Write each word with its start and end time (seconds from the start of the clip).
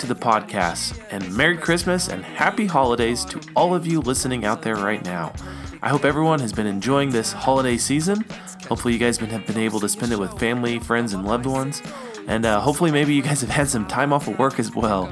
to 0.00 0.06
the 0.06 0.14
podcast, 0.14 0.98
and 1.10 1.32
Merry 1.36 1.56
Christmas 1.56 2.08
and 2.08 2.24
Happy 2.24 2.66
Holidays 2.66 3.24
to 3.26 3.40
all 3.54 3.74
of 3.74 3.86
you 3.86 4.00
listening 4.00 4.44
out 4.44 4.62
there 4.62 4.76
right 4.76 5.04
now. 5.04 5.32
I 5.82 5.90
hope 5.90 6.04
everyone 6.04 6.40
has 6.40 6.52
been 6.52 6.66
enjoying 6.66 7.10
this 7.10 7.32
holiday 7.32 7.76
season. 7.76 8.24
Hopefully, 8.68 8.94
you 8.94 8.98
guys 8.98 9.18
have 9.18 9.46
been 9.46 9.58
able 9.58 9.78
to 9.80 9.88
spend 9.88 10.12
it 10.12 10.18
with 10.18 10.38
family, 10.38 10.78
friends, 10.78 11.12
and 11.12 11.26
loved 11.26 11.46
ones. 11.46 11.82
And 12.26 12.46
uh, 12.46 12.60
hopefully, 12.60 12.90
maybe 12.90 13.14
you 13.14 13.22
guys 13.22 13.42
have 13.42 13.50
had 13.50 13.68
some 13.68 13.86
time 13.86 14.12
off 14.12 14.26
of 14.26 14.38
work 14.38 14.58
as 14.58 14.74
well. 14.74 15.10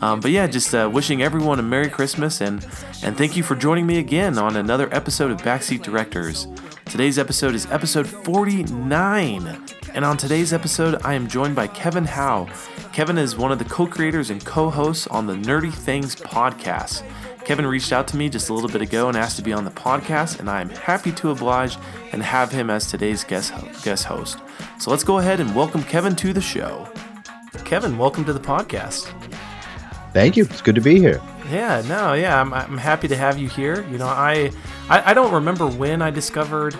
Um, 0.00 0.20
but 0.20 0.30
yeah, 0.30 0.46
just 0.46 0.74
uh, 0.74 0.88
wishing 0.92 1.22
everyone 1.22 1.58
a 1.58 1.62
Merry 1.62 1.90
Christmas 1.90 2.40
and, 2.40 2.64
and 3.02 3.16
thank 3.16 3.36
you 3.36 3.42
for 3.42 3.56
joining 3.56 3.86
me 3.86 3.98
again 3.98 4.38
on 4.38 4.56
another 4.56 4.88
episode 4.94 5.30
of 5.32 5.42
Backseat 5.42 5.82
Directors. 5.82 6.46
Today's 6.84 7.18
episode 7.18 7.54
is 7.54 7.66
episode 7.66 8.06
49. 8.06 9.77
And 9.98 10.04
on 10.04 10.16
today's 10.16 10.52
episode, 10.52 11.02
I 11.02 11.14
am 11.14 11.26
joined 11.26 11.56
by 11.56 11.66
Kevin 11.66 12.04
Howe. 12.04 12.48
Kevin 12.92 13.18
is 13.18 13.36
one 13.36 13.50
of 13.50 13.58
the 13.58 13.64
co 13.64 13.84
creators 13.84 14.30
and 14.30 14.44
co 14.44 14.70
hosts 14.70 15.08
on 15.08 15.26
the 15.26 15.34
Nerdy 15.34 15.74
Things 15.74 16.14
podcast. 16.14 17.02
Kevin 17.44 17.66
reached 17.66 17.90
out 17.90 18.06
to 18.06 18.16
me 18.16 18.28
just 18.28 18.48
a 18.48 18.54
little 18.54 18.70
bit 18.70 18.80
ago 18.80 19.08
and 19.08 19.16
asked 19.16 19.38
to 19.38 19.42
be 19.42 19.52
on 19.52 19.64
the 19.64 19.72
podcast, 19.72 20.38
and 20.38 20.48
I 20.48 20.60
am 20.60 20.68
happy 20.68 21.10
to 21.10 21.30
oblige 21.30 21.76
and 22.12 22.22
have 22.22 22.52
him 22.52 22.70
as 22.70 22.86
today's 22.86 23.24
guest, 23.24 23.50
ho- 23.50 23.68
guest 23.82 24.04
host. 24.04 24.38
So 24.78 24.92
let's 24.92 25.02
go 25.02 25.18
ahead 25.18 25.40
and 25.40 25.52
welcome 25.52 25.82
Kevin 25.82 26.14
to 26.14 26.32
the 26.32 26.40
show. 26.40 26.88
Kevin, 27.64 27.98
welcome 27.98 28.24
to 28.26 28.32
the 28.32 28.38
podcast. 28.38 29.12
Thank 30.12 30.36
you. 30.36 30.44
It's 30.44 30.62
good 30.62 30.76
to 30.76 30.80
be 30.80 31.00
here. 31.00 31.20
Yeah, 31.50 31.82
no, 31.88 32.12
yeah, 32.12 32.40
I'm, 32.40 32.54
I'm 32.54 32.78
happy 32.78 33.08
to 33.08 33.16
have 33.16 33.36
you 33.36 33.48
here. 33.48 33.84
You 33.90 33.98
know, 33.98 34.06
I, 34.06 34.52
I, 34.88 35.10
I 35.10 35.14
don't 35.14 35.34
remember 35.34 35.66
when 35.66 36.02
I 36.02 36.10
discovered 36.10 36.78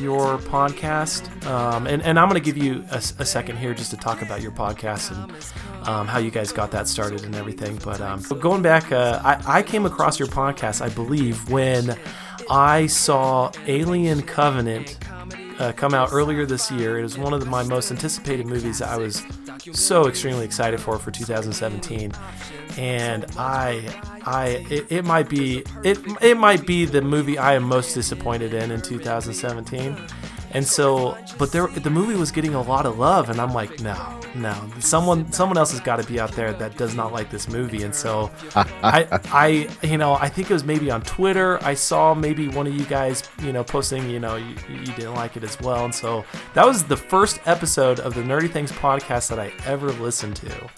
your 0.00 0.38
podcast, 0.38 1.44
um, 1.46 1.86
and 1.86 2.02
and 2.02 2.18
I'm 2.18 2.28
going 2.28 2.40
to 2.40 2.44
give 2.44 2.62
you 2.62 2.84
a, 2.90 2.96
a, 2.96 3.24
second 3.24 3.56
here 3.56 3.74
just 3.74 3.90
to 3.90 3.96
talk 3.96 4.22
about 4.22 4.40
your 4.40 4.52
podcast 4.52 5.10
and 5.10 5.88
um, 5.88 6.06
how 6.06 6.18
you 6.18 6.30
guys 6.30 6.52
got 6.52 6.70
that 6.72 6.88
started 6.88 7.24
and 7.24 7.34
everything. 7.34 7.78
But 7.84 8.00
um, 8.00 8.22
going 8.22 8.62
back, 8.62 8.92
uh, 8.92 9.20
I, 9.24 9.58
I 9.58 9.62
came 9.62 9.86
across 9.86 10.18
your 10.18 10.28
podcast, 10.28 10.80
I 10.80 10.88
believe, 10.88 11.50
when 11.50 11.96
I 12.50 12.86
saw 12.86 13.50
Alien 13.66 14.22
Covenant 14.22 14.98
uh, 15.58 15.72
come 15.72 15.94
out 15.94 16.10
earlier 16.12 16.44
this 16.44 16.70
year. 16.70 16.98
It 16.98 17.02
was 17.02 17.16
one 17.16 17.32
of 17.32 17.40
the, 17.40 17.46
my 17.46 17.62
most 17.62 17.90
anticipated 17.90 18.46
movies 18.46 18.78
that 18.78 18.88
I 18.88 18.96
was 18.96 19.22
so 19.72 20.08
extremely 20.08 20.44
excited 20.44 20.80
for 20.80 20.98
for 20.98 21.10
2017, 21.10 22.12
and 22.76 23.26
I, 23.36 24.11
I, 24.24 24.64
it, 24.70 24.90
it, 24.90 25.04
might 25.04 25.28
be 25.28 25.64
it, 25.84 25.98
it 26.20 26.36
might 26.36 26.66
be 26.66 26.84
the 26.84 27.02
movie 27.02 27.38
I 27.38 27.54
am 27.54 27.64
most 27.64 27.94
disappointed 27.94 28.54
in 28.54 28.70
in 28.70 28.80
2017. 28.80 29.96
And 30.54 30.66
so, 30.66 31.16
but 31.38 31.50
there, 31.50 31.66
the 31.66 31.90
movie 31.90 32.14
was 32.14 32.30
getting 32.30 32.54
a 32.54 32.60
lot 32.60 32.84
of 32.84 32.98
love, 32.98 33.30
and 33.30 33.40
I'm 33.40 33.54
like, 33.54 33.80
no, 33.80 34.20
no, 34.34 34.54
someone, 34.80 35.32
someone 35.32 35.56
else 35.56 35.70
has 35.70 35.80
got 35.80 35.96
to 35.96 36.06
be 36.06 36.20
out 36.20 36.32
there 36.32 36.52
that 36.52 36.76
does 36.76 36.94
not 36.94 37.10
like 37.10 37.30
this 37.30 37.48
movie. 37.48 37.84
And 37.84 37.94
so, 37.94 38.30
I, 38.54 39.06
I, 39.32 39.68
you 39.82 39.96
know, 39.96 40.12
I 40.14 40.28
think 40.28 40.50
it 40.50 40.52
was 40.52 40.62
maybe 40.62 40.90
on 40.90 41.00
Twitter. 41.02 41.62
I 41.64 41.72
saw 41.72 42.12
maybe 42.12 42.48
one 42.48 42.66
of 42.66 42.74
you 42.74 42.84
guys, 42.84 43.22
you 43.42 43.52
know, 43.52 43.64
posting, 43.64 44.10
you 44.10 44.20
know, 44.20 44.36
you, 44.36 44.54
you 44.68 44.92
didn't 44.92 45.14
like 45.14 45.38
it 45.38 45.44
as 45.44 45.58
well. 45.60 45.86
And 45.86 45.94
so 45.94 46.22
that 46.52 46.66
was 46.66 46.84
the 46.84 46.98
first 46.98 47.40
episode 47.46 48.00
of 48.00 48.14
the 48.14 48.22
Nerdy 48.22 48.50
Things 48.50 48.72
podcast 48.72 49.30
that 49.30 49.38
I 49.38 49.52
ever 49.64 49.90
listened 49.92 50.36
to. 50.36 50.70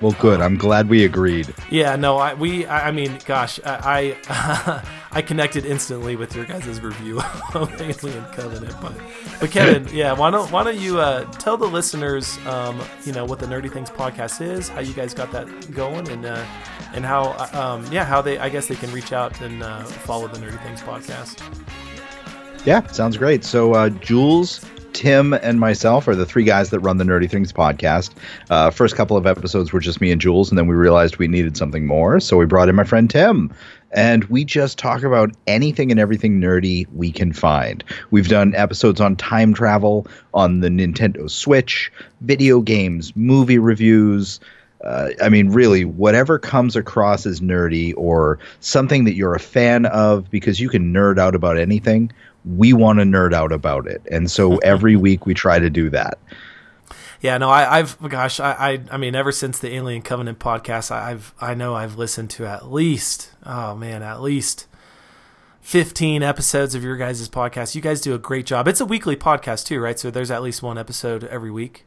Well, 0.00 0.14
good. 0.20 0.42
I'm 0.42 0.56
glad 0.56 0.90
we 0.90 1.04
agreed. 1.04 1.54
Yeah, 1.70 1.96
no, 1.96 2.18
I 2.18 2.34
we 2.34 2.66
I 2.66 2.90
mean, 2.90 3.18
gosh, 3.24 3.58
I 3.64 4.16
I, 4.28 4.82
I 5.12 5.22
connected 5.22 5.64
instantly 5.64 6.16
with 6.16 6.36
your 6.36 6.44
guys' 6.44 6.80
review 6.82 7.20
of 7.54 7.72
Alien 7.80 8.24
Covenant, 8.32 8.74
but 8.82 8.94
but 9.40 9.50
Kevin, 9.50 9.88
yeah, 9.92 10.12
why 10.12 10.30
don't 10.30 10.50
why 10.52 10.64
don't 10.64 10.78
you 10.78 11.00
uh, 11.00 11.24
tell 11.32 11.56
the 11.56 11.66
listeners, 11.66 12.36
um, 12.46 12.78
you 13.04 13.12
know, 13.12 13.24
what 13.24 13.38
the 13.38 13.46
Nerdy 13.46 13.72
Things 13.72 13.88
podcast 13.88 14.42
is, 14.42 14.68
how 14.68 14.80
you 14.80 14.92
guys 14.92 15.14
got 15.14 15.32
that 15.32 15.74
going, 15.74 16.06
and 16.10 16.26
uh, 16.26 16.44
and 16.92 17.04
how 17.04 17.32
um, 17.54 17.86
yeah, 17.90 18.04
how 18.04 18.20
they 18.20 18.38
I 18.38 18.50
guess 18.50 18.66
they 18.66 18.76
can 18.76 18.92
reach 18.92 19.12
out 19.12 19.40
and 19.40 19.62
uh, 19.62 19.82
follow 19.84 20.28
the 20.28 20.38
Nerdy 20.38 20.62
Things 20.62 20.82
podcast. 20.82 21.42
Yeah, 22.66 22.86
sounds 22.88 23.16
great. 23.16 23.44
So 23.44 23.72
uh, 23.72 23.88
Jules 23.88 24.60
Tim 24.96 25.34
and 25.34 25.60
myself 25.60 26.08
are 26.08 26.14
the 26.16 26.24
three 26.24 26.42
guys 26.42 26.70
that 26.70 26.80
run 26.80 26.96
the 26.96 27.04
Nerdy 27.04 27.30
Things 27.30 27.52
podcast. 27.52 28.12
Uh, 28.48 28.70
first 28.70 28.96
couple 28.96 29.14
of 29.14 29.26
episodes 29.26 29.70
were 29.70 29.78
just 29.78 30.00
me 30.00 30.10
and 30.10 30.18
Jules, 30.18 30.50
and 30.50 30.56
then 30.56 30.66
we 30.66 30.74
realized 30.74 31.18
we 31.18 31.28
needed 31.28 31.54
something 31.54 31.84
more, 31.84 32.18
so 32.18 32.38
we 32.38 32.46
brought 32.46 32.70
in 32.70 32.74
my 32.74 32.82
friend 32.82 33.10
Tim. 33.10 33.54
And 33.90 34.24
we 34.24 34.42
just 34.42 34.78
talk 34.78 35.02
about 35.02 35.32
anything 35.46 35.90
and 35.90 36.00
everything 36.00 36.40
nerdy 36.40 36.86
we 36.94 37.12
can 37.12 37.34
find. 37.34 37.84
We've 38.10 38.28
done 38.28 38.54
episodes 38.54 38.98
on 38.98 39.16
time 39.16 39.52
travel, 39.52 40.06
on 40.32 40.60
the 40.60 40.68
Nintendo 40.68 41.30
Switch, 41.30 41.92
video 42.22 42.62
games, 42.62 43.14
movie 43.14 43.58
reviews, 43.58 44.40
uh, 44.82 45.10
I 45.22 45.28
mean, 45.28 45.50
really, 45.50 45.84
whatever 45.84 46.38
comes 46.38 46.76
across 46.76 47.26
as 47.26 47.40
nerdy 47.40 47.92
or 47.96 48.38
something 48.60 49.04
that 49.04 49.14
you're 49.14 49.34
a 49.34 49.40
fan 49.40 49.86
of, 49.86 50.30
because 50.30 50.60
you 50.60 50.68
can 50.68 50.92
nerd 50.92 51.18
out 51.18 51.34
about 51.34 51.58
anything, 51.58 52.12
we 52.46 52.72
want 52.72 52.98
to 53.00 53.04
nerd 53.04 53.32
out 53.32 53.52
about 53.52 53.86
it. 53.86 54.02
And 54.10 54.30
so 54.30 54.56
every 54.62 54.96
week 54.96 55.26
we 55.26 55.34
try 55.34 55.58
to 55.58 55.70
do 55.70 55.90
that. 55.90 56.18
Yeah, 57.20 57.38
no, 57.38 57.50
I, 57.50 57.78
have 57.78 57.98
gosh, 58.08 58.40
I, 58.40 58.52
I, 58.52 58.80
I, 58.90 58.96
mean, 58.98 59.14
ever 59.14 59.32
since 59.32 59.58
the 59.58 59.74
Alien 59.74 60.02
Covenant 60.02 60.38
podcast, 60.38 60.90
I, 60.90 61.12
I've, 61.12 61.34
I 61.40 61.54
know 61.54 61.74
I've 61.74 61.96
listened 61.96 62.30
to 62.30 62.46
at 62.46 62.70
least, 62.70 63.32
oh 63.44 63.74
man, 63.74 64.02
at 64.02 64.20
least 64.20 64.66
15 65.62 66.22
episodes 66.22 66.74
of 66.74 66.84
your 66.84 66.96
guys' 66.96 67.28
podcast. 67.28 67.74
You 67.74 67.80
guys 67.80 68.00
do 68.00 68.14
a 68.14 68.18
great 68.18 68.46
job. 68.46 68.68
It's 68.68 68.80
a 68.80 68.84
weekly 68.84 69.16
podcast 69.16 69.66
too, 69.66 69.80
right? 69.80 69.98
So 69.98 70.10
there's 70.10 70.30
at 70.30 70.42
least 70.42 70.62
one 70.62 70.78
episode 70.78 71.24
every 71.24 71.50
week. 71.50 71.84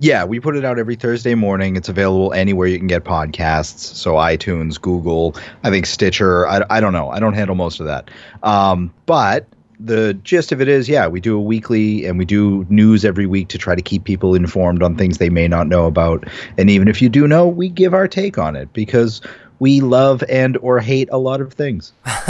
Yeah, 0.00 0.24
we 0.24 0.40
put 0.40 0.56
it 0.56 0.64
out 0.64 0.78
every 0.78 0.96
Thursday 0.96 1.34
morning. 1.34 1.76
It's 1.76 1.88
available 1.88 2.34
anywhere 2.34 2.66
you 2.66 2.76
can 2.76 2.88
get 2.88 3.04
podcasts. 3.04 3.78
So 3.78 4.14
iTunes, 4.14 4.78
Google, 4.78 5.36
I 5.62 5.70
think 5.70 5.86
Stitcher. 5.86 6.46
I, 6.46 6.64
I 6.68 6.80
don't 6.80 6.92
know. 6.92 7.08
I 7.10 7.20
don't 7.20 7.32
handle 7.32 7.54
most 7.54 7.80
of 7.80 7.86
that. 7.86 8.10
Um, 8.42 8.92
but 9.06 9.46
the 9.84 10.14
gist 10.22 10.50
of 10.52 10.60
it 10.60 10.68
is, 10.68 10.88
yeah, 10.88 11.06
we 11.06 11.20
do 11.20 11.36
a 11.36 11.40
weekly 11.40 12.06
and 12.06 12.18
we 12.18 12.24
do 12.24 12.66
news 12.68 13.04
every 13.04 13.26
week 13.26 13.48
to 13.48 13.58
try 13.58 13.74
to 13.74 13.82
keep 13.82 14.04
people 14.04 14.34
informed 14.34 14.82
on 14.82 14.96
things 14.96 15.18
they 15.18 15.30
may 15.30 15.46
not 15.46 15.66
know 15.66 15.86
about. 15.86 16.24
And 16.56 16.70
even 16.70 16.88
if 16.88 17.02
you 17.02 17.08
do 17.08 17.28
know, 17.28 17.46
we 17.46 17.68
give 17.68 17.92
our 17.94 18.08
take 18.08 18.38
on 18.38 18.56
it 18.56 18.72
because 18.72 19.20
we 19.58 19.80
love 19.80 20.24
and 20.28 20.56
or 20.58 20.80
hate 20.80 21.08
a 21.12 21.18
lot 21.18 21.40
of 21.40 21.52
things. 21.52 21.92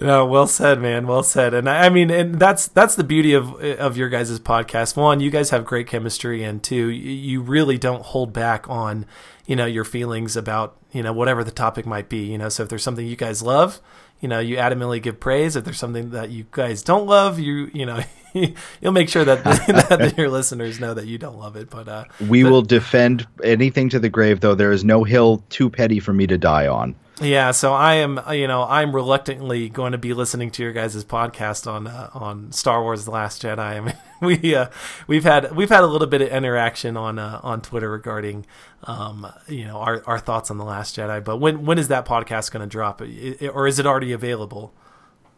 no, 0.00 0.26
well 0.26 0.46
said, 0.46 0.80
man. 0.80 1.06
Well 1.06 1.22
said. 1.22 1.54
And 1.54 1.68
I, 1.68 1.86
I 1.86 1.88
mean, 1.90 2.10
and 2.10 2.36
that's 2.36 2.68
that's 2.68 2.94
the 2.94 3.04
beauty 3.04 3.34
of 3.34 3.52
of 3.62 3.96
your 3.96 4.08
guys' 4.08 4.38
podcast. 4.40 4.96
One, 4.96 5.20
you 5.20 5.30
guys 5.30 5.50
have 5.50 5.64
great 5.64 5.86
chemistry, 5.86 6.42
and 6.42 6.62
two, 6.62 6.88
you 6.88 7.42
really 7.42 7.78
don't 7.78 8.02
hold 8.02 8.32
back 8.32 8.68
on 8.68 9.06
you 9.46 9.56
know 9.56 9.66
your 9.66 9.84
feelings 9.84 10.36
about 10.36 10.76
you 10.92 11.02
know 11.02 11.12
whatever 11.12 11.42
the 11.42 11.50
topic 11.50 11.86
might 11.86 12.08
be. 12.08 12.26
You 12.26 12.38
know, 12.38 12.48
so 12.48 12.62
if 12.62 12.68
there's 12.68 12.82
something 12.82 13.06
you 13.06 13.16
guys 13.16 13.42
love, 13.42 13.80
you 14.20 14.28
know 14.28 14.38
you 14.38 14.56
adamantly 14.56 15.00
give 15.00 15.20
praise 15.20 15.56
if 15.56 15.64
there's 15.64 15.78
something 15.78 16.10
that 16.10 16.30
you 16.30 16.46
guys 16.50 16.82
don't 16.82 17.06
love 17.06 17.38
you 17.38 17.70
you 17.72 17.86
know 17.86 18.02
you'll 18.80 18.92
make 18.92 19.08
sure 19.08 19.24
that, 19.24 19.44
that 19.44 20.14
your 20.18 20.28
listeners 20.28 20.80
know 20.80 20.94
that 20.94 21.06
you 21.06 21.18
don't 21.18 21.38
love 21.38 21.56
it 21.56 21.70
but 21.70 21.88
uh 21.88 22.04
we 22.28 22.42
but, 22.42 22.52
will 22.52 22.62
defend 22.62 23.26
anything 23.42 23.88
to 23.88 23.98
the 23.98 24.08
grave 24.08 24.40
though. 24.40 24.54
There 24.54 24.72
is 24.72 24.84
no 24.84 25.04
hill 25.04 25.44
too 25.48 25.70
petty 25.70 26.00
for 26.00 26.12
me 26.12 26.26
to 26.26 26.38
die 26.38 26.66
on 26.66 26.94
yeah, 27.20 27.50
so 27.50 27.72
I 27.72 27.94
am, 27.94 28.20
you 28.32 28.46
know, 28.46 28.62
I'm 28.62 28.94
reluctantly 28.94 29.68
going 29.68 29.92
to 29.92 29.98
be 29.98 30.14
listening 30.14 30.50
to 30.52 30.62
your 30.62 30.72
guys' 30.72 31.04
podcast 31.04 31.70
on 31.70 31.86
uh, 31.86 32.10
on 32.12 32.52
Star 32.52 32.82
Wars: 32.82 33.04
The 33.04 33.10
Last 33.10 33.42
Jedi. 33.42 33.58
I 33.60 33.80
mean, 33.80 33.96
we 34.20 34.54
uh, 34.54 34.68
we've 35.06 35.24
had 35.24 35.54
we've 35.54 35.68
had 35.68 35.82
a 35.82 35.86
little 35.86 36.06
bit 36.06 36.22
of 36.22 36.28
interaction 36.28 36.96
on 36.96 37.18
uh, 37.18 37.40
on 37.42 37.60
Twitter 37.60 37.90
regarding, 37.90 38.46
um, 38.84 39.26
you 39.48 39.64
know, 39.64 39.78
our, 39.78 40.02
our 40.06 40.18
thoughts 40.18 40.50
on 40.50 40.58
The 40.58 40.64
Last 40.64 40.96
Jedi. 40.96 41.22
But 41.24 41.38
when 41.38 41.66
when 41.66 41.78
is 41.78 41.88
that 41.88 42.04
podcast 42.06 42.52
going 42.52 42.62
to 42.62 42.70
drop, 42.70 43.00
or 43.00 43.66
is 43.66 43.78
it 43.78 43.86
already 43.86 44.12
available? 44.12 44.72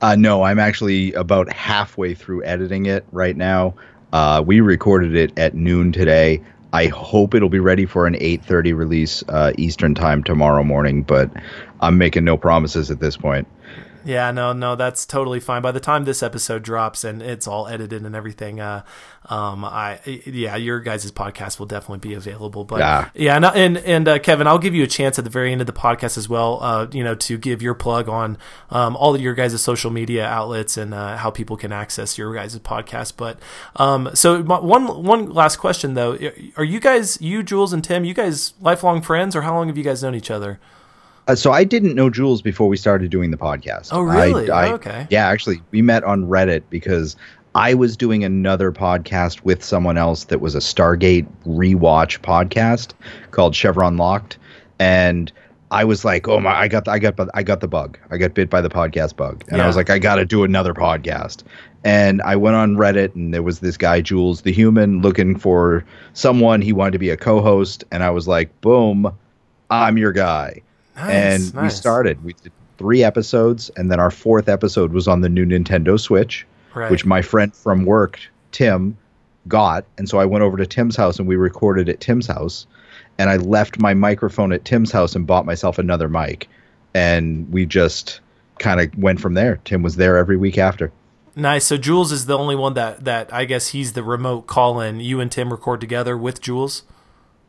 Uh, 0.01 0.17
no, 0.17 0.43
I'm 0.43 0.59
actually 0.59 1.13
about 1.15 1.53
halfway 1.53 2.15
through 2.15 2.45
editing 2.45 2.87
it 2.87 3.05
right 3.13 3.37
now. 3.37 3.75
Uh, 4.13 4.43
we 4.45 4.61
recorded 4.61 5.15
it 5.15 5.39
at 5.39 5.55
noon 5.55 5.93
today. 5.93 6.43
I 6.73 6.87
hope 6.87 7.35
it'll 7.35 7.49
be 7.49 7.59
ready 7.59 7.85
for 7.85 8.07
an 8.07 8.15
8:30 8.15 8.77
release 8.77 9.25
uh, 9.29 9.53
Eastern 9.59 9.95
time 9.95 10.23
tomorrow 10.23 10.63
morning, 10.63 11.03
but 11.03 11.31
I'm 11.81 11.99
making 11.99 12.25
no 12.25 12.37
promises 12.37 12.91
at 12.91 13.01
this 13.01 13.17
point. 13.17 13.49
Yeah, 14.05 14.31
no, 14.31 14.53
no, 14.53 14.77
that's 14.77 15.05
totally 15.05 15.41
fine. 15.41 15.63
By 15.63 15.73
the 15.73 15.81
time 15.81 16.05
this 16.05 16.23
episode 16.23 16.63
drops 16.63 17.05
and 17.05 17.21
it's 17.21 17.47
all 17.47 17.67
edited 17.69 18.03
and 18.03 18.17
everything, 18.17 18.59
uh, 18.59 18.83
um, 19.27 19.65
I, 19.65 20.01
yeah, 20.07 20.57
your 20.57 20.81
guys' 20.81 21.11
podcast 21.13 21.59
will 21.59 21.67
definitely 21.67 21.99
be 22.09 22.15
available. 22.15 22.65
But 22.65 22.79
yeah, 22.79 23.11
yeah 23.15 23.37
and 23.37 23.45
and, 23.45 23.79
and 23.79 24.09
uh, 24.09 24.19
Kevin, 24.19 24.47
I'll 24.47 24.59
give 24.59 24.75
you 24.75 24.85
a 24.85 24.87
chance 24.87 25.19
at 25.19 25.25
the 25.25 25.31
very 25.31 25.53
end 25.53 25.61
of 25.61 25.67
the 25.67 25.75
podcast 25.75 26.17
as 26.17 26.29
well, 26.29 26.59
uh, 26.63 26.87
you 26.93 27.05
know, 27.05 27.15
to 27.17 27.37
give 27.37 27.61
your 27.61 27.75
plug 27.75 28.09
on 28.09 28.39
um, 28.71 28.97
all 28.97 29.15
of 29.15 29.21
your 29.21 29.35
guys' 29.35 29.61
social 29.61 29.91
media 29.91 30.27
outlets 30.27 30.77
and 30.77 30.95
uh, 30.95 31.19
how 31.19 31.31
people 31.31 31.57
can 31.57 31.73
access 31.73 32.17
your 32.17 32.33
guys' 32.33 32.59
podcast. 32.59 33.15
But 33.17 33.39
um, 33.77 34.11
so 34.15 34.43
one 34.43 35.05
one 35.05 35.31
last 35.31 35.57
question 35.57 35.95
though, 35.95 36.19
are 36.57 36.65
you 36.65 36.81
guys, 36.81 37.21
you 37.21 37.43
Jules 37.43 37.75
and 37.75 37.85
Tim, 37.85 38.05
you 38.05 38.15
guys 38.15 38.55
lifelong 38.61 39.03
friends, 39.03 39.37
or 39.37 39.43
how 39.43 39.55
long 39.55 39.69
have 39.69 39.77
you 39.77 39.85
guys 39.85 40.03
known 40.03 40.15
each 40.15 40.31
other? 40.31 40.59
Uh, 41.31 41.37
so 41.37 41.53
I 41.53 41.63
didn't 41.63 41.95
know 41.95 42.11
Jules 42.11 42.43
before 42.43 42.67
we 42.67 42.77
started 42.77 43.09
doing 43.09 43.31
the 43.31 43.37
podcast. 43.37 43.91
Oh, 43.93 44.01
really? 44.01 44.51
I, 44.51 44.67
I, 44.67 44.71
oh, 44.71 44.75
okay. 44.75 45.07
Yeah, 45.11 45.29
actually, 45.29 45.63
we 45.71 45.81
met 45.81 46.03
on 46.03 46.25
Reddit 46.27 46.65
because 46.71 47.15
I 47.55 47.75
was 47.75 47.97
doing 47.97 48.25
another 48.25 48.73
podcast 48.73 49.45
with 49.45 49.63
someone 49.63 49.97
else 49.97 50.25
that 50.25 50.41
was 50.41 50.57
a 50.57 50.59
Stargate 50.59 51.29
rewatch 51.47 52.19
podcast 52.21 52.95
called 53.31 53.55
Chevron 53.55 53.97
Locked, 53.97 54.39
and 54.81 55.31
I 55.71 55.85
was 55.85 56.05
like, 56.05 56.27
"Oh 56.27 56.41
my, 56.41 56.53
I 56.53 56.67
got, 56.67 56.87
the, 56.87 56.91
I 56.91 56.99
got, 56.99 57.15
I 57.33 57.45
got 57.45 57.61
the 57.61 57.69
bug. 57.69 57.97
I 58.11 58.17
got 58.17 58.35
bit 58.35 58.51
by 58.51 58.61
the 58.61 58.69
podcast 58.69 59.15
bug." 59.15 59.45
And 59.47 59.59
Yeah. 59.59 59.65
I 59.65 59.67
was 59.69 59.77
like, 59.77 59.89
"I 59.89 60.01
got 60.01 60.17
to 60.17 60.25
do 60.25 60.43
another 60.43 60.75
podcast." 60.75 61.45
And 61.85 62.21
I 62.23 62.35
went 62.35 62.57
on 62.57 62.75
Reddit, 62.75 63.15
and 63.15 63.33
there 63.33 63.45
was 63.45 63.61
this 63.61 63.77
guy 63.77 64.01
Jules 64.01 64.43
the 64.43 64.53
Human 64.53 65.01
looking 65.01 65.39
for 65.39 65.85
someone. 66.13 66.61
He 66.61 66.73
wanted 66.73 66.93
to 66.93 66.99
be 66.99 67.11
a 67.11 67.17
co-host, 67.17 67.85
and 67.93 68.03
I 68.03 68.11
was 68.11 68.27
like, 68.27 68.61
"Boom, 68.63 69.17
I'm 69.71 69.97
your 69.97 70.11
guy." 70.11 70.63
Nice, 71.07 71.53
and 71.53 71.63
we 71.63 71.71
started. 71.71 72.23
We 72.25 72.33
did 72.35 72.53
three 72.79 73.03
episodes, 73.05 73.71
and 73.77 73.91
then 73.91 74.01
our 74.01 74.11
fourth 74.11 74.49
episode 74.49 74.93
was 74.93 75.07
on 75.09 75.21
the 75.21 75.29
new 75.29 75.45
Nintendo 75.45 75.99
Switch, 76.01 76.47
Right. 76.75 76.91
which 76.91 77.05
my 77.05 77.21
friend 77.23 77.55
from 77.55 77.85
work, 77.85 78.19
Tim, 78.53 78.97
got. 79.49 79.85
And 79.99 80.09
so 80.09 80.19
I 80.19 80.25
went 80.25 80.43
over 80.45 80.57
to 80.57 80.67
Tim's 80.67 80.97
house 80.97 81.19
and 81.19 81.27
we 81.27 81.37
recorded 81.37 81.89
at 81.89 82.01
Tim's 82.01 82.27
house. 82.27 82.67
And 83.19 83.29
I 83.29 83.37
left 83.37 83.79
my 83.81 83.93
microphone 83.93 84.53
at 84.53 84.65
Tim's 84.65 84.93
house 84.93 85.15
and 85.15 85.27
bought 85.27 85.45
myself 85.47 85.79
another 85.79 86.09
mic. 86.09 86.49
And 86.95 87.51
we 87.53 87.67
just 87.67 88.21
kind 88.59 88.81
of 88.81 88.97
went 88.99 89.21
from 89.21 89.35
there. 89.35 89.59
Tim 89.65 89.83
was 89.83 89.97
there 89.97 90.17
every 90.17 90.37
week 90.37 90.59
after. 90.59 90.91
Nice. 91.37 91.65
So 91.65 91.77
Jules 91.77 92.13
is 92.13 92.27
the 92.27 92.37
only 92.37 92.57
one 92.57 92.75
that 92.75 93.05
that 93.05 93.33
I 93.33 93.45
guess 93.45 93.69
he's 93.69 93.93
the 93.95 94.03
remote 94.03 94.47
call 94.47 94.81
in. 94.81 95.01
You 95.01 95.21
and 95.21 95.31
Tim 95.31 95.51
record 95.51 95.81
together 95.81 96.17
with 96.17 96.41
Jules. 96.41 96.83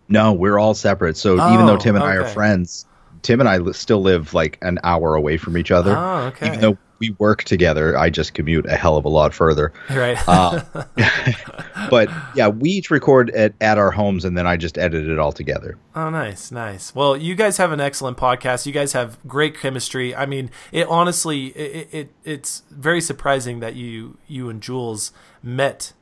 No, 0.07 0.33
we're 0.33 0.59
all 0.59 0.74
separate. 0.74 1.15
So 1.18 1.33
even 1.54 1.65
though 1.65 1.74
Oh, 1.75 1.77
Tim 1.77 1.95
and 1.95 2.04
I 2.04 2.15
are 2.15 2.25
friends, 2.27 2.86
Tim 3.21 3.39
and 3.39 3.50
I 3.50 3.71
still 3.71 4.01
live 4.01 4.33
like 4.33 4.57
an 4.62 4.79
hour 4.83 5.15
away 5.15 5.38
from 5.38 5.57
each 5.57 5.71
other. 5.71 5.95
Oh, 5.95 6.27
okay. 6.27 6.47
Even 6.47 6.62
though 6.62 6.77
we 7.00 7.09
work 7.18 7.44
together, 7.44 7.97
I 7.97 8.12
just 8.12 8.33
commute 8.33 8.68
a 8.68 8.75
hell 8.75 8.95
of 8.95 9.06
a 9.06 9.09
lot 9.09 9.33
further. 9.33 9.73
Right. 9.91 10.18
Uh, 10.27 10.63
but 11.89 12.09
yeah, 12.33 12.47
we 12.47 12.69
each 12.69 12.89
record 12.89 13.29
at, 13.31 13.53
at 13.59 13.77
our 13.77 13.91
homes 13.91 14.23
and 14.23 14.38
then 14.38 14.47
I 14.47 14.56
just 14.57 14.77
edit 14.77 15.07
it 15.07 15.19
all 15.19 15.31
together. 15.31 15.77
Oh, 15.95 16.09
nice, 16.09 16.51
nice. 16.51 16.95
Well, 16.95 17.18
you 17.18 17.35
guys 17.35 17.57
have 17.57 17.71
an 17.71 17.79
excellent 17.81 18.18
podcast. 18.18 18.65
You 18.65 18.71
guys 18.71 18.94
have 18.94 19.19
great 19.27 19.59
chemistry. 19.59 20.15
I 20.15 20.25
mean, 20.25 20.50
it 20.71 20.88
honestly, 20.88 21.47
it, 21.47 21.89
it 21.91 22.13
it's 22.23 22.63
very 22.71 23.01
surprising 23.01 23.59
that 23.59 23.75
you 23.75 24.18
you 24.27 24.50
and 24.50 24.62
Jules 24.62 25.12
met 25.44 25.94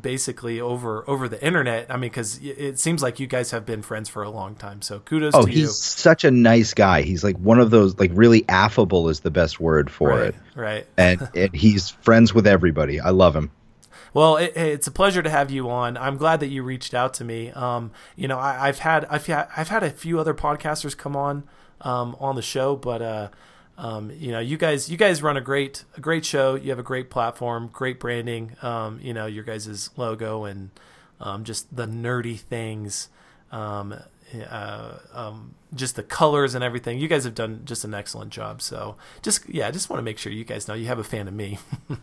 basically 0.00 0.60
over 0.60 1.08
over 1.08 1.28
the 1.28 1.42
internet. 1.44 1.86
I 1.90 1.94
mean, 1.96 2.10
because 2.10 2.38
it 2.42 2.78
seems 2.78 3.02
like 3.02 3.20
you 3.20 3.26
guys 3.26 3.50
have 3.50 3.64
been 3.66 3.82
friends 3.82 4.08
for 4.08 4.22
a 4.22 4.30
long 4.30 4.54
time. 4.54 4.82
So 4.82 5.00
kudos 5.00 5.32
to 5.34 5.38
you. 5.38 5.42
Oh, 5.42 5.46
to 5.46 5.52
he's 5.52 5.60
you. 5.60 5.68
such 5.68 6.24
a 6.24 6.30
nice 6.30 6.74
guy. 6.74 7.02
He's 7.02 7.22
like 7.24 7.36
one 7.36 7.60
of 7.60 7.70
those 7.70 7.98
like 7.98 8.10
really 8.14 8.44
affable 8.48 9.08
is 9.08 9.20
the 9.20 9.30
best 9.30 9.60
word 9.60 9.90
for 9.90 10.08
Right, 10.10 10.26
it. 10.28 10.34
right. 10.54 10.86
And, 10.96 11.28
and 11.34 11.54
he's 11.54 11.90
friends 11.90 12.32
with 12.34 12.46
everybody. 12.46 13.00
I 13.00 13.10
love 13.10 13.34
him. 13.36 13.50
Well, 14.12 14.38
it, 14.38 14.56
it's 14.56 14.86
a 14.88 14.90
pleasure 14.90 15.22
to 15.22 15.30
have 15.30 15.50
you 15.52 15.70
on. 15.70 15.96
I'm 15.96 16.16
glad 16.16 16.40
that 16.40 16.48
you 16.48 16.62
reached 16.64 16.94
out 16.94 17.14
to 17.14 17.24
me. 17.24 17.50
Um, 17.52 17.92
you 18.16 18.26
know, 18.26 18.38
I, 18.38 18.68
I've 18.68 18.80
had 18.80 19.04
I've 19.06 19.26
had 19.26 19.46
I've 19.56 19.68
had 19.68 19.82
a 19.84 19.90
few 19.90 20.18
other 20.18 20.34
podcasters 20.34 20.96
come 20.96 21.14
on 21.14 21.44
um, 21.82 22.16
on 22.18 22.34
the 22.34 22.42
show, 22.42 22.74
but 22.74 23.02
uh, 23.02 23.28
um, 23.80 24.10
you 24.10 24.30
know, 24.30 24.40
you 24.40 24.58
guys 24.58 24.90
you 24.90 24.98
guys 24.98 25.22
run 25.22 25.38
a 25.38 25.40
great 25.40 25.84
a 25.96 26.00
great 26.00 26.26
show. 26.26 26.54
You 26.54 26.68
have 26.68 26.78
a 26.78 26.82
great 26.82 27.08
platform, 27.08 27.70
great 27.72 27.98
branding. 27.98 28.54
Um, 28.60 29.00
you 29.02 29.14
know, 29.14 29.24
your 29.24 29.42
guys' 29.42 29.88
logo 29.96 30.44
and 30.44 30.70
um, 31.18 31.44
just 31.44 31.74
the 31.74 31.86
nerdy 31.86 32.38
things. 32.38 33.08
Uh, 34.48 34.98
um, 35.12 35.54
just 35.74 35.94
the 35.96 36.02
colors 36.02 36.54
and 36.54 36.62
everything. 36.64 36.98
You 36.98 37.06
guys 37.08 37.24
have 37.24 37.34
done 37.34 37.62
just 37.64 37.84
an 37.84 37.94
excellent 37.94 38.30
job. 38.32 38.60
So, 38.62 38.96
just 39.22 39.48
yeah, 39.48 39.68
I 39.68 39.70
just 39.70 39.88
want 39.90 39.98
to 39.98 40.02
make 40.04 40.18
sure 40.18 40.32
you 40.32 40.44
guys 40.44 40.66
know 40.68 40.74
you 40.74 40.86
have 40.86 40.98
a 40.98 41.04
fan 41.04 41.28
of 41.28 41.34
me. 41.34 41.58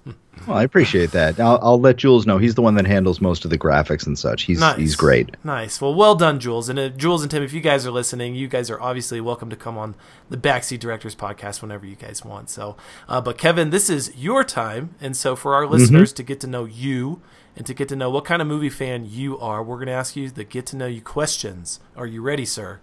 Well, 0.45 0.55
I 0.55 0.63
appreciate 0.63 1.11
that. 1.11 1.39
I'll, 1.39 1.59
I'll 1.63 1.79
let 1.79 1.97
Jules 1.97 2.27
know. 2.27 2.37
He's 2.37 2.53
the 2.55 2.61
one 2.61 2.75
that 2.75 2.85
handles 2.85 3.19
most 3.19 3.43
of 3.43 3.49
the 3.49 3.57
graphics 3.57 4.05
and 4.05 4.17
such. 4.17 4.43
He's 4.43 4.59
Nice. 4.59 4.77
he's 4.77 4.95
great. 4.95 5.35
Nice. 5.43 5.81
Well, 5.81 5.93
well 5.95 6.13
done, 6.13 6.39
Jules. 6.39 6.69
And 6.69 6.77
uh, 6.77 6.89
Jules 6.89 7.23
and 7.23 7.31
Tim, 7.31 7.41
if 7.41 7.51
you 7.53 7.59
guys 7.59 7.87
are 7.87 7.91
listening, 7.91 8.35
you 8.35 8.47
guys 8.47 8.69
are 8.69 8.79
obviously 8.79 9.19
welcome 9.19 9.49
to 9.49 9.55
come 9.55 9.77
on 9.79 9.95
the 10.29 10.37
Backseat 10.37 10.79
Directors 10.79 11.15
podcast 11.15 11.61
whenever 11.63 11.85
you 11.87 11.95
guys 11.95 12.23
want. 12.23 12.49
So, 12.51 12.77
uh, 13.09 13.19
but 13.19 13.37
Kevin, 13.39 13.71
this 13.71 13.89
is 13.89 14.15
your 14.15 14.43
time, 14.43 14.93
and 15.01 15.17
so 15.17 15.35
for 15.35 15.55
our 15.55 15.65
listeners 15.65 16.13
to 16.13 16.23
get 16.23 16.39
to 16.41 16.47
know 16.47 16.65
you 16.65 17.19
and 17.57 17.65
to 17.65 17.73
get 17.73 17.89
to 17.89 17.95
know 17.95 18.09
what 18.09 18.23
kind 18.23 18.41
of 18.41 18.47
movie 18.47 18.69
fan 18.69 19.05
you 19.05 19.37
are, 19.39 19.63
we're 19.63 19.77
going 19.77 19.87
to 19.87 19.93
ask 19.93 20.15
you 20.15 20.29
the 20.29 20.43
get 20.43 20.65
to 20.67 20.75
know 20.77 20.85
you 20.85 21.01
questions. 21.01 21.79
Are 21.95 22.05
you 22.05 22.21
ready, 22.21 22.45
sir? 22.45 22.79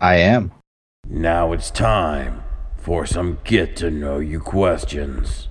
I 0.00 0.16
am. 0.16 0.52
Now 1.06 1.52
it's 1.52 1.70
time 1.70 2.42
for 2.78 3.04
some 3.06 3.38
get 3.44 3.76
to 3.78 3.90
know 3.90 4.18
you 4.20 4.40
questions. 4.40 5.48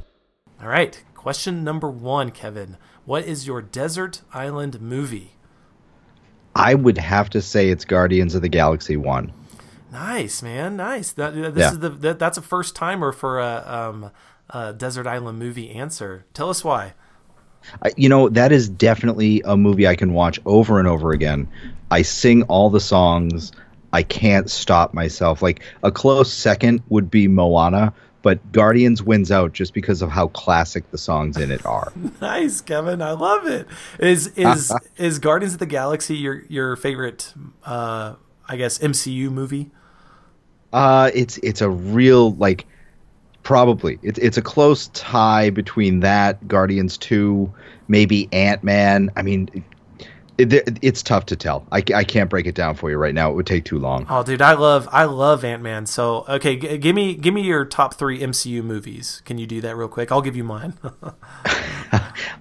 All 0.62 0.68
right. 0.69 1.04
Question 1.13 1.63
number 1.63 1.89
one, 1.89 2.31
Kevin. 2.31 2.77
What 3.06 3.25
is 3.25 3.45
your 3.45 3.62
desert 3.62 4.21
island 4.33 4.80
movie? 4.81 5.33
I 6.56 6.75
would 6.75 6.98
have 6.98 7.30
to 7.31 7.42
say 7.42 7.69
it's 7.69 7.86
Guardians 7.86 8.36
of 8.36 8.42
the 8.42 8.50
Galaxy 8.50 8.95
one. 8.95 9.33
Nice, 9.92 10.42
man. 10.42 10.77
Nice. 10.77 11.12
That, 11.12 11.33
this 11.36 11.54
Yeah. 11.57 11.71
is 11.71 11.80
the 11.80 11.89
that, 11.89 12.19
that's 12.19 12.38
a 12.38 12.42
first 12.42 12.75
timer 12.75 13.12
for 13.12 13.39
a, 13.39 13.63
um, 13.68 14.12
a 14.50 14.74
desert 14.74 15.06
island 15.07 15.38
movie 15.39 15.69
answer. 15.71 16.25
Tell 16.33 16.50
us 16.50 16.63
why. 16.63 16.94
I, 17.83 17.92
you 17.98 18.10
know 18.10 18.30
that 18.30 18.51
is 18.51 18.69
definitely 18.69 19.42
a 19.45 19.57
movie 19.57 19.88
I 19.88 19.95
can 19.95 20.13
watch 20.13 20.39
over 20.45 20.80
and 20.80 20.88
over 20.88 21.12
again. 21.12 21.48
I 21.92 22.01
sing 22.01 22.44
all 22.44 22.69
the 22.69 22.80
songs. 22.80 23.51
I 23.92 24.04
can't 24.04 24.50
stop 24.50 24.94
myself. 24.94 25.42
Like 25.42 25.62
a 25.83 25.92
close 25.92 26.33
second 26.33 26.81
would 26.89 27.12
be 27.12 27.27
Moana, 27.27 27.94
but 28.24 28.51
Guardians 28.51 29.04
wins 29.04 29.31
out 29.31 29.54
just 29.54 29.74
because 29.74 30.01
of 30.01 30.10
how 30.10 30.27
classic 30.30 30.90
the 30.90 30.97
songs 30.97 31.37
in 31.37 31.52
it 31.52 31.64
are. 31.66 31.94
Nice, 32.21 32.61
Kevin. 32.61 33.02
I 33.02 33.11
love 33.11 33.45
it. 33.45 33.68
Is 33.99 34.28
is 34.35 34.73
is 34.97 35.19
Guardians 35.19 35.54
of 35.54 35.59
the 35.59 35.66
Galaxy 35.66 36.16
your 36.16 36.44
your 36.47 36.76
favorite? 36.76 37.33
Uh, 37.64 38.16
I 38.47 38.56
guess 38.56 38.80
MCU 38.80 39.31
movie. 39.31 39.71
Uh, 40.71 41.11
it's 41.14 41.37
it's 41.40 41.61
a 41.61 41.69
real 41.69 42.33
like 42.35 42.66
probably 43.44 44.00
it's 44.02 44.19
it's 44.19 44.38
a 44.38 44.42
close 44.42 44.88
tie 44.94 45.50
between 45.50 46.00
that 46.02 46.47
Guardians 46.47 46.97
two, 46.97 47.54
maybe 47.88 48.28
Ant 48.31 48.64
Man. 48.64 49.12
I 49.16 49.21
mean, 49.21 49.64
it, 50.38 50.52
it, 50.52 50.80
it's 50.81 51.04
tough 51.04 51.28
to 51.28 51.35
tell. 51.35 51.66
I, 51.71 51.83
I 51.94 52.04
can't 52.04 52.30
break 52.30 52.47
it 52.47 52.56
down 52.56 52.76
for 52.76 52.90
you 52.90 52.97
right 52.97 53.14
now. 53.14 53.30
It 53.30 53.35
would 53.35 53.45
take 53.45 53.66
too 53.66 53.78
long. 53.78 54.07
Oh, 54.09 54.23
dude, 54.23 54.42
I 54.42 54.54
love 54.54 54.90
I 54.92 55.04
love 55.06 55.44
Ant 55.44 55.62
Man. 55.62 55.85
So 55.85 56.26
okay, 56.28 56.56
g- 56.56 56.78
give 56.80 56.95
me 56.95 57.14
give 57.16 57.33
me 57.33 57.42
your 57.44 57.66
top 57.66 57.94
three 57.95 58.19
MCU 58.19 58.64
movies. 58.64 59.21
Can 59.26 59.38
you 59.38 59.45
do 59.45 59.62
that 59.62 59.76
real 59.76 59.88
quick? 59.88 60.12
I'll 60.12 60.21
give 60.21 60.35
you 60.35 60.44
mine. 60.44 60.73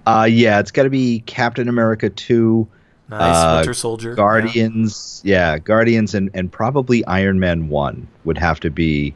Uh, 0.05 0.27
yeah, 0.29 0.59
it's 0.59 0.71
got 0.71 0.83
to 0.83 0.89
be 0.89 1.21
Captain 1.27 1.69
America 1.69 2.09
two, 2.09 2.67
nice, 3.07 3.35
Uh, 3.35 3.55
Winter 3.57 3.73
Soldier, 3.73 4.15
Guardians. 4.15 5.21
Yeah, 5.23 5.59
Guardians, 5.59 6.13
and 6.15 6.29
and 6.33 6.51
probably 6.51 7.05
Iron 7.05 7.39
Man 7.39 7.69
one 7.69 8.07
would 8.25 8.37
have 8.37 8.59
to 8.61 8.71
be. 8.71 9.13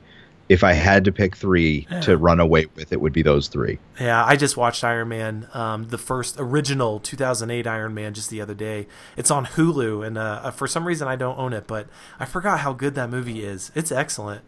If 0.49 0.63
I 0.63 0.73
had 0.73 1.05
to 1.05 1.11
pick 1.11 1.35
three 1.35 1.87
to 2.01 2.17
run 2.17 2.39
away 2.39 2.67
with, 2.75 2.93
it 2.93 3.01
would 3.01 3.13
be 3.13 3.21
those 3.21 3.47
three. 3.47 3.79
Yeah. 3.99 4.23
I 4.23 4.35
just 4.35 4.55
watched 4.55 4.83
Iron 4.83 5.09
Man, 5.09 5.47
um, 5.53 5.89
the 5.89 5.97
first 5.97 6.35
original 6.39 6.99
2008 6.99 7.67
Iron 7.67 7.93
Man, 7.93 8.13
just 8.13 8.29
the 8.29 8.41
other 8.41 8.53
day. 8.53 8.87
It's 9.15 9.31
on 9.31 9.45
Hulu, 9.45 10.05
and 10.05 10.17
uh, 10.17 10.51
for 10.51 10.67
some 10.67 10.87
reason 10.87 11.07
I 11.07 11.15
don't 11.15 11.37
own 11.37 11.53
it, 11.53 11.67
but 11.67 11.87
I 12.19 12.25
forgot 12.25 12.61
how 12.61 12.73
good 12.73 12.95
that 12.95 13.09
movie 13.09 13.43
is. 13.43 13.71
It's 13.75 13.91
excellent. 13.91 14.41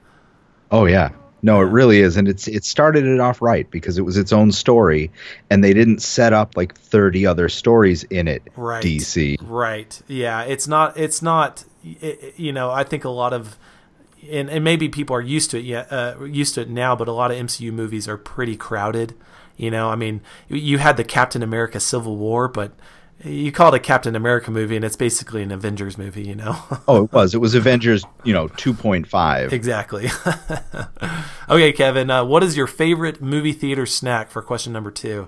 Oh 0.72 0.86
yeah. 0.86 1.10
No, 1.41 1.62
it 1.62 1.65
really 1.65 2.00
is, 2.00 2.18
and 2.18 2.27
it's 2.27 2.48
it 2.48 2.65
started 2.65 3.06
it 3.06 3.20
off 3.20 3.41
right 3.41 3.70
because 3.72 3.98
it 3.98 4.01
was 4.01 4.18
its 4.18 4.34
own 4.34 4.51
story, 4.51 5.12
and 5.50 5.63
they 5.63 5.74
didn't 5.74 6.01
set 6.01 6.34
up 6.34 6.58
like 6.58 6.75
thirty 6.75 7.25
other 7.25 7.48
stories 7.48 8.03
in 8.03 8.27
it. 8.27 8.44
Right. 8.58 8.84
DC. 8.84 9.38
Right. 9.41 10.01
Yeah. 10.08 10.44
It's 10.44 10.68
not. 10.68 10.98
It's 10.98 11.22
not. 11.22 11.63
It, 11.84 12.34
you 12.38 12.51
know. 12.51 12.72
I 12.72 12.84
think 12.84 13.06
a 13.06 13.10
lot 13.10 13.32
of, 13.32 13.58
and, 14.29 14.49
and 14.49 14.63
maybe 14.63 14.89
people 14.89 15.15
are 15.15 15.21
used 15.21 15.51
to 15.51 15.57
it. 15.57 15.65
Yeah. 15.65 15.85
Uh, 15.89 16.23
used 16.23 16.55
to 16.55 16.61
it 16.61 16.69
now, 16.69 16.95
but 16.95 17.07
a 17.07 17.11
lot 17.11 17.31
of 17.31 17.38
MCU 17.38 17.71
movies 17.71 18.07
are 18.07 18.17
pretty 18.17 18.55
crowded. 18.55 19.15
You 19.57 19.71
know. 19.71 19.89
I 19.89 19.95
mean, 19.95 20.21
you 20.47 20.77
had 20.77 20.97
the 20.97 21.03
Captain 21.03 21.43
America 21.43 21.79
Civil 21.79 22.15
War, 22.17 22.47
but 22.47 22.73
you 23.23 23.51
call 23.51 23.73
it 23.73 23.77
a 23.77 23.79
Captain 23.79 24.15
America 24.15 24.49
movie, 24.51 24.77
and 24.77 24.85
it's 24.85 24.95
basically 24.95 25.43
an 25.43 25.51
Avengers 25.51 25.97
movie. 25.97 26.23
You 26.27 26.35
know. 26.35 26.55
Oh, 26.88 27.03
it 27.03 27.13
was. 27.13 27.35
It 27.35 27.39
was 27.39 27.53
Avengers. 27.55 28.03
You 28.23 28.33
know, 28.33 28.47
two 28.47 28.73
point 28.73 29.07
five. 29.07 29.53
exactly. 29.53 30.09
okay, 31.49 31.71
Kevin. 31.73 32.09
Uh, 32.09 32.23
what 32.25 32.43
is 32.43 32.57
your 32.57 32.67
favorite 32.67 33.21
movie 33.21 33.53
theater 33.53 33.85
snack 33.85 34.31
for 34.31 34.41
question 34.41 34.73
number 34.73 34.91
two? 34.91 35.27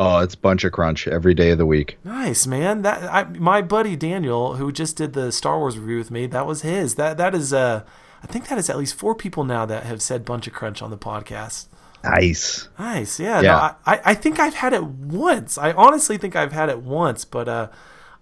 Oh, 0.00 0.20
it's 0.20 0.36
Buncha 0.36 0.70
Crunch 0.70 1.08
every 1.08 1.34
day 1.34 1.50
of 1.50 1.58
the 1.58 1.66
week. 1.66 1.98
Nice 2.04 2.46
man. 2.46 2.82
That 2.82 3.02
I, 3.12 3.24
my 3.24 3.60
buddy 3.60 3.96
Daniel, 3.96 4.54
who 4.54 4.70
just 4.70 4.96
did 4.96 5.12
the 5.12 5.32
Star 5.32 5.58
Wars 5.58 5.76
review 5.76 5.98
with 5.98 6.12
me, 6.12 6.26
that 6.26 6.46
was 6.46 6.62
his. 6.62 6.94
That 6.94 7.16
that 7.18 7.34
is 7.34 7.52
uh, 7.52 7.82
I 8.22 8.26
think 8.26 8.48
that 8.48 8.58
is 8.58 8.68
at 8.68 8.76
least 8.76 8.94
four 8.94 9.14
people 9.14 9.44
now 9.44 9.66
that 9.66 9.84
have 9.84 10.02
said 10.02 10.24
Buncha 10.24 10.52
Crunch 10.52 10.82
on 10.82 10.90
the 10.90 10.98
podcast. 10.98 11.66
Nice. 12.04 12.68
Nice, 12.78 13.18
yeah. 13.18 13.40
Yeah. 13.40 13.52
No, 13.52 13.92
I, 13.92 14.00
I 14.04 14.14
think 14.14 14.38
I've 14.38 14.54
had 14.54 14.72
it 14.72 14.84
once. 14.84 15.58
I 15.58 15.72
honestly 15.72 16.16
think 16.16 16.36
I've 16.36 16.52
had 16.52 16.68
it 16.68 16.80
once, 16.80 17.24
but 17.24 17.48
uh, 17.48 17.68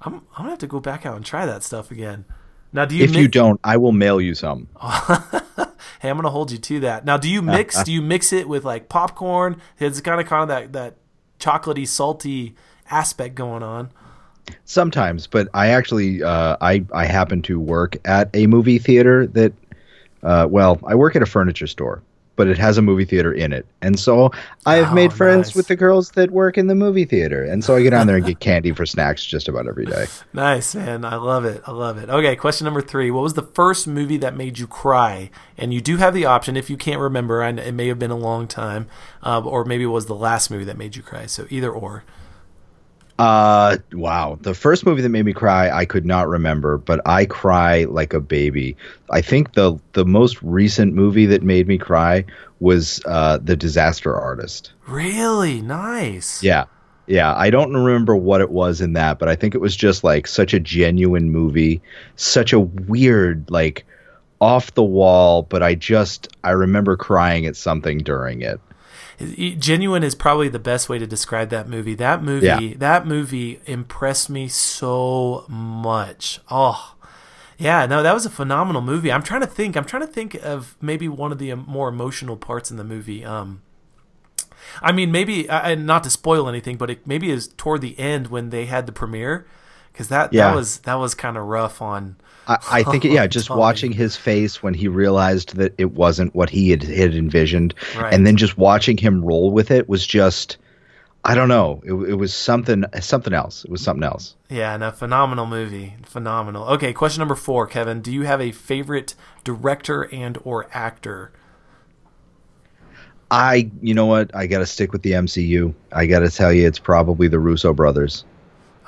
I'm 0.00 0.14
I'm 0.14 0.22
gonna 0.38 0.50
have 0.50 0.58
to 0.60 0.66
go 0.66 0.80
back 0.80 1.04
out 1.04 1.16
and 1.16 1.24
try 1.24 1.46
that 1.46 1.62
stuff 1.62 1.90
again. 1.90 2.24
Now, 2.72 2.84
do 2.84 2.96
you? 2.96 3.04
If 3.04 3.14
you 3.14 3.28
don't, 3.28 3.60
I 3.64 3.76
will 3.76 3.92
mail 3.92 4.20
you 4.20 4.34
some. 4.34 4.68
hey, 4.82 6.10
I'm 6.10 6.16
gonna 6.16 6.30
hold 6.30 6.52
you 6.52 6.58
to 6.58 6.80
that. 6.80 7.04
Now, 7.04 7.16
do 7.16 7.28
you 7.28 7.42
mix? 7.42 7.82
do 7.84 7.92
you 7.92 8.02
mix 8.02 8.32
it 8.32 8.48
with 8.48 8.64
like 8.64 8.88
popcorn? 8.88 9.60
It's 9.78 10.00
kind 10.00 10.20
of 10.20 10.26
kind 10.26 10.42
of 10.42 10.48
that 10.48 10.72
that 10.72 10.96
chocolatey, 11.38 11.86
salty 11.86 12.54
aspect 12.90 13.34
going 13.34 13.62
on. 13.62 13.90
Sometimes, 14.64 15.26
but 15.26 15.48
I 15.54 15.68
actually 15.68 16.22
uh, 16.22 16.56
I 16.60 16.84
I 16.92 17.04
happen 17.06 17.42
to 17.42 17.58
work 17.58 17.96
at 18.04 18.30
a 18.34 18.46
movie 18.46 18.78
theater 18.78 19.26
that 19.28 19.52
uh, 20.23 20.46
well 20.50 20.78
I 20.87 20.94
work 20.94 21.16
at 21.16 21.23
a 21.23 21.26
furniture 21.26 21.66
store, 21.66 22.02
but 22.37 22.49
it 22.49 22.58
has 22.58 22.76
a 22.78 22.82
movie 22.82 23.04
theater 23.06 23.32
in 23.32 23.52
it, 23.52 23.64
and 23.82 23.99
so 23.99 24.30
I've 24.66 24.90
Oh, 24.90 24.94
made 24.94 25.12
friends 25.12 25.49
nice. 25.49 25.56
with 25.56 25.68
the 25.68 25.76
girls 25.76 26.11
that 26.12 26.30
work 26.30 26.58
in 26.58 26.66
the 26.66 26.75
movie 26.75 27.04
theater, 27.06 27.42
and 27.42 27.64
so 27.64 27.75
I 27.76 27.82
get 27.82 27.90
down 27.90 28.06
there 28.06 28.16
and 28.16 28.26
get 28.26 28.40
candy 28.49 28.73
for 28.73 28.85
snacks 28.85 29.25
just 29.25 29.49
about 29.49 29.66
every 29.66 29.87
day. 29.87 30.06
Nice, 30.35 30.75
man. 30.75 31.04
I 31.04 31.16
love 31.16 31.44
it. 31.44 31.62
I 31.66 31.70
love 31.70 31.96
it. 31.99 32.08
Okay, 32.11 32.37
question 32.37 32.64
number 32.66 32.82
three. 32.82 33.11
What 33.11 33.23
was 33.23 33.35
the 33.35 33.42
first 33.42 33.87
movie 33.88 34.18
that 34.18 34.37
made 34.37 34.58
you 34.58 34.66
cry? 34.66 35.30
And 35.56 35.73
you 35.73 35.80
do 35.80 35.96
have 35.96 36.12
the 36.12 36.26
option 36.26 36.56
if 36.56 36.68
you 36.68 36.76
can't 36.76 37.00
remember, 37.00 37.40
and 37.42 37.58
it 37.58 37.73
may 37.73 37.88
have 37.88 37.99
been 37.99 38.11
a 38.11 38.16
long 38.16 38.46
time, 38.46 38.87
uh, 39.23 39.40
or 39.40 39.64
maybe 39.64 39.85
it 39.85 39.88
was 39.88 40.04
the 40.06 40.14
last 40.14 40.50
movie 40.50 40.64
that 40.64 40.76
made 40.76 40.94
you 40.96 41.02
cry. 41.02 41.25
So 41.26 41.46
either 41.49 41.70
or. 41.70 42.04
Uh, 43.18 43.78
wow. 43.92 44.38
The 44.40 44.54
first 44.54 44.85
movie 44.85 45.02
that 45.02 45.08
made 45.08 45.25
me 45.25 45.32
cry, 45.32 45.70
I 45.70 45.85
could 45.85 46.04
not 46.04 46.28
remember, 46.28 46.76
but 46.76 47.00
I 47.06 47.25
cry 47.25 47.85
like 47.85 48.12
a 48.12 48.20
baby. 48.20 48.76
I 49.11 49.23
think 49.23 49.54
the 49.54 49.78
the 49.92 50.04
most 50.04 50.42
recent 50.42 50.94
movie 50.94 51.26
that 51.26 51.42
made 51.42 51.66
me 51.66 51.78
cry 51.78 52.25
was 52.61 53.00
uh, 53.06 53.38
The 53.38 53.56
Disaster 53.56 54.14
Artist. 54.14 54.73
Really 54.87 55.62
nice. 55.62 56.42
Yeah. 56.42 56.66
Yeah, 57.08 57.32
I 57.37 57.50
don't 57.50 57.73
remember 57.73 58.16
what 58.16 58.40
it 58.40 58.50
was 58.50 58.80
in 58.80 58.94
that, 58.94 59.20
but 59.20 59.28
I 59.28 59.37
think 59.37 59.54
it 59.54 59.61
was 59.61 59.76
just 59.76 60.02
like 60.02 60.26
such 60.26 60.52
a 60.52 60.58
genuine 60.58 61.30
movie, 61.30 61.80
such 62.16 62.52
a 62.52 62.58
weird 62.58 63.49
like 63.49 63.87
off 64.40 64.75
the 64.75 64.82
wall, 64.82 65.42
but 65.42 65.62
I 65.62 65.76
just 65.76 66.28
I 66.42 66.50
remember 66.50 66.96
crying 66.96 67.46
at 67.46 67.56
something 67.56 67.99
during 67.99 68.42
it. 68.42 68.61
Genuine 69.18 70.02
is 70.02 70.14
probably 70.14 70.49
the 70.49 70.58
best 70.58 70.88
way 70.88 70.99
to 70.99 71.06
describe 71.06 71.49
that 71.50 71.68
movie. 71.68 71.94
That 71.94 72.23
movie, 72.23 72.46
Yeah. 72.46 72.61
that 72.76 73.06
movie 73.06 73.61
impressed 73.66 74.28
me 74.28 74.46
so 74.49 75.44
much. 75.49 76.40
Oh, 76.50 76.94
yeah, 77.58 77.87
no, 77.87 78.02
that 78.02 78.12
was 78.12 78.26
a 78.26 78.30
phenomenal 78.30 78.82
movie. 78.82 79.11
I'm 79.11 79.23
trying 79.23 79.40
to 79.40 79.46
think. 79.46 79.76
I'm 79.76 79.87
trying 79.87 80.02
to 80.06 80.12
think 80.12 80.35
of 80.35 80.76
maybe 80.82 81.08
one 81.08 81.32
of 81.32 81.38
the 81.38 81.50
um, 81.52 81.64
more 81.66 81.88
emotional 81.88 82.37
parts 82.37 82.70
in 82.70 82.76
the 82.76 82.85
movie. 82.85 83.25
Um, 83.25 83.62
I 84.82 84.92
mean, 84.92 85.11
maybe, 85.11 85.49
and 85.49 85.87
not 85.87 86.02
to 86.04 86.11
spoil 86.11 86.49
anything, 86.49 86.76
but 86.76 86.90
it 86.90 87.06
maybe 87.06 87.30
is 87.30 87.49
toward 87.49 87.80
the 87.80 87.99
end 87.99 88.26
when 88.26 88.50
they 88.50 88.66
had 88.66 88.85
the 88.85 88.92
premiere, 88.92 89.46
because 89.92 90.08
that 90.08 90.35
Yeah. 90.35 90.49
that 90.50 90.56
was 90.56 90.78
that 90.80 90.94
was 90.96 91.14
kind 91.14 91.38
of 91.38 91.44
rough 91.44 91.80
on. 91.80 92.16
I, 92.46 92.58
I 92.70 92.82
think, 92.84 93.04
yeah, 93.04 93.26
just 93.26 93.50
watching 93.50 93.92
his 93.92 94.16
face 94.16 94.62
when 94.62 94.74
he 94.74 94.88
realized 94.88 95.56
that 95.56 95.74
it 95.78 95.92
wasn't 95.92 96.34
what 96.34 96.50
he 96.50 96.70
had, 96.70 96.82
had 96.82 97.14
envisioned, 97.14 97.74
Right. 97.96 98.12
and 98.12 98.26
then 98.26 98.36
just 98.36 98.56
watching 98.56 98.96
him 98.96 99.24
roll 99.24 99.50
with 99.50 99.70
it 99.70 99.88
was 99.88 100.06
just, 100.06 100.56
I 101.24 101.34
don't 101.34 101.48
know, 101.48 101.82
it, 101.84 101.92
it 102.10 102.14
was 102.14 102.32
something, 102.32 102.84
something 103.00 103.32
else. 103.32 103.64
It 103.64 103.70
was 103.70 103.80
something 103.80 104.04
else. 104.04 104.36
Yeah, 104.48 104.74
and 104.74 104.80
no, 104.80 104.88
a 104.88 104.92
phenomenal 104.92 105.46
movie, 105.46 105.94
phenomenal. 106.04 106.64
Okay, 106.68 106.92
question 106.92 107.20
number 107.20 107.34
four, 107.34 107.66
Kevin. 107.66 108.00
Do 108.00 108.12
you 108.12 108.22
have 108.22 108.40
a 108.40 108.52
favorite 108.52 109.14
director 109.44 110.02
and 110.14 110.38
or 110.44 110.68
actor? 110.72 111.32
I, 113.28 113.70
you 113.82 113.92
know 113.94 114.06
what, 114.06 114.32
I 114.36 114.46
got 114.46 114.58
to 114.60 114.66
stick 114.66 114.92
with 114.92 115.02
the 115.02 115.12
MCU. 115.12 115.74
I 115.90 116.06
got 116.06 116.20
to 116.20 116.30
tell 116.30 116.52
you, 116.52 116.66
it's 116.66 116.78
probably 116.78 117.26
the 117.26 117.40
Russo 117.40 117.72
brothers. 117.72 118.24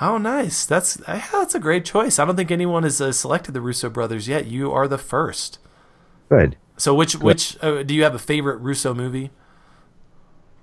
Oh, 0.00 0.16
nice. 0.18 0.64
That's 0.64 0.94
that's 0.94 1.54
a 1.54 1.58
great 1.60 1.84
choice. 1.84 2.18
I 2.18 2.24
don't 2.24 2.36
think 2.36 2.50
anyone 2.50 2.84
has 2.84 3.00
uh, 3.00 3.12
selected 3.12 3.52
the 3.52 3.60
Russo 3.60 3.90
brothers 3.90 4.28
yet. 4.28 4.46
You 4.46 4.72
are 4.72 4.86
the 4.86 4.98
first. 4.98 5.58
Good. 6.30 6.56
So, 6.76 6.94
which 6.94 7.14
which 7.16 7.56
uh, 7.62 7.82
do 7.82 7.94
you 7.94 8.04
have 8.04 8.14
a 8.14 8.18
favorite 8.18 8.58
Russo 8.58 8.94
movie? 8.94 9.30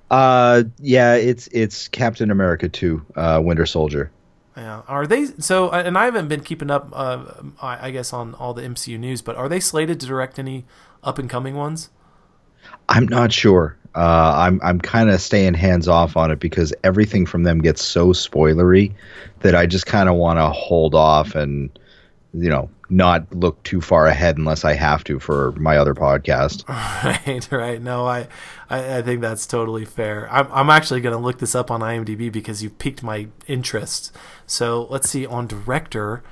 Uh, 0.10 0.64
yeah, 0.80 1.16
it's 1.16 1.48
it's 1.48 1.88
Captain 1.88 2.30
America 2.32 2.70
2, 2.70 3.06
uh, 3.16 3.42
Winter 3.44 3.66
Soldier. 3.66 4.12
Yeah, 4.56 4.84
are 4.88 5.06
they 5.06 5.26
so? 5.26 5.70
uh, 5.70 5.84
And 5.86 5.98
I 5.98 6.06
haven't 6.06 6.30
been 6.30 6.42
keeping 6.42 6.72
up, 6.72 6.90
uh, 6.94 7.26
I 7.62 7.88
I 7.88 7.92
guess, 7.92 8.14
on 8.14 8.34
all 8.36 8.54
the 8.54 8.64
MCU 8.64 8.98
news. 8.98 9.22
But 9.22 9.36
are 9.36 9.50
they 9.50 9.60
slated 9.60 10.00
to 10.00 10.06
direct 10.08 10.40
any 10.40 10.66
up 11.04 11.20
and 11.20 11.30
coming 11.30 11.56
ones? 11.56 11.90
I'm 12.90 13.08
not 13.08 13.32
sure. 13.32 13.78
Uh, 13.96 14.34
I'm 14.36 14.60
I'm 14.62 14.80
kind 14.80 15.10
of 15.10 15.22
staying 15.22 15.54
hands 15.54 15.88
off 15.88 16.18
on 16.18 16.30
it 16.30 16.40
because 16.40 16.74
everything 16.84 17.26
from 17.26 17.44
them 17.44 17.62
gets 17.62 17.82
so 17.82 18.10
spoilery 18.10 18.94
that 19.40 19.56
I 19.56 19.66
just 19.66 19.86
kind 19.86 20.10
of 20.10 20.16
want 20.16 20.38
to 20.38 20.50
hold 20.50 20.94
off 20.94 21.36
and 21.36 21.70
you 22.34 22.50
know 22.50 22.70
not 22.90 23.34
look 23.34 23.62
too 23.64 23.82
far 23.82 24.06
ahead 24.06 24.38
unless 24.38 24.64
I 24.64 24.74
have 24.74 25.04
to 25.06 25.20
for 25.20 25.54
my 25.54 25.78
other 25.78 25.94
podcast. 25.94 26.64
Right, 27.28 27.52
right. 27.52 27.82
No, 27.82 28.06
I, 28.06 28.28
I, 28.70 28.98
I 28.98 29.02
think 29.02 29.22
that's 29.22 29.46
totally 29.46 29.86
fair. 29.86 30.28
I'm, 30.32 30.48
I'm 30.52 30.70
actually 30.70 31.02
going 31.02 31.16
to 31.16 31.22
look 31.22 31.40
this 31.40 31.56
up 31.56 31.72
on 31.72 31.82
IMDb 31.82 32.32
because 32.32 32.62
you 32.64 32.70
piqued 32.70 33.04
my 33.04 33.28
interest. 33.48 34.16
So 34.46 34.88
let's 34.90 35.10
see 35.10 35.26
on 35.26 35.48
director. 35.48 36.24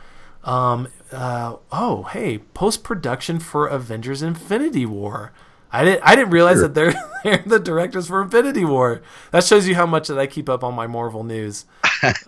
Um, 0.43 0.87
uh, 1.11 1.57
oh, 1.71 2.03
hey, 2.03 2.39
post 2.39 2.83
production 2.83 3.39
for 3.39 3.67
Avengers: 3.67 4.21
Infinity 4.21 4.85
War. 4.85 5.31
I 5.73 5.83
didn't, 5.83 6.01
I 6.03 6.15
didn't 6.15 6.29
realize 6.31 6.57
Sure. 6.57 6.67
that 6.69 6.73
they're, 6.75 6.93
they're 7.23 7.43
the 7.45 7.59
directors 7.59 8.07
for 8.07 8.21
Infinity 8.21 8.63
War. 8.63 9.01
That 9.31 9.43
shows 9.43 9.67
you 9.67 9.75
how 9.75 9.85
much 9.87 10.07
that 10.07 10.19
I 10.19 10.27
keep 10.27 10.47
up 10.47 10.63
on 10.63 10.73
my 10.75 10.87
Marvel 10.87 11.23
news. 11.23 11.65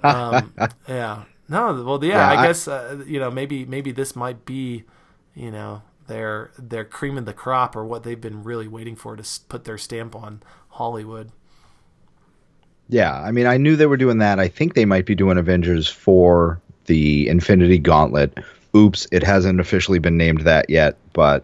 Um, 0.04 0.54
yeah. 0.88 1.24
No, 1.48 1.84
well, 1.84 2.04
yeah. 2.04 2.16
Yeah, 2.16 2.30
I, 2.32 2.42
I- 2.44 2.48
guess 2.48 2.68
uh, 2.68 3.04
you 3.06 3.20
know 3.20 3.30
maybe 3.30 3.66
maybe 3.66 3.92
this 3.92 4.16
might 4.16 4.46
be, 4.46 4.84
you 5.36 5.52
know, 5.52 5.84
their 6.08 6.50
their 6.58 6.84
cream 6.84 7.18
of 7.20 7.26
the 7.26 7.34
crop 7.34 7.76
or 7.76 7.86
what 7.86 8.02
they've 8.04 8.20
been 8.20 8.44
really 8.44 8.68
waiting 8.68 8.96
for 8.96 9.16
to 9.16 9.40
put 9.48 9.64
their 9.66 9.78
stamp 9.78 10.16
on 10.16 10.42
Hollywood. 10.70 11.32
Yeah, 12.90 13.14
I 13.14 13.32
mean 13.32 13.46
I 13.48 13.58
knew 13.58 13.76
they 13.76 13.86
were 13.86 13.98
doing 13.98 14.20
that. 14.20 14.40
I 14.40 14.48
think 14.48 14.74
they 14.74 14.86
might 14.86 15.06
be 15.06 15.16
doing 15.16 15.38
Avengers 15.38 15.88
for 15.88 16.60
the 16.86 17.28
Infinity 17.28 17.80
Gauntlet. 17.80 18.38
Oops, 18.76 19.08
it 19.12 19.24
hasn't 19.24 19.60
officially 19.60 20.00
been 20.00 20.18
named 20.18 20.42
that 20.42 20.70
yet, 20.70 20.98
but 21.14 21.44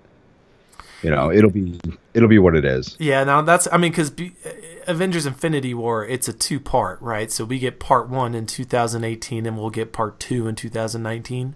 you 1.01 1.09
know 1.09 1.31
it'll 1.31 1.49
be 1.51 1.79
it'll 2.13 2.29
be 2.29 2.39
what 2.39 2.55
it 2.55 2.65
is. 2.65 2.95
Yeah. 2.99 3.23
Now 3.23 3.41
that's 3.41 3.67
I 3.71 3.77
mean 3.77 3.91
because 3.91 4.11
Avengers: 4.87 5.25
Infinity 5.25 5.73
War 5.73 6.05
it's 6.05 6.27
a 6.27 6.33
two 6.33 6.59
part 6.59 7.01
right, 7.01 7.31
so 7.31 7.45
we 7.45 7.59
get 7.59 7.79
part 7.79 8.09
one 8.09 8.33
in 8.35 8.45
2018 8.45 9.45
and 9.45 9.57
we'll 9.57 9.69
get 9.69 9.91
part 9.93 10.19
two 10.19 10.47
in 10.47 10.55
2019. 10.55 11.55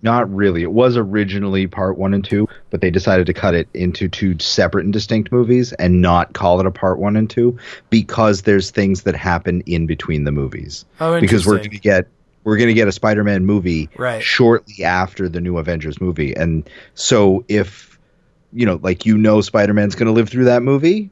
Not 0.00 0.32
really. 0.32 0.62
It 0.62 0.70
was 0.70 0.96
originally 0.96 1.66
part 1.66 1.98
one 1.98 2.14
and 2.14 2.24
two, 2.24 2.48
but 2.70 2.80
they 2.80 2.90
decided 2.90 3.26
to 3.26 3.34
cut 3.34 3.54
it 3.54 3.68
into 3.74 4.08
two 4.08 4.38
separate 4.38 4.84
and 4.84 4.92
distinct 4.92 5.32
movies 5.32 5.72
and 5.72 6.00
not 6.00 6.34
call 6.34 6.60
it 6.60 6.66
a 6.66 6.70
part 6.70 7.00
one 7.00 7.16
and 7.16 7.28
two 7.28 7.58
because 7.90 8.42
there's 8.42 8.70
things 8.70 9.02
that 9.02 9.16
happen 9.16 9.62
in 9.62 9.86
between 9.86 10.22
the 10.22 10.30
movies. 10.30 10.84
Oh, 11.00 11.20
because 11.20 11.46
we're 11.46 11.56
going 11.58 11.70
to 11.70 11.78
get 11.78 12.06
we're 12.44 12.56
going 12.58 12.68
to 12.68 12.74
get 12.74 12.86
a 12.86 12.92
Spider-Man 12.92 13.44
movie 13.44 13.90
Right. 13.98 14.22
shortly 14.22 14.84
after 14.84 15.28
the 15.28 15.40
new 15.40 15.58
Avengers 15.58 16.00
movie, 16.00 16.34
and 16.34 16.70
so 16.94 17.44
if 17.48 17.87
you 18.52 18.66
know, 18.66 18.80
like 18.82 19.06
you 19.06 19.18
know, 19.18 19.40
Spider-Man's 19.40 19.94
going 19.94 20.06
to 20.06 20.12
live 20.12 20.28
through 20.28 20.44
that 20.44 20.62
movie, 20.62 21.10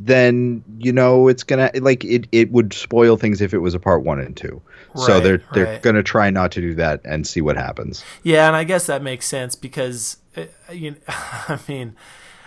then 0.00 0.64
you 0.78 0.92
know 0.92 1.28
it's 1.28 1.44
gonna 1.44 1.70
like 1.80 2.04
it. 2.04 2.26
It 2.32 2.50
would 2.50 2.72
spoil 2.72 3.16
things 3.16 3.40
if 3.40 3.54
it 3.54 3.58
was 3.58 3.74
a 3.74 3.78
part 3.78 4.02
one 4.02 4.18
and 4.18 4.36
two. 4.36 4.60
so 4.94 5.20
they're 5.20 5.42
they're 5.52 5.64
right. 5.64 5.82
going 5.82 5.96
to 5.96 6.02
try 6.02 6.30
not 6.30 6.52
to 6.52 6.60
do 6.60 6.74
that 6.74 7.00
and 7.04 7.26
see 7.26 7.40
what 7.40 7.56
happens. 7.56 8.04
Yeah, 8.22 8.46
and 8.46 8.56
I 8.56 8.64
guess 8.64 8.86
that 8.86 9.02
makes 9.02 9.26
sense 9.26 9.54
because 9.54 10.18
uh, 10.36 10.44
you 10.72 10.92
know, 10.92 10.96
I 11.08 11.58
mean, 11.68 11.96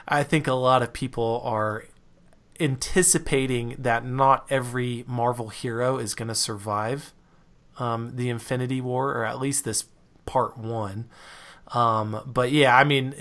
I 0.07 0.23
think 0.23 0.47
a 0.47 0.53
lot 0.53 0.81
of 0.81 0.93
people 0.93 1.41
are 1.43 1.85
anticipating 2.59 3.75
that 3.79 4.05
not 4.05 4.45
every 4.49 5.03
Marvel 5.07 5.49
hero 5.49 5.97
is 5.97 6.13
going 6.13 6.29
to 6.29 6.35
survive 6.35 7.13
um, 7.77 8.15
the 8.15 8.29
Infinity 8.29 8.81
War, 8.81 9.13
or 9.13 9.25
at 9.25 9.39
least 9.39 9.65
this 9.65 9.85
part 10.25 10.57
one. 10.57 11.09
Um, 11.73 12.21
but 12.25 12.51
yeah, 12.51 12.77
I 12.77 12.83
mean, 12.83 13.15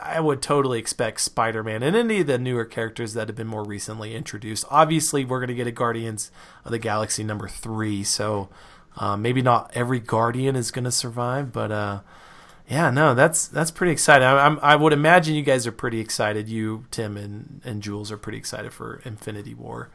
I 0.00 0.20
would 0.20 0.40
totally 0.40 0.78
expect 0.78 1.20
Spider 1.20 1.64
Man 1.64 1.82
and 1.82 1.96
any 1.96 2.20
of 2.20 2.28
the 2.28 2.38
newer 2.38 2.64
characters 2.64 3.14
that 3.14 3.28
have 3.28 3.36
been 3.36 3.48
more 3.48 3.64
recently 3.64 4.14
introduced. 4.14 4.64
Obviously, 4.70 5.24
we're 5.24 5.40
going 5.40 5.48
to 5.48 5.54
get 5.54 5.66
a 5.66 5.72
Guardians 5.72 6.30
of 6.64 6.70
the 6.70 6.78
Galaxy 6.78 7.24
number 7.24 7.48
three, 7.48 8.04
so 8.04 8.48
uh, 8.96 9.16
maybe 9.16 9.42
not 9.42 9.70
every 9.74 9.98
Guardian 9.98 10.54
is 10.54 10.70
going 10.70 10.84
to 10.84 10.92
survive, 10.92 11.52
but 11.52 11.72
uh, 11.72 12.00
yeah, 12.68 12.90
no, 12.90 13.14
that's 13.14 13.48
that's 13.48 13.70
pretty 13.70 13.92
exciting. 13.92 14.26
I, 14.26 14.46
I'm, 14.46 14.58
I 14.62 14.76
would 14.76 14.92
imagine 14.92 15.34
you 15.34 15.42
guys 15.42 15.66
are 15.66 15.72
pretty 15.72 16.00
excited. 16.00 16.48
You, 16.48 16.84
Tim, 16.90 17.16
and 17.16 17.60
and 17.64 17.82
Jules 17.82 18.12
are 18.12 18.16
pretty 18.16 18.38
excited 18.38 18.72
for 18.72 19.00
Infinity 19.04 19.54
War. 19.54 19.90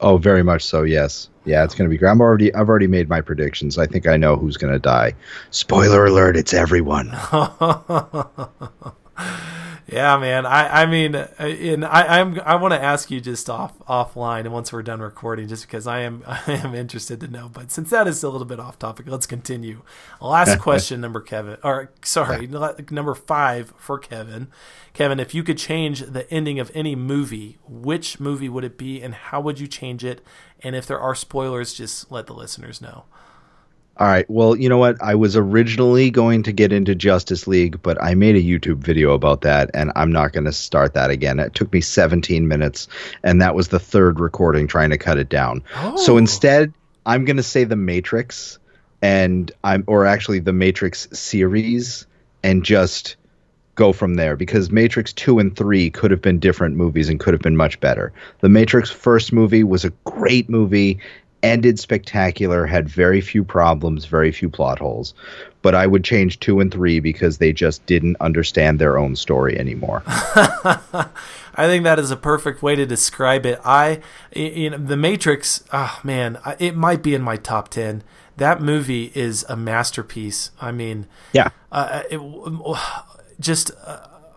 Oh, 0.00 0.16
very 0.16 0.42
much 0.42 0.64
so. 0.64 0.82
Yes. 0.82 1.28
Yeah, 1.44 1.64
it's 1.64 1.74
going 1.74 1.88
to 1.88 1.90
be 1.90 1.98
great. 1.98 2.10
I'm 2.10 2.20
already. 2.20 2.54
I've 2.54 2.68
already 2.68 2.86
made 2.86 3.08
my 3.08 3.20
predictions. 3.20 3.78
I 3.78 3.86
think 3.86 4.06
I 4.06 4.16
know 4.16 4.36
who's 4.36 4.56
going 4.56 4.72
to 4.72 4.78
die. 4.78 5.14
Spoiler 5.50 6.04
alert! 6.06 6.36
It's 6.36 6.52
everyone. 6.52 7.08
Yeah, 9.86 10.16
man. 10.18 10.46
I, 10.46 10.82
I 10.82 10.86
mean, 10.86 11.14
uh, 11.14 11.28
and 11.38 11.84
I, 11.84 12.20
I'm, 12.20 12.40
I 12.40 12.54
want 12.56 12.74
to 12.74 12.82
ask 12.82 13.10
you 13.10 13.20
just 13.20 13.50
off 13.50 13.78
offline, 13.80 14.40
and 14.40 14.52
once 14.52 14.72
we're 14.72 14.82
done 14.82 15.00
recording, 15.00 15.48
just 15.48 15.66
because 15.66 15.86
I 15.86 16.00
am, 16.00 16.22
I 16.26 16.42
am 16.46 16.74
interested 16.74 17.20
to 17.20 17.28
know. 17.28 17.48
But 17.52 17.70
since 17.72 17.90
that 17.90 18.06
is 18.06 18.22
a 18.22 18.28
little 18.28 18.46
bit 18.46 18.60
off 18.60 18.78
topic, 18.78 19.06
let's 19.08 19.26
continue. 19.26 19.82
Last 20.20 20.58
question, 20.60 21.00
number 21.00 21.20
Kevin, 21.20 21.56
or 21.62 21.90
sorry, 22.02 22.46
number 22.46 23.14
five 23.14 23.72
for 23.76 23.98
Kevin. 23.98 24.48
Kevin, 24.92 25.20
if 25.20 25.34
you 25.34 25.42
could 25.42 25.58
change 25.58 26.00
the 26.00 26.30
ending 26.32 26.58
of 26.58 26.70
any 26.74 26.94
movie, 26.94 27.58
which 27.66 28.20
movie 28.20 28.48
would 28.48 28.64
it 28.64 28.76
be, 28.78 29.00
and 29.00 29.14
how 29.14 29.40
would 29.40 29.60
you 29.60 29.66
change 29.66 30.04
it? 30.04 30.24
And 30.62 30.76
if 30.76 30.86
there 30.86 31.00
are 31.00 31.14
spoilers, 31.14 31.74
just 31.74 32.10
let 32.10 32.26
the 32.26 32.34
listeners 32.34 32.80
know. 32.80 33.04
All 34.00 34.06
right. 34.06 34.24
Well, 34.30 34.56
you 34.56 34.70
know 34.70 34.78
what? 34.78 34.96
I 35.02 35.14
was 35.14 35.36
originally 35.36 36.10
going 36.10 36.44
to 36.44 36.52
get 36.52 36.72
into 36.72 36.94
Justice 36.94 37.46
League, 37.46 37.82
but 37.82 38.02
I 38.02 38.14
made 38.14 38.34
a 38.34 38.42
YouTube 38.42 38.78
video 38.78 39.12
about 39.12 39.42
that, 39.42 39.70
and 39.74 39.92
I'm 39.94 40.10
not 40.10 40.32
going 40.32 40.46
to 40.46 40.52
start 40.52 40.94
that 40.94 41.10
again. 41.10 41.38
It 41.38 41.52
took 41.52 41.70
me 41.70 41.82
17 41.82 42.48
minutes, 42.48 42.88
and 43.22 43.42
that 43.42 43.54
was 43.54 43.68
the 43.68 43.78
third 43.78 44.18
recording 44.18 44.66
trying 44.66 44.88
to 44.88 44.96
cut 44.96 45.18
it 45.18 45.28
down. 45.28 45.62
Oh. 45.76 45.96
So 45.96 46.16
instead, 46.16 46.72
I'm 47.04 47.26
going 47.26 47.36
to 47.36 47.42
say 47.42 47.64
The 47.64 47.76
Matrix, 47.76 48.58
and 49.02 49.52
I'm, 49.62 49.84
or 49.86 50.06
actually 50.06 50.38
the 50.38 50.54
Matrix 50.54 51.06
series, 51.12 52.06
and 52.42 52.64
just 52.64 53.16
go 53.74 53.92
from 53.92 54.14
there 54.14 54.34
because 54.34 54.70
Matrix 54.70 55.12
2 55.12 55.38
and 55.40 55.54
3 55.54 55.90
could 55.90 56.10
have 56.10 56.22
been 56.22 56.38
different 56.38 56.74
movies 56.74 57.10
and 57.10 57.20
could 57.20 57.34
have 57.34 57.42
been 57.42 57.56
much 57.56 57.78
better. 57.80 58.14
The 58.40 58.48
Matrix 58.48 58.88
first 58.88 59.30
movie 59.30 59.62
was 59.62 59.84
a 59.84 59.92
great 60.04 60.48
movie 60.48 61.00
ended 61.42 61.78
spectacular, 61.78 62.66
had 62.66 62.88
very 62.88 63.20
few 63.20 63.44
problems, 63.44 64.04
very 64.04 64.32
few 64.32 64.48
plot 64.48 64.78
holes. 64.78 65.14
But 65.62 65.74
I 65.74 65.86
would 65.86 66.04
change 66.04 66.40
two 66.40 66.60
and 66.60 66.72
three 66.72 67.00
because 67.00 67.38
they 67.38 67.52
just 67.52 67.84
didn't 67.86 68.16
understand 68.20 68.78
their 68.78 68.98
own 68.98 69.14
story 69.16 69.58
anymore. 69.58 70.02
I 70.06 71.66
think 71.66 71.84
that 71.84 71.98
is 71.98 72.10
a 72.10 72.16
perfect 72.16 72.62
way 72.62 72.76
to 72.76 72.86
describe 72.86 73.44
it. 73.44 73.60
I, 73.64 74.00
you 74.34 74.70
know, 74.70 74.78
The 74.78 74.96
Matrix, 74.96 75.62
oh 75.72 76.00
man, 76.02 76.38
it 76.58 76.76
might 76.76 77.02
be 77.02 77.14
in 77.14 77.22
my 77.22 77.36
top 77.36 77.68
10. 77.68 78.02
That 78.38 78.62
movie 78.62 79.12
is 79.14 79.44
a 79.48 79.56
masterpiece. 79.56 80.50
I 80.60 80.72
mean, 80.72 81.06
yeah. 81.32 81.50
Uh, 81.70 82.04
it, 82.10 82.20
just 83.40 83.70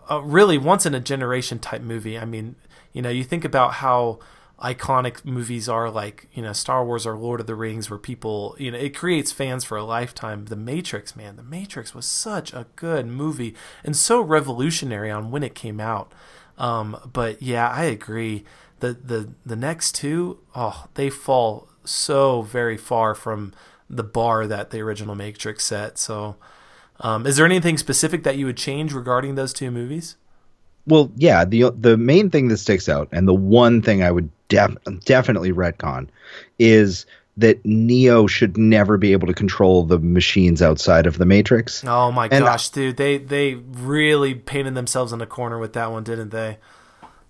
a 0.08 0.20
really 0.22 0.58
once 0.58 0.86
in 0.86 0.94
a 0.94 1.00
generation 1.00 1.58
type 1.58 1.82
movie. 1.82 2.18
I 2.18 2.24
mean, 2.24 2.56
you 2.92 3.02
know, 3.02 3.10
you 3.10 3.24
think 3.24 3.44
about 3.44 3.74
how 3.74 4.18
iconic 4.62 5.24
movies 5.24 5.68
are 5.68 5.90
like 5.90 6.28
you 6.32 6.42
know 6.42 6.52
Star 6.52 6.84
Wars 6.84 7.06
or 7.06 7.16
Lord 7.16 7.40
of 7.40 7.46
the 7.46 7.54
Rings 7.54 7.90
where 7.90 7.98
people 7.98 8.54
you 8.58 8.70
know 8.70 8.78
it 8.78 8.96
creates 8.96 9.32
fans 9.32 9.64
for 9.64 9.76
a 9.76 9.84
lifetime. 9.84 10.46
The 10.46 10.56
Matrix 10.56 11.16
man 11.16 11.36
the 11.36 11.42
Matrix 11.42 11.94
was 11.94 12.06
such 12.06 12.52
a 12.52 12.66
good 12.76 13.06
movie 13.06 13.54
and 13.82 13.96
so 13.96 14.20
revolutionary 14.20 15.10
on 15.10 15.30
when 15.30 15.42
it 15.42 15.54
came 15.54 15.80
out. 15.80 16.12
Um, 16.56 17.10
but 17.12 17.42
yeah 17.42 17.68
I 17.68 17.84
agree. 17.84 18.44
The 18.80 18.92
the 18.92 19.30
the 19.44 19.56
next 19.56 19.94
two 19.94 20.38
oh 20.54 20.86
they 20.94 21.10
fall 21.10 21.68
so 21.84 22.42
very 22.42 22.76
far 22.76 23.14
from 23.14 23.52
the 23.90 24.04
bar 24.04 24.46
that 24.46 24.70
the 24.70 24.80
original 24.80 25.14
Matrix 25.14 25.64
set. 25.64 25.98
So 25.98 26.36
um, 27.00 27.26
is 27.26 27.36
there 27.36 27.46
anything 27.46 27.76
specific 27.76 28.22
that 28.22 28.38
you 28.38 28.46
would 28.46 28.56
change 28.56 28.92
regarding 28.92 29.34
those 29.34 29.52
two 29.52 29.70
movies 29.70 30.16
well, 30.86 31.10
yeah, 31.16 31.44
the 31.44 31.72
the 31.78 31.96
main 31.96 32.30
thing 32.30 32.48
that 32.48 32.58
sticks 32.58 32.88
out, 32.88 33.08
and 33.12 33.26
the 33.26 33.34
one 33.34 33.82
thing 33.82 34.02
I 34.02 34.10
would 34.10 34.28
def- 34.48 34.76
definitely 35.04 35.52
retcon, 35.52 36.08
is 36.58 37.06
that 37.36 37.64
Neo 37.64 38.26
should 38.26 38.56
never 38.56 38.96
be 38.96 39.12
able 39.12 39.26
to 39.26 39.34
control 39.34 39.82
the 39.84 39.98
machines 39.98 40.62
outside 40.62 41.06
of 41.06 41.18
the 41.18 41.26
Matrix. 41.26 41.84
Oh 41.84 42.12
my 42.12 42.28
and 42.30 42.44
gosh, 42.44 42.70
I, 42.70 42.74
dude, 42.74 42.96
they 42.96 43.18
they 43.18 43.54
really 43.54 44.34
painted 44.34 44.74
themselves 44.74 45.12
in 45.12 45.20
a 45.20 45.26
corner 45.26 45.58
with 45.58 45.72
that 45.72 45.90
one, 45.90 46.04
didn't 46.04 46.30
they? 46.30 46.58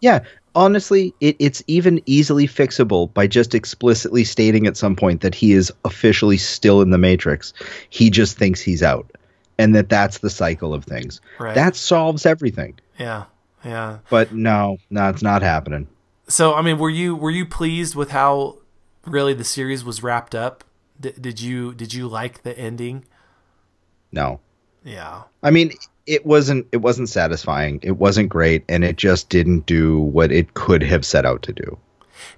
Yeah, 0.01 0.25
honestly, 0.55 1.15
it, 1.21 1.37
it's 1.39 1.63
even 1.67 2.03
easily 2.07 2.47
fixable 2.47 3.13
by 3.15 3.27
just 3.27 3.55
explicitly 3.55 4.25
stating 4.25 4.67
at 4.67 4.77
some 4.77 4.97
point 4.97 5.23
that 5.23 5.35
he 5.35 5.53
is 5.53 5.73
officially 5.85 6.37
still 6.37 6.83
in 6.83 6.91
the 6.91 6.99
Matrix. 6.99 7.55
He 7.89 8.11
just 8.11 8.37
thinks 8.37 8.61
he's 8.61 8.83
out, 8.83 9.11
and 9.59 9.75
that 9.75 9.89
that's 9.89 10.19
the 10.19 10.29
cycle 10.31 10.75
of 10.75 10.85
things. 10.85 11.21
Right. 11.39 11.55
That 11.55 11.77
solves 11.77 12.27
everything. 12.27 12.79
Yeah. 12.99 13.25
Yeah. 13.65 13.99
But 14.11 14.33
no, 14.33 14.79
no, 14.91 15.09
it's 15.09 15.23
not 15.23 15.43
happening. 15.43 15.89
So 16.29 16.55
I 16.55 16.63
mean, 16.63 16.79
were 16.79 16.91
you 16.91 17.17
were 17.17 17.31
you 17.31 17.47
pleased 17.47 17.95
with 17.95 18.11
how 18.11 18.59
really 19.07 19.35
the 19.35 19.45
series 19.45 19.85
was 19.85 20.03
wrapped 20.03 20.35
up? 20.35 20.65
D- 21.01 21.13
did 21.21 21.41
you 21.41 21.75
did 21.75 21.95
you 21.95 22.09
like 22.09 22.43
the 22.43 22.59
ending? 22.59 23.05
No. 24.13 24.41
Yeah. 24.85 25.23
I 25.43 25.51
mean, 25.51 25.73
it 26.07 26.27
wasn't 26.27 26.67
it 26.73 26.79
wasn't 26.79 27.09
satisfying. 27.09 27.81
It 27.83 27.99
wasn't 27.99 28.29
great 28.29 28.65
and 28.69 28.85
it 28.85 28.97
just 28.97 29.29
didn't 29.29 29.67
do 29.67 29.99
what 29.99 30.31
it 30.31 30.55
could 30.55 30.83
have 30.83 31.05
set 31.05 31.27
out 31.27 31.43
to 31.43 31.53
do. 31.53 31.79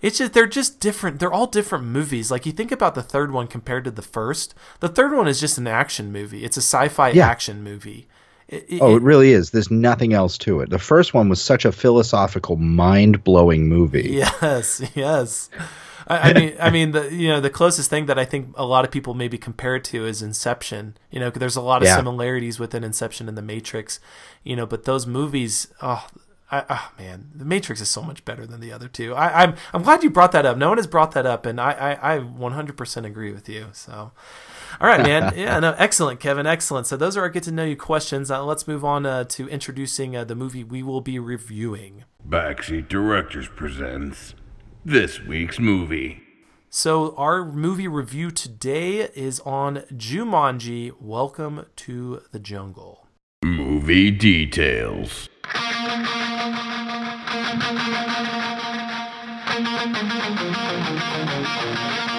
It's 0.02 0.18
just 0.18 0.32
they're 0.32 0.46
just 0.46 0.80
different. 0.80 1.20
They're 1.20 1.32
all 1.32 1.46
different 1.46 1.84
movies. 1.84 2.30
Like 2.30 2.46
you 2.46 2.52
think 2.52 2.72
about 2.72 2.94
the 2.94 3.02
third 3.02 3.32
one 3.32 3.46
compared 3.46 3.84
to 3.84 3.90
the 3.90 4.02
first. 4.02 4.54
The 4.80 4.88
third 4.88 5.12
one 5.12 5.28
is 5.28 5.40
just 5.40 5.58
an 5.58 5.66
action 5.66 6.12
movie. 6.12 6.44
It's 6.44 6.56
a 6.56 6.62
sci-fi 6.62 7.10
yeah. 7.10 7.26
action 7.26 7.62
movie. 7.62 8.08
It, 8.48 8.66
it, 8.68 8.82
oh, 8.82 8.96
it 8.96 9.02
really 9.02 9.32
is. 9.32 9.50
There's 9.50 9.70
nothing 9.70 10.12
else 10.12 10.38
to 10.38 10.60
it. 10.60 10.70
The 10.70 10.78
first 10.78 11.12
one 11.12 11.28
was 11.28 11.42
such 11.42 11.64
a 11.64 11.72
philosophical, 11.72 12.56
mind 12.56 13.24
blowing 13.24 13.68
movie. 13.68 14.10
Yes, 14.10 14.82
yes. 14.94 15.50
I, 16.06 16.30
I 16.30 16.32
mean, 16.32 16.56
I 16.60 16.70
mean, 16.70 16.92
the 16.92 17.12
you 17.12 17.28
know 17.28 17.40
the 17.40 17.50
closest 17.50 17.90
thing 17.90 18.06
that 18.06 18.18
I 18.18 18.24
think 18.24 18.54
a 18.54 18.64
lot 18.64 18.84
of 18.84 18.92
people 18.92 19.14
maybe 19.14 19.36
compare 19.36 19.74
it 19.74 19.84
to 19.84 20.06
is 20.06 20.22
Inception. 20.22 20.96
You 21.10 21.18
know, 21.18 21.30
there's 21.30 21.56
a 21.56 21.60
lot 21.60 21.82
of 21.82 21.88
yeah. 21.88 21.96
similarities 21.96 22.60
within 22.60 22.84
Inception 22.84 23.28
and 23.28 23.36
The 23.36 23.42
Matrix. 23.42 23.98
You 24.44 24.54
know, 24.54 24.66
but 24.66 24.84
those 24.84 25.08
movies, 25.08 25.66
oh, 25.82 26.06
I, 26.52 26.64
oh 26.70 26.92
man, 26.96 27.30
The 27.34 27.44
Matrix 27.44 27.80
is 27.80 27.90
so 27.90 28.02
much 28.02 28.24
better 28.24 28.46
than 28.46 28.60
the 28.60 28.70
other 28.70 28.86
two. 28.86 29.12
I, 29.14 29.42
am 29.42 29.50
I'm, 29.50 29.56
I'm 29.74 29.82
glad 29.82 30.04
you 30.04 30.10
brought 30.10 30.30
that 30.30 30.46
up. 30.46 30.56
No 30.56 30.68
one 30.68 30.78
has 30.78 30.86
brought 30.86 31.10
that 31.12 31.26
up, 31.26 31.46
and 31.46 31.60
I 31.60 31.72
I, 32.00 32.14
I 32.14 32.18
100% 32.20 33.04
agree 33.04 33.32
with 33.32 33.48
you. 33.48 33.66
So. 33.72 34.12
All 34.80 34.88
right, 34.88 35.02
man. 35.02 35.34
Yeah, 35.46 35.60
no, 35.60 35.74
excellent, 35.76 36.20
Kevin. 36.20 36.46
Excellent. 36.46 36.86
So 36.86 36.96
those 36.96 37.16
are 37.16 37.22
our 37.22 37.28
get 37.28 37.42
to 37.44 37.52
know 37.52 37.64
you 37.64 37.76
questions. 37.76 38.30
Uh, 38.30 38.44
let's 38.44 38.66
move 38.66 38.84
on 38.84 39.04
uh, 39.04 39.24
to 39.24 39.48
introducing 39.48 40.16
uh, 40.16 40.24
the 40.24 40.34
movie 40.34 40.64
we 40.64 40.82
will 40.82 41.00
be 41.00 41.18
reviewing. 41.18 42.04
Backseat 42.26 42.88
Directors 42.88 43.48
presents 43.48 44.34
this 44.84 45.20
week's 45.20 45.58
movie. 45.58 46.22
So 46.70 47.14
our 47.16 47.44
movie 47.44 47.88
review 47.88 48.30
today 48.30 49.08
is 49.14 49.40
on 49.40 49.76
Jumanji: 49.92 50.92
Welcome 51.00 51.66
to 51.76 52.22
the 52.32 52.38
Jungle. 52.38 53.06
Movie 53.44 54.10
details. 54.10 55.28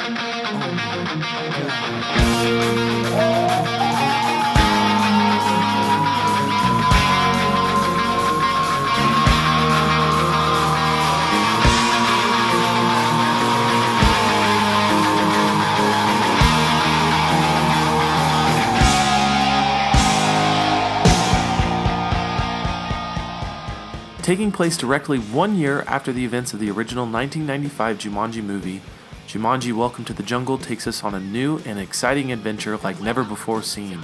Taking 24.27 24.51
place 24.51 24.75
directly 24.75 25.19
one 25.19 25.55
year 25.55 25.85
after 25.87 26.11
the 26.11 26.25
events 26.25 26.51
of 26.53 26.59
the 26.59 26.69
original 26.69 27.05
1995 27.05 27.97
Jumanji 27.97 28.43
movie, 28.43 28.81
Jumanji 29.27 29.73
Welcome 29.73 30.05
to 30.05 30.13
the 30.13 30.23
Jungle 30.23 30.57
takes 30.57 30.87
us 30.87 31.03
on 31.03 31.13
a 31.13 31.19
new 31.19 31.57
and 31.65 31.77
exciting 31.77 32.31
adventure 32.31 32.77
like 32.77 33.01
never 33.01 33.25
before 33.25 33.61
seen. 33.61 33.99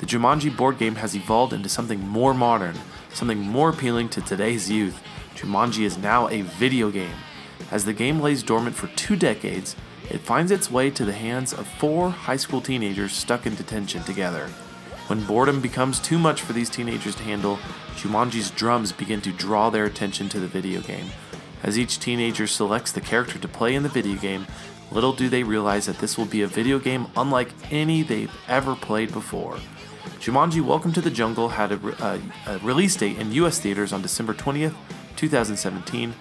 The 0.00 0.06
Jumanji 0.06 0.54
board 0.54 0.76
game 0.76 0.96
has 0.96 1.16
evolved 1.16 1.54
into 1.54 1.70
something 1.70 2.06
more 2.06 2.34
modern, 2.34 2.78
something 3.08 3.40
more 3.40 3.70
appealing 3.70 4.10
to 4.10 4.20
today's 4.20 4.70
youth. 4.70 5.02
Jumanji 5.34 5.84
is 5.84 5.96
now 5.96 6.28
a 6.28 6.42
video 6.42 6.90
game. 6.90 7.16
As 7.70 7.86
the 7.86 7.94
game 7.94 8.20
lays 8.20 8.42
dormant 8.42 8.76
for 8.76 8.88
two 8.88 9.16
decades, 9.16 9.76
it 10.10 10.20
finds 10.20 10.52
its 10.52 10.70
way 10.70 10.90
to 10.90 11.06
the 11.06 11.14
hands 11.14 11.54
of 11.54 11.66
four 11.66 12.10
high 12.10 12.36
school 12.36 12.60
teenagers 12.60 13.14
stuck 13.14 13.46
in 13.46 13.54
detention 13.54 14.02
together. 14.02 14.48
When 15.06 15.24
boredom 15.24 15.62
becomes 15.62 15.98
too 15.98 16.18
much 16.18 16.42
for 16.42 16.52
these 16.52 16.68
teenagers 16.68 17.16
to 17.16 17.22
handle, 17.22 17.58
Jumanji's 17.96 18.50
drums 18.50 18.92
begin 18.92 19.22
to 19.22 19.32
draw 19.32 19.70
their 19.70 19.86
attention 19.86 20.28
to 20.28 20.38
the 20.38 20.46
video 20.46 20.82
game. 20.82 21.06
As 21.62 21.78
each 21.78 21.98
teenager 21.98 22.46
selects 22.46 22.92
the 22.92 23.00
character 23.00 23.38
to 23.38 23.48
play 23.48 23.74
in 23.74 23.82
the 23.82 23.88
video 23.88 24.18
game, 24.18 24.46
little 24.90 25.12
do 25.12 25.28
they 25.28 25.42
realize 25.42 25.86
that 25.86 25.98
this 25.98 26.16
will 26.16 26.26
be 26.26 26.42
a 26.42 26.46
video 26.46 26.78
game 26.78 27.06
unlike 27.16 27.50
any 27.70 28.02
they've 28.02 28.34
ever 28.48 28.74
played 28.74 29.12
before. 29.12 29.58
Jumanji 30.18 30.60
Welcome 30.60 30.92
to 30.92 31.00
the 31.00 31.10
Jungle 31.10 31.50
had 31.50 31.72
a, 31.72 31.76
a, 31.76 31.92
uh, 32.04 32.18
a 32.46 32.58
release 32.58 32.96
date 32.96 33.18
in 33.18 33.32
US 33.32 33.58
theaters 33.58 33.92
on 33.92 34.02
December 34.02 34.34
20th, 34.34 34.74
2017. 35.16 36.14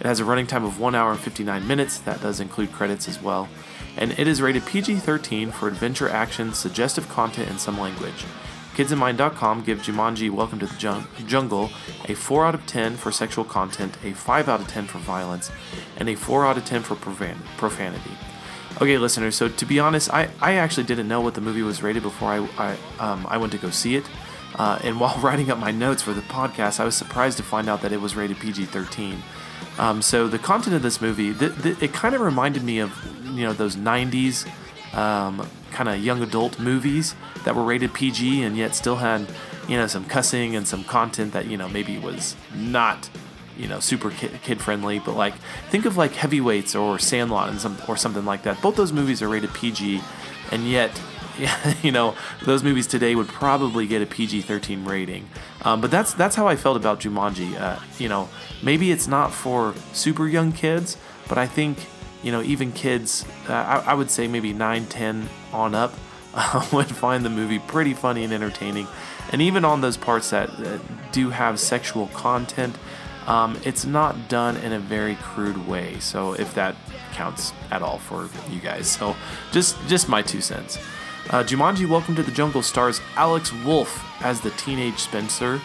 It 0.00 0.06
has 0.06 0.20
a 0.20 0.24
running 0.24 0.46
time 0.46 0.64
of 0.64 0.80
1 0.80 0.94
hour 0.94 1.12
and 1.12 1.20
59 1.20 1.66
minutes, 1.66 1.98
that 1.98 2.20
does 2.20 2.40
include 2.40 2.72
credits 2.72 3.08
as 3.08 3.20
well 3.22 3.48
and 3.96 4.18
it 4.18 4.26
is 4.26 4.40
rated 4.40 4.64
PG 4.66 4.96
13 4.96 5.50
for 5.50 5.68
adventure 5.68 6.08
action, 6.08 6.52
suggestive 6.52 7.08
content, 7.08 7.50
and 7.50 7.60
some 7.60 7.78
language. 7.78 8.24
KidsInMind.com 8.74 9.62
give 9.64 9.80
Jumanji 9.82 10.30
Welcome 10.30 10.58
to 10.60 10.66
the 10.66 10.74
Jung- 10.78 11.06
Jungle 11.26 11.70
a 12.06 12.14
4 12.14 12.46
out 12.46 12.54
of 12.54 12.66
10 12.66 12.96
for 12.96 13.12
sexual 13.12 13.44
content, 13.44 13.96
a 14.02 14.12
5 14.12 14.48
out 14.48 14.60
of 14.60 14.68
10 14.68 14.86
for 14.86 14.98
violence, 14.98 15.50
and 15.98 16.08
a 16.08 16.14
4 16.14 16.46
out 16.46 16.56
of 16.56 16.64
10 16.64 16.82
for 16.82 16.94
profan- 16.94 17.36
profanity. 17.58 18.12
Okay, 18.80 18.96
listeners, 18.96 19.36
so 19.36 19.48
to 19.48 19.66
be 19.66 19.78
honest, 19.78 20.12
I, 20.12 20.30
I 20.40 20.54
actually 20.54 20.84
didn't 20.84 21.06
know 21.06 21.20
what 21.20 21.34
the 21.34 21.42
movie 21.42 21.62
was 21.62 21.82
rated 21.82 22.02
before 22.02 22.30
I, 22.30 22.48
I, 22.58 22.76
um, 22.98 23.26
I 23.28 23.36
went 23.36 23.52
to 23.52 23.58
go 23.58 23.68
see 23.68 23.96
it. 23.96 24.06
Uh, 24.54 24.78
and 24.82 24.98
while 25.00 25.18
writing 25.20 25.50
up 25.50 25.58
my 25.58 25.70
notes 25.70 26.00
for 26.02 26.14
the 26.14 26.22
podcast, 26.22 26.80
I 26.80 26.84
was 26.84 26.96
surprised 26.96 27.36
to 27.36 27.42
find 27.42 27.68
out 27.68 27.82
that 27.82 27.92
it 27.92 28.00
was 28.00 28.16
rated 28.16 28.38
PG 28.38 28.66
13. 28.66 29.22
Um, 29.78 30.00
so 30.02 30.28
the 30.28 30.38
content 30.38 30.74
of 30.74 30.82
this 30.82 31.00
movie, 31.00 31.32
th- 31.34 31.60
th- 31.62 31.82
it 31.82 31.92
kind 31.92 32.14
of 32.14 32.20
reminded 32.20 32.62
me 32.62 32.78
of 32.78 32.92
you 33.24 33.44
know 33.44 33.54
those 33.54 33.74
'90s 33.74 34.46
um, 34.94 35.48
kind 35.72 35.88
of 35.88 35.98
young 35.98 36.22
adult 36.22 36.58
movies 36.58 37.14
that 37.44 37.54
were 37.54 37.64
rated 37.64 37.92
PG 37.92 38.42
and 38.42 38.56
yet 38.56 38.74
still 38.74 38.96
had 38.96 39.26
you 39.68 39.76
know 39.76 39.86
some 39.86 40.04
cussing 40.04 40.54
and 40.54 40.66
some 40.66 40.84
content 40.84 41.32
that 41.32 41.46
you 41.46 41.56
know 41.56 41.68
maybe 41.68 41.98
was 41.98 42.36
not 42.54 43.08
you 43.56 43.68
know 43.68 43.80
super 43.80 44.10
kid 44.10 44.60
friendly. 44.60 44.98
But 44.98 45.16
like 45.16 45.34
think 45.70 45.84
of 45.84 45.96
like 45.96 46.12
Heavyweights 46.12 46.74
or 46.74 46.98
Sandlot 46.98 47.48
and 47.48 47.60
some 47.60 47.76
or 47.88 47.96
something 47.96 48.24
like 48.24 48.42
that. 48.44 48.60
Both 48.62 48.76
those 48.76 48.92
movies 48.92 49.22
are 49.22 49.28
rated 49.28 49.52
PG, 49.54 50.00
and 50.50 50.68
yet 50.68 51.00
you 51.82 51.92
know, 51.92 52.14
those 52.44 52.62
movies 52.62 52.86
today 52.86 53.14
would 53.14 53.28
probably 53.28 53.86
get 53.86 54.02
a 54.02 54.06
PG-13 54.06 54.86
rating. 54.86 55.28
Um, 55.62 55.80
but 55.80 55.90
that's 55.90 56.14
that's 56.14 56.36
how 56.36 56.46
I 56.46 56.56
felt 56.56 56.76
about 56.76 57.00
Jumanji. 57.00 57.58
Uh, 57.58 57.78
you 57.98 58.08
know, 58.08 58.28
maybe 58.62 58.90
it's 58.90 59.06
not 59.06 59.32
for 59.32 59.74
super 59.92 60.26
young 60.26 60.52
kids, 60.52 60.96
but 61.28 61.38
I 61.38 61.46
think 61.46 61.78
you 62.22 62.32
know 62.32 62.42
even 62.42 62.72
kids, 62.72 63.24
uh, 63.48 63.52
I, 63.52 63.90
I, 63.92 63.94
would 63.94 64.10
say 64.10 64.28
maybe 64.28 64.52
9, 64.52 64.86
10 64.86 65.28
on 65.52 65.74
up, 65.74 65.94
uh, 66.34 66.66
would 66.72 66.88
find 66.88 67.24
the 67.24 67.30
movie 67.30 67.58
pretty 67.58 67.94
funny 67.94 68.24
and 68.24 68.32
entertaining. 68.32 68.86
And 69.30 69.40
even 69.42 69.64
on 69.64 69.80
those 69.80 69.96
parts 69.96 70.30
that, 70.30 70.56
that 70.58 70.80
do 71.12 71.30
have 71.30 71.58
sexual 71.60 72.08
content, 72.08 72.76
um, 73.26 73.58
it's 73.64 73.84
not 73.84 74.28
done 74.28 74.56
in 74.58 74.72
a 74.72 74.78
very 74.78 75.14
crude 75.16 75.68
way. 75.68 75.98
So 76.00 76.32
if 76.32 76.54
that 76.54 76.74
counts 77.12 77.52
at 77.70 77.82
all 77.82 77.98
for 77.98 78.28
you 78.50 78.60
guys, 78.60 78.88
so 78.88 79.14
just 79.52 79.76
just 79.88 80.08
my 80.08 80.22
two 80.22 80.40
cents. 80.40 80.78
Uh, 81.30 81.44
Jumanji 81.44 81.88
Welcome 81.88 82.16
to 82.16 82.22
the 82.22 82.32
Jungle 82.32 82.62
stars 82.62 83.00
Alex 83.14 83.52
Wolff 83.64 84.04
as 84.22 84.40
the 84.40 84.50
teenage 84.50 84.98
Spencer 84.98 85.60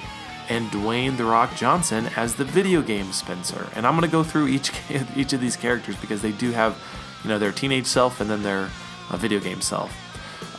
and 0.49 0.69
Dwayne 0.71 1.17
The 1.17 1.25
Rock 1.25 1.55
Johnson 1.55 2.09
as 2.15 2.35
the 2.35 2.45
video 2.45 2.81
game 2.81 3.11
Spencer. 3.11 3.67
And 3.75 3.85
I'm 3.85 3.93
going 3.93 4.07
to 4.07 4.11
go 4.11 4.23
through 4.23 4.47
each 4.47 4.71
each 5.15 5.33
of 5.33 5.41
these 5.41 5.55
characters 5.55 5.95
because 5.97 6.21
they 6.21 6.31
do 6.31 6.51
have, 6.51 6.77
you 7.23 7.29
know, 7.29 7.39
their 7.39 7.51
teenage 7.51 7.85
self 7.85 8.21
and 8.21 8.29
then 8.29 8.43
their 8.43 8.69
uh, 9.09 9.17
video 9.17 9.39
game 9.39 9.61
self. 9.61 9.91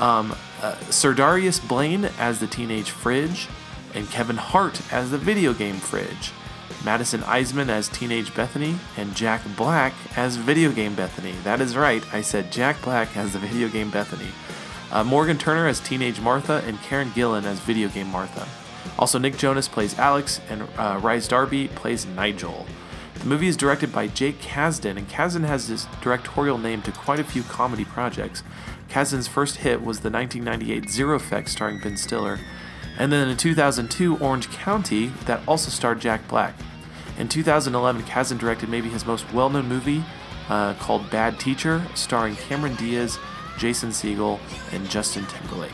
Um, 0.00 0.32
uh, 0.62 0.74
Ser'Darius 0.90 1.66
Blain 1.66 2.06
as 2.18 2.40
the 2.40 2.46
teenage 2.46 2.90
Fridge, 2.90 3.48
and 3.94 4.08
Kevin 4.10 4.36
Hart 4.36 4.80
as 4.92 5.10
the 5.10 5.18
video 5.18 5.52
game 5.52 5.76
Fridge. 5.76 6.32
Madison 6.84 7.20
Iseman 7.22 7.68
as 7.68 7.88
teenage 7.88 8.34
Bethany, 8.34 8.76
and 8.96 9.14
Jack 9.14 9.42
Black 9.56 9.94
as 10.16 10.36
video 10.36 10.70
game 10.70 10.94
Bethany. 10.94 11.34
That 11.42 11.60
is 11.60 11.76
right, 11.76 12.04
I 12.14 12.20
said 12.20 12.52
Jack 12.52 12.80
Black 12.82 13.16
as 13.16 13.32
the 13.32 13.38
video 13.38 13.68
game 13.68 13.90
Bethany. 13.90 14.28
Uh, 14.90 15.04
Morgan 15.04 15.36
Turner 15.36 15.66
as 15.66 15.80
Teenage 15.80 16.20
Martha, 16.20 16.62
and 16.66 16.80
Karen 16.80 17.10
Gillan 17.10 17.44
as 17.44 17.60
Video 17.60 17.88
Game 17.88 18.08
Martha. 18.08 18.48
Also, 18.98 19.18
Nick 19.18 19.36
Jonas 19.36 19.68
plays 19.68 19.98
Alex, 19.98 20.40
and 20.48 20.62
uh, 20.76 21.00
Rhys 21.02 21.28
Darby 21.28 21.68
plays 21.68 22.06
Nigel. 22.06 22.66
The 23.14 23.26
movie 23.26 23.48
is 23.48 23.56
directed 23.56 23.92
by 23.92 24.06
Jake 24.06 24.40
Kasdan, 24.40 24.96
and 24.96 25.08
Kasdan 25.08 25.44
has 25.44 25.66
his 25.66 25.86
directorial 26.00 26.58
name 26.58 26.82
to 26.82 26.92
quite 26.92 27.18
a 27.18 27.24
few 27.24 27.42
comedy 27.42 27.84
projects. 27.84 28.42
Kasdan's 28.88 29.26
first 29.26 29.56
hit 29.56 29.82
was 29.82 30.00
the 30.00 30.10
1998 30.10 30.88
Zero 30.88 31.16
Effect 31.16 31.48
starring 31.48 31.80
Ben 31.80 31.96
Stiller, 31.96 32.38
and 32.96 33.12
then 33.12 33.28
in 33.28 33.36
2002 33.36 34.16
Orange 34.18 34.48
County 34.50 35.08
that 35.26 35.40
also 35.48 35.70
starred 35.70 36.00
Jack 36.00 36.26
Black. 36.28 36.54
In 37.18 37.28
2011, 37.28 38.02
Kasdan 38.02 38.38
directed 38.38 38.68
maybe 38.68 38.88
his 38.88 39.04
most 39.04 39.32
well 39.32 39.50
known 39.50 39.68
movie 39.68 40.04
uh, 40.48 40.74
called 40.74 41.10
Bad 41.10 41.40
Teacher, 41.40 41.82
starring 41.94 42.36
Cameron 42.36 42.76
Diaz 42.76 43.18
Jason 43.58 43.90
Segel, 43.90 44.38
and 44.72 44.88
Justin 44.88 45.26
Timberlake. 45.26 45.72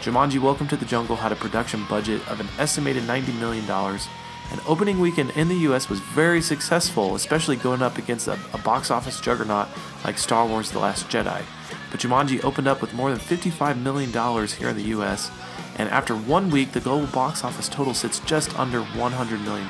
Jumanji 0.00 0.40
Welcome 0.40 0.66
to 0.68 0.78
the 0.78 0.86
Jungle 0.86 1.16
had 1.16 1.30
a 1.30 1.36
production 1.36 1.84
budget 1.84 2.26
of 2.30 2.40
an 2.40 2.48
estimated 2.58 3.02
$90 3.02 3.38
million, 3.38 3.70
and 3.70 4.60
opening 4.66 4.98
weekend 4.98 5.28
in 5.32 5.48
the 5.48 5.56
US 5.68 5.90
was 5.90 6.00
very 6.00 6.40
successful, 6.40 7.14
especially 7.14 7.56
going 7.56 7.82
up 7.82 7.98
against 7.98 8.26
a, 8.26 8.38
a 8.54 8.58
box 8.58 8.90
office 8.90 9.20
juggernaut 9.20 9.68
like 10.02 10.16
Star 10.16 10.46
Wars 10.46 10.70
The 10.70 10.78
Last 10.78 11.08
Jedi. 11.08 11.42
But 11.90 12.00
Jumanji 12.00 12.42
opened 12.42 12.66
up 12.66 12.80
with 12.80 12.94
more 12.94 13.10
than 13.10 13.18
$55 13.18 13.78
million 13.82 14.10
here 14.48 14.70
in 14.70 14.76
the 14.76 14.98
US, 14.98 15.30
and 15.76 15.86
after 15.90 16.16
one 16.16 16.48
week, 16.48 16.72
the 16.72 16.80
global 16.80 17.06
box 17.08 17.44
office 17.44 17.68
total 17.68 17.92
sits 17.92 18.20
just 18.20 18.58
under 18.58 18.80
$100 18.80 19.44
million. 19.44 19.68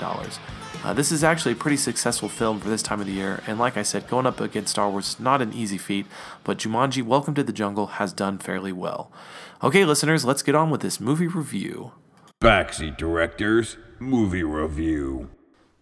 Uh, 0.82 0.94
this 0.94 1.12
is 1.12 1.22
actually 1.22 1.52
a 1.52 1.56
pretty 1.56 1.76
successful 1.76 2.28
film 2.28 2.58
for 2.58 2.70
this 2.70 2.82
time 2.82 3.00
of 3.00 3.06
the 3.06 3.12
year, 3.12 3.42
and 3.46 3.58
like 3.58 3.76
I 3.76 3.82
said, 3.82 4.08
going 4.08 4.24
up 4.24 4.40
against 4.40 4.70
Star 4.70 4.88
Wars 4.88 5.08
is 5.10 5.20
not 5.20 5.42
an 5.42 5.52
easy 5.52 5.76
feat, 5.76 6.06
but 6.42 6.56
Jumanji 6.56 7.02
Welcome 7.02 7.34
to 7.34 7.42
the 7.42 7.52
Jungle 7.52 7.86
has 7.86 8.14
done 8.14 8.38
fairly 8.38 8.72
well. 8.72 9.12
Okay, 9.62 9.84
listeners, 9.84 10.24
let's 10.24 10.42
get 10.42 10.54
on 10.54 10.70
with 10.70 10.80
this 10.80 10.98
movie 10.98 11.26
review. 11.26 11.92
Backseat 12.40 12.96
Directors 12.96 13.76
Movie 13.98 14.42
Review. 14.42 15.28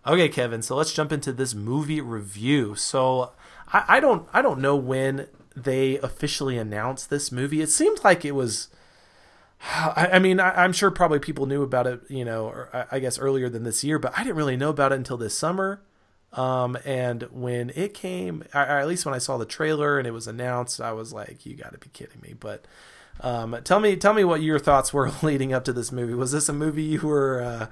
Okay, 0.05 0.29
Kevin, 0.29 0.63
so 0.63 0.75
let's 0.75 0.93
jump 0.93 1.13
into 1.13 1.33
this 1.33 1.55
movie 1.55 2.01
review. 2.01 2.75
So 2.75 3.33
I, 3.73 3.85
I 3.87 4.01
don't 4.01 4.29
I 4.33 4.43
don't 4.43 4.59
know 4.59 4.75
when 4.75 5.29
they 5.55 5.99
officially 5.99 6.59
announced 6.59 7.09
this 7.09 7.31
movie. 7.31 7.63
It 7.63 7.71
seemed 7.71 8.03
like 8.03 8.25
it 8.25 8.33
was 8.33 8.69
I, 9.61 10.11
I 10.15 10.19
mean, 10.19 10.41
I, 10.41 10.65
am 10.65 10.73
sure 10.73 10.91
probably 10.91 11.19
people 11.19 11.47
knew 11.47 11.63
about 11.63 11.87
it, 11.87 12.01
you 12.09 12.25
know, 12.25 12.47
or 12.47 12.87
I 12.91 12.99
guess 13.01 13.19
earlier 13.19 13.49
than 13.49 13.65
this 13.65 13.83
year, 13.83 13.99
but 13.99 14.17
I 14.17 14.23
didn't 14.23 14.37
really 14.37 14.57
know 14.57 14.71
about 14.71 14.93
it 14.93 14.97
until 14.97 15.17
this 15.17 15.37
summer. 15.37 15.83
Um, 16.33 16.77
and 16.85 17.23
when 17.33 17.71
it 17.75 17.95
came, 17.95 18.45
or 18.55 18.61
at 18.61 18.87
least 18.87 19.07
when 19.07 19.15
I 19.15 19.19
saw 19.19 19.39
the 19.39 19.47
trailer 19.47 19.99
and 19.99 20.07
it 20.07 20.13
was 20.13 20.27
announced, 20.27 20.81
I 20.81 20.93
was 20.93 21.13
like, 21.13 21.47
"You 21.47 21.57
got 21.57 21.73
to 21.73 21.79
be 21.79 21.89
kidding 21.93 22.21
me!" 22.21 22.35
But 22.39 22.67
um, 23.21 23.57
tell 23.65 23.81
me, 23.81 23.97
tell 23.97 24.13
me 24.13 24.25
what 24.25 24.43
your 24.43 24.59
thoughts 24.59 24.93
were 24.93 25.11
leading 25.23 25.53
up 25.53 25.65
to 25.65 25.73
this 25.73 25.91
movie. 25.91 26.15
Was 26.15 26.33
this 26.33 26.49
a 26.49 26.53
movie 26.53 26.83
you 26.83 27.01
were 27.01 27.43
uh, 27.43 27.67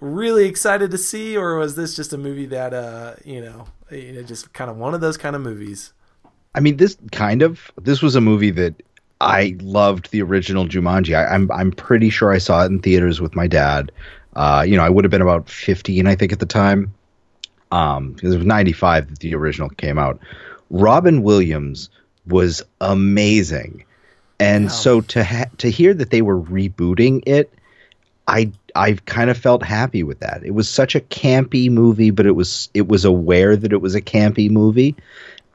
really 0.00 0.46
excited 0.46 0.90
to 0.90 0.98
see, 0.98 1.36
or 1.36 1.56
was 1.56 1.76
this 1.76 1.94
just 1.94 2.12
a 2.12 2.18
movie 2.18 2.46
that 2.46 2.74
uh, 2.74 3.14
you 3.24 3.40
know, 3.40 3.66
you 3.90 4.12
know, 4.12 4.22
just 4.22 4.52
kind 4.52 4.70
of 4.70 4.76
one 4.76 4.94
of 4.94 5.00
those 5.00 5.16
kind 5.16 5.36
of 5.36 5.42
movies? 5.42 5.92
I 6.54 6.60
mean, 6.60 6.76
this 6.76 6.96
kind 7.12 7.40
of 7.40 7.70
this 7.80 8.02
was 8.02 8.16
a 8.16 8.20
movie 8.20 8.50
that 8.50 8.82
I 9.22 9.56
loved 9.60 10.10
the 10.10 10.22
original 10.22 10.66
Jumanji. 10.66 11.16
I, 11.16 11.34
am 11.34 11.50
I'm, 11.50 11.60
I'm 11.60 11.72
pretty 11.72 12.10
sure 12.10 12.32
I 12.32 12.38
saw 12.38 12.64
it 12.64 12.66
in 12.66 12.80
theaters 12.80 13.20
with 13.20 13.34
my 13.34 13.46
dad. 13.46 13.92
Uh, 14.34 14.64
you 14.66 14.76
know, 14.76 14.82
I 14.82 14.88
would 14.88 15.04
have 15.04 15.10
been 15.10 15.22
about 15.22 15.48
15, 15.48 16.06
I 16.06 16.16
think, 16.16 16.32
at 16.32 16.40
the 16.40 16.46
time. 16.46 16.92
Um, 17.70 18.12
because 18.12 18.34
it 18.34 18.38
was 18.38 18.46
95 18.46 19.08
that 19.08 19.18
the 19.20 19.34
original 19.34 19.68
came 19.70 19.98
out. 19.98 20.20
Robin 20.70 21.22
Williams 21.22 21.88
was 22.26 22.62
amazing, 22.80 23.84
and 24.38 24.64
wow. 24.64 24.70
so 24.70 25.00
to 25.00 25.24
ha- 25.24 25.50
to 25.58 25.70
hear 25.70 25.94
that 25.94 26.10
they 26.10 26.22
were 26.22 26.38
rebooting 26.38 27.22
it, 27.26 27.52
I 28.28 28.52
I 28.74 28.94
kind 29.06 29.30
of 29.30 29.38
felt 29.38 29.62
happy 29.62 30.02
with 30.02 30.20
that. 30.20 30.42
It 30.44 30.52
was 30.52 30.68
such 30.68 30.94
a 30.94 31.00
campy 31.00 31.70
movie, 31.70 32.10
but 32.10 32.26
it 32.26 32.32
was 32.32 32.68
it 32.74 32.88
was 32.88 33.04
aware 33.04 33.56
that 33.56 33.72
it 33.72 33.80
was 33.80 33.94
a 33.94 34.02
campy 34.02 34.50
movie, 34.50 34.96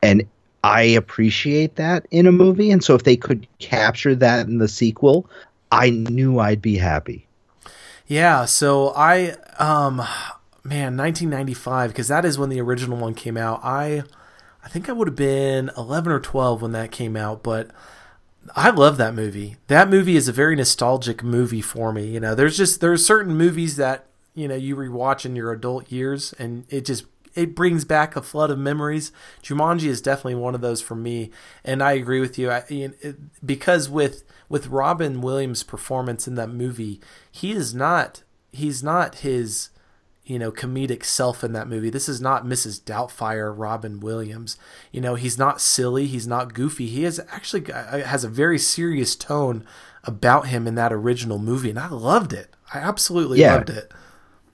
and 0.02 0.24
I 0.64 0.82
appreciate 0.82 1.76
that 1.76 2.06
in 2.12 2.28
a 2.28 2.32
movie, 2.32 2.72
and 2.72 2.84
so 2.84 2.96
if 2.96 3.04
they 3.04 3.16
could 3.16 3.48
capture 3.60 4.16
that 4.16 4.48
in 4.48 4.58
the 4.58 4.68
sequel, 4.68 5.30
I 5.72 5.90
knew 5.92 6.40
I'd 6.40 6.62
be 6.62 6.78
happy. 6.78 7.28
Yeah, 8.08 8.46
so 8.46 8.94
I 8.96 9.36
um 9.60 9.98
man, 10.64 10.98
1995 10.98 11.92
because 11.92 12.08
that 12.08 12.26
is 12.26 12.38
when 12.38 12.50
the 12.50 12.62
original 12.62 12.98
one 12.98 13.14
came 13.14 13.38
out. 13.38 13.60
I 13.64 14.04
I 14.64 14.70
think 14.70 14.90
I 14.90 14.94
would 14.94 15.08
have 15.08 15.16
been 15.16 15.72
11 15.78 16.12
or 16.12 16.20
12 16.20 16.62
when 16.62 16.72
that 16.74 16.92
came 16.92 17.16
out, 17.16 17.44
but 17.44 17.72
I 18.56 18.70
love 18.70 18.98
that 18.98 19.14
movie. 19.14 19.58
That 19.68 19.90
movie 19.90 20.16
is 20.16 20.28
a 20.28 20.34
very 20.34 20.56
nostalgic 20.56 21.24
movie 21.24 21.62
for 21.62 21.92
me. 21.92 22.08
You 22.08 22.20
know, 22.20 22.36
there's 22.36 22.58
just 22.58 22.82
there's 22.82 23.06
certain 23.06 23.36
movies 23.36 23.76
that 23.76 24.06
you 24.36 24.48
know 24.48 24.56
you 24.56 24.76
rewatch 24.76 25.26
in 25.26 25.36
your 25.36 25.52
adult 25.52 25.92
years, 25.92 26.34
and 26.40 26.66
it 26.70 26.86
just 26.86 27.06
it 27.38 27.56
brings 27.56 27.86
back 27.86 28.16
a 28.16 28.22
flood 28.22 28.50
of 28.50 28.58
memories. 28.58 29.12
Jumanji 29.44 29.86
is 29.86 30.02
definitely 30.02 30.36
one 30.36 30.56
of 30.56 30.62
those 30.62 30.82
for 30.82 30.96
me, 30.96 31.30
and 31.64 31.84
I 31.84 31.92
agree 31.94 32.20
with 32.20 32.40
you. 32.40 32.50
I, 32.50 32.64
it, 32.68 33.46
because 33.46 33.90
with 33.90 34.24
with 34.50 34.68
Robin 34.68 35.22
Williams' 35.22 35.62
performance 35.62 36.28
in 36.28 36.34
that 36.36 36.50
movie, 36.50 37.00
he 37.32 37.52
is 37.52 37.76
not 37.76 38.24
he's 38.52 38.82
not 38.82 39.16
his 39.16 39.70
you 40.24 40.40
know 40.40 40.52
comedic 40.52 41.06
self 41.06 41.44
in 41.44 41.54
that 41.54 41.70
movie. 41.70 41.92
This 41.92 42.10
is 42.10 42.20
not 42.20 42.44
Mrs. 42.44 42.82
Doubtfire 42.82 43.54
Robin 43.56 44.00
Williams. 44.00 44.58
You 44.92 45.00
know 45.00 45.14
he's 45.14 45.38
not 45.38 45.62
silly, 45.62 46.08
he's 46.08 46.28
not 46.28 46.56
goofy. 46.56 46.88
He 46.88 47.04
has 47.04 47.20
actually 47.30 47.72
uh, 47.72 48.00
has 48.00 48.24
a 48.24 48.30
very 48.30 48.58
serious 48.58 49.16
tone 49.16 49.64
about 50.04 50.48
him 50.48 50.66
in 50.66 50.74
that 50.74 50.92
original 50.92 51.38
movie, 51.38 51.70
and 51.70 51.80
I 51.80 51.90
loved 51.90 52.34
it. 52.34 52.56
I 52.74 52.80
absolutely 52.80 53.42
yeah. 53.42 53.54
loved 53.54 53.70
it 53.70 53.92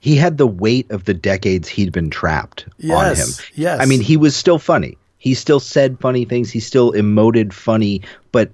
he 0.04 0.16
had 0.16 0.36
the 0.36 0.46
weight 0.46 0.90
of 0.90 1.06
the 1.06 1.14
decades 1.14 1.66
he'd 1.66 1.90
been 1.90 2.10
trapped 2.10 2.66
yes, 2.76 2.92
on 2.94 3.16
him. 3.16 3.46
Yes. 3.54 3.80
I 3.80 3.86
mean, 3.86 4.02
he 4.02 4.18
was 4.18 4.36
still 4.36 4.58
funny. 4.58 4.98
He 5.16 5.32
still 5.32 5.60
said 5.60 5.98
funny 5.98 6.26
things. 6.26 6.50
He 6.50 6.60
still 6.60 6.92
emoted 6.92 7.54
funny, 7.54 8.02
but 8.30 8.50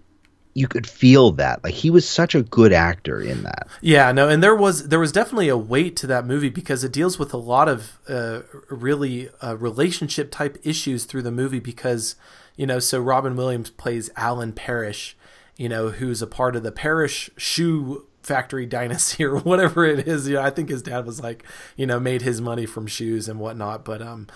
you 0.55 0.69
could 0.69 0.87
feel 0.87 1.33
that. 1.33 1.65
Like 1.65 1.75
he 1.75 1.91
was 1.91 2.09
such 2.09 2.37
a 2.37 2.43
good 2.45 2.73
actor 2.73 3.21
in 3.21 3.43
that. 3.43 3.67
Yeah, 3.81 4.13
no, 4.13 4.29
and 4.29 4.41
there 4.41 4.55
was 4.55 4.91
there 4.91 5.01
was 5.01 5.11
definitely 5.11 5.49
a 5.49 5.57
weight 5.57 5.97
to 5.97 6.07
that 6.07 6.25
movie 6.25 6.51
because 6.51 6.85
it 6.85 6.93
deals 6.93 7.19
with 7.19 7.35
a 7.35 7.37
lot 7.37 7.69
of 7.69 7.99
uh, 8.09 8.43
really 8.69 9.29
uh, 9.43 9.57
relationship 9.57 10.31
type 10.31 10.57
issues 10.63 11.05
through 11.05 11.23
the 11.23 11.33
movie 11.33 11.59
because 11.59 12.15
you 12.55 12.65
know 12.65 12.79
so 12.79 13.01
Robin 13.01 13.35
Williams 13.35 13.71
plays 13.71 14.09
Alan 14.17 14.53
Parrish, 14.53 15.17
you 15.57 15.69
know, 15.69 15.89
who's 15.89 16.23
a 16.23 16.29
part 16.29 16.55
of 16.55 16.63
the 16.63 16.71
Parrish 16.71 17.29
shoe 17.37 18.07
factory 18.31 18.65
dynasty 18.79 19.25
or 19.25 19.37
whatever 19.39 19.85
it 19.85 20.07
is. 20.07 20.29
You 20.29 20.37
know, 20.37 20.43
I 20.43 20.51
think 20.51 20.69
his 20.69 20.83
dad 20.83 21.05
was 21.05 21.21
like, 21.21 21.45
you 21.77 21.87
know, 21.87 21.99
made 21.99 22.23
his 22.23 22.41
money 22.41 22.65
from 22.65 22.87
shoes 22.87 23.29
and 23.29 23.41
whatnot. 23.41 23.85
But 23.85 24.01
um, 24.01 24.29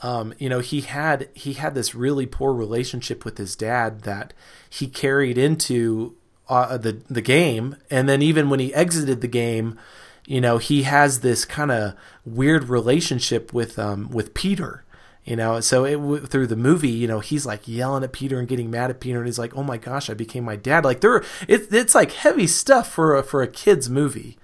um, 0.00 0.32
you 0.38 0.48
know, 0.48 0.60
he 0.60 0.80
had 0.80 1.28
he 1.34 1.52
had 1.52 1.74
this 1.74 1.94
really 1.94 2.26
poor 2.26 2.54
relationship 2.54 3.24
with 3.24 3.38
his 3.38 3.54
dad 3.54 4.00
that 4.00 4.32
he 4.68 4.86
carried 4.88 5.36
into 5.36 6.16
uh, 6.48 6.78
the 6.78 7.02
the 7.08 7.22
game, 7.22 7.76
and 7.90 8.08
then 8.08 8.22
even 8.22 8.48
when 8.48 8.60
he 8.60 8.74
exited 8.74 9.20
the 9.20 9.28
game, 9.28 9.78
you 10.26 10.40
know, 10.40 10.58
he 10.58 10.82
has 10.82 11.20
this 11.20 11.44
kind 11.44 11.70
of 11.70 11.94
weird 12.24 12.68
relationship 12.68 13.52
with 13.52 13.78
um 13.78 14.10
with 14.10 14.34
Peter. 14.34 14.84
You 15.24 15.36
know, 15.36 15.60
so 15.60 15.84
it 15.86 16.26
through 16.28 16.48
the 16.48 16.56
movie, 16.56 16.90
you 16.90 17.08
know, 17.08 17.20
he's 17.20 17.46
like 17.46 17.66
yelling 17.66 18.04
at 18.04 18.12
Peter 18.12 18.38
and 18.38 18.46
getting 18.46 18.70
mad 18.70 18.90
at 18.90 19.00
Peter, 19.00 19.16
and 19.18 19.26
he's 19.26 19.38
like, 19.38 19.56
"Oh 19.56 19.62
my 19.62 19.78
gosh, 19.78 20.10
I 20.10 20.14
became 20.14 20.44
my 20.44 20.56
dad." 20.56 20.84
Like 20.84 21.00
there, 21.00 21.24
it, 21.48 21.72
it's 21.72 21.94
like 21.94 22.12
heavy 22.12 22.46
stuff 22.46 22.90
for 22.92 23.16
a, 23.16 23.22
for 23.22 23.40
a 23.40 23.48
kids 23.48 23.88
movie, 23.88 24.36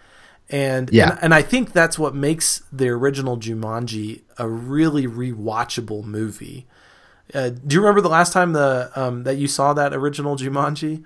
and 0.49 0.88
Yeah. 0.90 1.11
and, 1.11 1.19
and 1.25 1.35
I 1.35 1.43
think 1.43 1.73
that's 1.75 1.99
what 1.99 2.14
makes 2.14 2.62
the 2.73 2.88
original 2.88 3.37
Jumanji 3.37 4.23
a 4.38 4.49
really 4.49 5.07
rewatchable 5.07 6.03
movie. 6.05 6.66
Uh, 7.35 7.51
do 7.51 7.75
you 7.75 7.81
remember 7.81 8.01
the 8.01 8.09
last 8.09 8.33
time 8.33 8.55
the 8.55 8.90
um, 8.97 9.25
that 9.25 9.37
you 9.37 9.49
saw 9.49 9.75
that 9.75 9.93
original 9.93 10.35
Jumanji? 10.37 11.05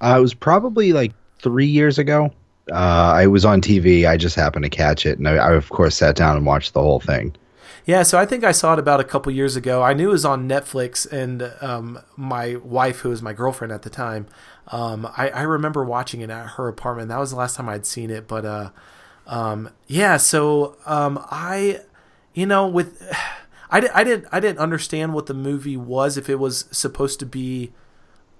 Uh, 0.00 0.14
it 0.16 0.20
was 0.22 0.32
probably 0.32 0.94
like 0.94 1.12
three 1.38 1.66
years 1.66 1.98
ago. 1.98 2.30
Uh, 2.70 3.12
I 3.14 3.26
was 3.26 3.44
on 3.44 3.60
TV. 3.60 4.08
I 4.08 4.16
just 4.16 4.36
happened 4.36 4.64
to 4.64 4.70
catch 4.70 5.04
it, 5.04 5.18
and 5.18 5.28
I, 5.28 5.34
I 5.36 5.52
of 5.52 5.68
course 5.68 5.96
sat 5.96 6.16
down 6.16 6.36
and 6.38 6.46
watched 6.46 6.72
the 6.72 6.80
whole 6.80 7.00
thing. 7.00 7.34
Yeah, 7.84 8.04
so 8.04 8.16
I 8.16 8.26
think 8.26 8.44
I 8.44 8.52
saw 8.52 8.74
it 8.74 8.78
about 8.78 9.00
a 9.00 9.04
couple 9.04 9.32
years 9.32 9.56
ago. 9.56 9.82
I 9.82 9.92
knew 9.92 10.10
it 10.10 10.12
was 10.12 10.24
on 10.24 10.48
Netflix, 10.48 11.10
and 11.10 11.52
um, 11.60 11.98
my 12.16 12.56
wife, 12.56 13.00
who 13.00 13.08
was 13.08 13.22
my 13.22 13.32
girlfriend 13.32 13.72
at 13.72 13.82
the 13.82 13.90
time, 13.90 14.26
um, 14.68 15.06
I, 15.16 15.30
I 15.30 15.42
remember 15.42 15.84
watching 15.84 16.20
it 16.20 16.30
at 16.30 16.50
her 16.50 16.68
apartment. 16.68 17.08
That 17.08 17.18
was 17.18 17.30
the 17.30 17.36
last 17.36 17.56
time 17.56 17.68
I'd 17.68 17.84
seen 17.84 18.10
it. 18.10 18.28
But 18.28 18.44
uh, 18.44 18.70
um, 19.26 19.70
yeah, 19.88 20.16
so 20.16 20.76
um, 20.86 21.24
I, 21.30 21.80
you 22.34 22.46
know, 22.46 22.68
with 22.68 23.02
I, 23.70 23.88
I 23.92 24.04
didn't 24.04 24.26
I 24.30 24.38
didn't 24.38 24.58
understand 24.58 25.12
what 25.14 25.26
the 25.26 25.34
movie 25.34 25.76
was. 25.76 26.16
If 26.16 26.28
it 26.28 26.38
was 26.38 26.66
supposed 26.70 27.18
to 27.20 27.26
be 27.26 27.72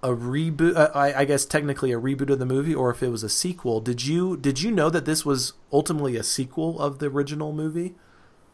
a 0.05 0.11
reboot, 0.11 0.77
uh, 0.77 0.91
I, 0.95 1.21
I 1.21 1.25
guess 1.25 1.45
technically 1.45 1.91
a 1.91 1.99
reboot 2.01 2.31
of 2.31 2.39
the 2.39 2.47
movie, 2.47 2.75
or 2.75 2.91
if 2.91 3.03
it 3.03 3.09
was 3.09 3.25
a 3.25 3.29
sequel. 3.29 3.81
Did 3.81 4.05
you 4.05 4.37
did 4.37 4.61
you 4.63 4.71
know 4.71 4.89
that 4.91 5.05
this 5.05 5.25
was 5.25 5.55
ultimately 5.73 6.17
a 6.17 6.23
sequel 6.23 6.79
of 6.81 7.01
the 7.01 7.07
original 7.07 7.53
movie? 7.53 7.95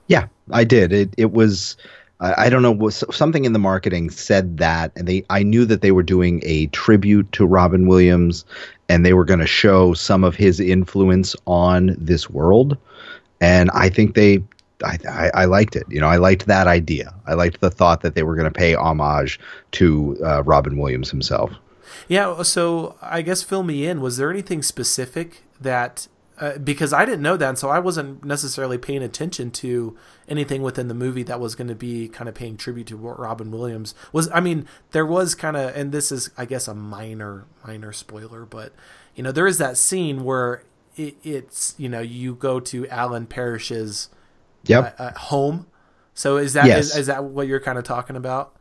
Yeah, 0.09 0.27
I 0.51 0.65
did. 0.65 0.93
It 0.93 1.15
it 1.17 1.33
was 1.33 1.77
I, 2.21 2.51
don't 2.51 2.63
know 2.63 2.73
was 2.73 3.05
something 3.13 3.45
in 3.45 3.53
the 3.53 3.59
marketing 3.61 4.11
said 4.11 4.59
that, 4.59 4.91
and 4.97 5.07
they 5.07 5.25
I 5.31 5.45
knew 5.45 5.65
that 5.67 5.83
they 5.83 5.93
were 5.93 6.03
doing 6.03 6.41
a 6.45 6.67
tribute 6.69 7.31
to 7.33 7.47
Robin 7.47 7.87
Williams, 7.87 8.45
and 8.89 9.07
they 9.07 9.13
were 9.13 9.25
going 9.25 9.39
to 9.39 9.47
show 9.47 9.95
some 9.95 10.25
of 10.25 10.35
his 10.35 10.59
influence 10.59 11.37
on 11.47 11.95
this 11.97 12.29
world, 12.29 12.77
and 13.41 13.71
I 13.71 13.89
think 13.89 14.15
they. 14.15 14.43
I, 14.85 14.97
I, 15.09 15.31
I 15.35 15.45
liked 15.47 15.75
it. 15.75 15.83
You 15.89 16.01
know, 16.01 16.07
I 16.07 16.19
liked 16.19 16.47
that 16.47 16.69
idea. 16.69 17.13
I 17.27 17.35
liked 17.35 17.61
the 17.61 17.71
thought 17.71 18.03
that 18.03 18.15
they 18.15 18.23
were 18.23 18.37
going 18.37 18.45
to 18.45 18.57
pay 18.57 18.75
homage 18.75 19.41
to 19.73 20.17
uh, 20.25 20.45
Robin 20.45 20.79
Williams 20.79 21.11
himself. 21.11 21.53
Yeah, 22.07 22.43
so 22.43 22.95
I 23.03 23.23
guess 23.23 23.43
fill 23.43 23.65
me 23.65 23.87
in. 23.87 24.01
Was 24.01 24.19
there 24.19 24.31
anything 24.31 24.63
specific 24.63 25.43
that 25.61 26.07
uh, 26.41 26.59
because 26.59 26.93
I 26.93 27.05
didn't 27.05 27.23
know 27.23 27.37
that, 27.37 27.49
and 27.49 27.59
so 27.59 27.69
I 27.69 27.79
wasn't 27.79 28.25
necessarily 28.25 28.79
paying 28.79 29.03
attention 29.03 29.51
to 29.53 29.97
anything 30.29 30.63
within 30.63 30.89
the 30.89 30.95
movie 30.95 31.23
that 31.25 31.41
was 31.41 31.55
going 31.55 31.69
to 31.69 31.75
be 31.75 32.09
kind 32.09 32.29
of 32.29 32.35
paying 32.35 32.57
tribute 32.57 32.87
to 32.89 32.97
what 32.97 33.19
Robin 33.19 33.51
Williams. 33.51 33.95
Was 34.13 34.31
I 34.33 34.41
mean, 34.41 34.67
there 34.93 35.07
was 35.07 35.35
kind 35.35 35.57
of, 35.57 35.75
and 35.77 35.93
this 35.93 36.11
is 36.13 36.31
I 36.37 36.45
guess 36.45 36.69
a 36.69 36.75
minor 36.75 37.47
minor 37.67 37.93
spoiler, 37.93 38.45
but 38.45 38.73
you 39.15 39.23
know 39.23 39.33
there 39.33 39.47
is 39.47 39.59
that 39.59 39.77
scene 39.77 40.25
where 40.25 40.63
it, 40.97 41.17
it's 41.25 41.75
you 41.79 41.89
know 41.89 42.01
you 42.01 42.35
go 42.35 42.61
to 42.61 42.87
Alan 42.89 43.27
Parrish's 43.27 44.09
Yep. 44.65 44.97
uh, 44.99 45.03
uh, 45.03 45.19
home. 45.19 45.67
So 46.15 46.37
is 46.37 46.53
that 46.55 46.67
Yes. 46.67 46.87
is, 46.91 46.97
is 46.97 47.07
that 47.07 47.25
what 47.25 47.47
you're 47.47 47.61
kind 47.61 47.79
of 47.79 47.85
talking 47.85 48.17
about? 48.17 48.55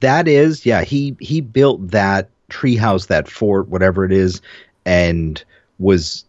that 0.00 0.26
is 0.26 0.66
yeah 0.66 0.82
he 0.82 1.16
he 1.20 1.40
built 1.40 1.90
that 1.92 2.28
treehouse 2.50 3.06
that 3.06 3.28
fort 3.28 3.68
whatever 3.68 4.04
it 4.04 4.10
is 4.10 4.40
and 4.84 5.44
was 5.78 6.24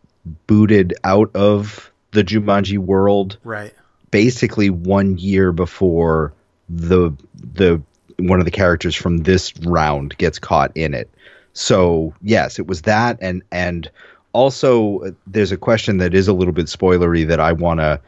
booted 0.48 0.94
out 1.04 1.30
of 1.36 1.92
the 2.12 2.24
Jumanji 2.24 2.78
world 2.78 3.38
Right. 3.44 3.74
basically 4.12 4.70
one 4.70 5.18
year 5.18 5.52
before 5.52 6.34
the 6.70 7.12
the 7.36 7.82
one 8.20 8.40
of 8.40 8.46
the 8.46 8.52
characters 8.52 8.96
from 8.96 9.20
this 9.20 9.54
round 9.62 10.16
gets 10.18 10.40
caught 10.40 10.72
in 10.76 10.94
it 10.94 11.10
so 11.54 12.14
yes 12.22 12.58
it 12.60 12.68
was 12.68 12.84
that 12.84 13.18
and 13.22 13.42
and 13.52 13.90
also 14.32 15.00
uh, 15.00 15.12
there's 15.28 15.52
a 15.52 15.58
question 15.58 15.98
that 15.98 16.14
is 16.14 16.28
a 16.28 16.34
little 16.34 16.54
bit 16.54 16.68
spoilery 16.68 17.28
that 17.28 17.40
I 17.40 17.52
want 17.52 17.80
to 17.80 18.00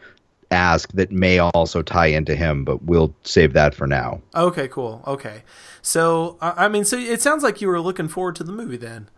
ask 0.51 0.91
that 0.93 1.11
may 1.11 1.39
also 1.39 1.81
tie 1.81 2.05
into 2.07 2.35
him 2.35 2.63
but 2.63 2.83
we'll 2.83 3.13
save 3.23 3.53
that 3.53 3.73
for 3.75 3.87
now 3.87 4.21
Okay, 4.35 4.67
cool. 4.67 5.03
Okay. 5.07 5.43
So, 5.81 6.37
I 6.39 6.65
I 6.65 6.67
mean, 6.69 6.85
so 6.85 6.97
it 6.97 7.21
sounds 7.21 7.43
like 7.43 7.61
you 7.61 7.67
were 7.67 7.81
looking 7.81 8.07
forward 8.07 8.35
to 8.37 8.43
the 8.43 8.51
movie 8.51 8.77
then. 8.77 9.09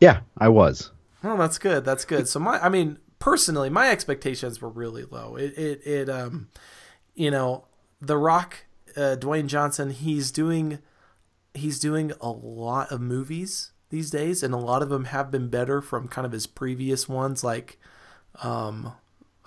yeah 0.00 0.20
I 0.38 0.48
was 0.48 0.90
Oh, 1.22 1.36
that's 1.36 1.58
good. 1.58 1.84
That's 1.84 2.04
good. 2.04 2.28
So 2.28 2.40
my, 2.40 2.58
I 2.64 2.68
mean, 2.68 2.98
personally, 3.18 3.70
my 3.70 3.90
expectations 3.90 4.60
were 4.60 4.70
really 4.70 5.04
low. 5.04 5.36
It, 5.36 5.56
it, 5.58 5.86
it 5.86 6.08
um, 6.08 6.48
you 7.14 7.30
know, 7.30 7.66
The 8.00 8.16
Rock, 8.16 8.64
uh, 8.96 9.16
Dwayne 9.18 9.46
Johnson, 9.46 9.90
he's 9.90 10.30
doing, 10.30 10.78
he's 11.54 11.78
doing 11.78 12.12
a 12.20 12.30
lot 12.30 12.90
of 12.90 13.00
movies 13.00 13.72
these 13.90 14.10
days, 14.10 14.42
and 14.42 14.54
a 14.54 14.58
lot 14.58 14.82
of 14.82 14.88
them 14.88 15.06
have 15.06 15.30
been 15.30 15.48
better 15.48 15.82
from 15.82 16.08
kind 16.08 16.24
of 16.24 16.32
his 16.32 16.46
previous 16.46 17.08
ones. 17.08 17.44
Like, 17.44 17.78
um, 18.42 18.94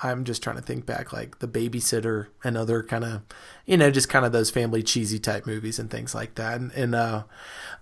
I'm 0.03 0.23
just 0.25 0.43
trying 0.43 0.57
to 0.57 0.61
think 0.61 0.85
back, 0.85 1.13
like 1.13 1.39
The 1.39 1.47
Babysitter 1.47 2.27
and 2.43 2.57
other 2.57 2.83
kind 2.83 3.03
of, 3.03 3.21
you 3.65 3.77
know, 3.77 3.89
just 3.89 4.09
kind 4.09 4.25
of 4.25 4.31
those 4.31 4.49
family 4.49 4.83
cheesy 4.83 5.19
type 5.19 5.45
movies 5.45 5.79
and 5.79 5.89
things 5.89 6.13
like 6.13 6.35
that. 6.35 6.59
And, 6.59 6.71
and 6.73 6.93
uh, 6.93 7.23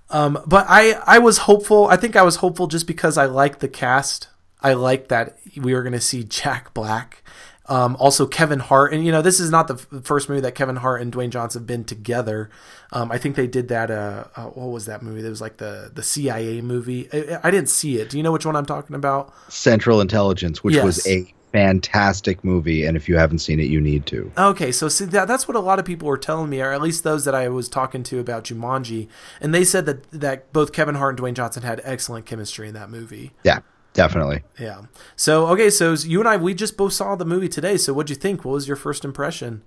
um, 0.10 0.40
but 0.46 0.66
I, 0.70 0.94
I 1.06 1.20
was 1.20 1.40
hopeful. 1.40 1.88
I 1.88 1.96
think 1.96 2.16
I 2.16 2.22
was 2.22 2.38
hopeful 2.38 2.68
just 2.68 2.86
because 2.86 3.18
I 3.18 3.26
liked 3.26 3.60
the 3.60 3.68
cast. 3.68 4.28
I 4.62 4.74
liked 4.74 5.10
that 5.10 5.40
we 5.58 5.74
were 5.74 5.82
going 5.82 5.94
to 5.94 6.02
see 6.02 6.24
Jack 6.24 6.74
Black. 6.74 7.24
Um, 7.68 7.96
also 8.00 8.26
Kevin 8.28 8.60
Hart, 8.60 8.92
and 8.92 9.06
you 9.06 9.14
know 9.14 9.22
this 9.22 9.40
is 9.40 9.50
not 9.50 9.68
the 9.68 9.76
f- 9.76 10.04
first 10.04 10.28
movie 10.28 10.42
that 10.42 10.56
Kevin 10.56 10.76
Hart 10.76 11.02
and 11.02 11.14
Dwayne 11.14 11.30
Johnson 11.30 11.62
have 11.62 11.68
been 11.68 11.86
together. 11.86 12.50
Um, 12.92 13.12
I 13.12 13.18
think 13.18 13.38
they 13.38 13.48
did 13.48 13.70
that. 13.70 13.90
Uh, 13.90 14.26
uh, 14.36 14.46
what 14.48 14.72
was 14.72 14.88
that 14.88 15.02
movie? 15.02 15.26
It 15.26 15.30
was 15.30 15.40
like 15.40 15.58
the 15.58 15.90
the 15.94 16.04
CIA 16.04 16.60
movie. 16.62 17.08
I, 17.14 17.40
I 17.44 17.52
didn't 17.52 17.70
see 17.70 18.00
it. 18.00 18.10
Do 18.10 18.18
you 18.18 18.24
know 18.24 18.32
which 18.34 18.46
one 18.46 18.58
I'm 18.58 18.66
talking 18.66 18.96
about? 18.96 19.34
Central 19.50 20.02
Intelligence, 20.02 20.64
which 20.64 20.76
was 20.76 21.08
a 21.08 21.32
fantastic 21.52 22.44
movie, 22.44 22.86
and 22.86 22.96
if 22.96 23.10
you 23.10 23.18
haven't 23.18 23.40
seen 23.40 23.60
it, 23.60 23.68
you 23.68 23.82
need 23.82 24.06
to. 24.08 24.32
Okay, 24.38 24.72
so 24.72 24.88
see 24.90 25.06
that 25.06 25.28
that's 25.28 25.48
what 25.48 25.56
a 25.56 25.60
lot 25.60 25.80
of 25.80 25.86
people 25.86 26.08
were 26.08 26.18
telling 26.18 26.50
me, 26.50 26.62
or 26.62 26.72
at 26.72 26.82
least 26.82 27.04
those 27.04 27.26
that 27.26 27.36
I 27.36 27.50
was 27.50 27.70
talking 27.70 28.04
to 28.04 28.20
about 28.20 28.46
Jumanji, 28.46 29.08
and 29.40 29.54
they 29.54 29.64
said 29.64 29.86
that 29.86 30.10
that 30.12 30.52
both 30.54 30.74
Kevin 30.74 30.96
Hart 30.96 31.20
and 31.20 31.28
Dwayne 31.28 31.34
Johnson 31.34 31.64
had 31.64 31.82
excellent 31.84 32.26
chemistry 32.26 32.68
in 32.68 32.74
that 32.74 32.90
movie. 32.90 33.32
Yeah, 33.44 33.60
definitely. 33.94 34.44
Yeah. 34.60 34.84
So 35.16 35.48
okay, 35.48 35.70
so 35.70 35.94
you 35.94 36.20
and 36.20 36.30
I 36.30 36.38
we 36.38 36.54
just 36.54 36.78
both 36.78 36.94
saw 36.94 37.16
the 37.16 37.26
movie 37.26 37.50
today. 37.50 37.78
So 37.78 37.94
what'd 37.94 38.10
you 38.10 38.16
think? 38.16 38.46
What 38.46 38.54
was 38.54 38.68
your 38.68 38.78
first 38.78 39.06
impression? 39.06 39.64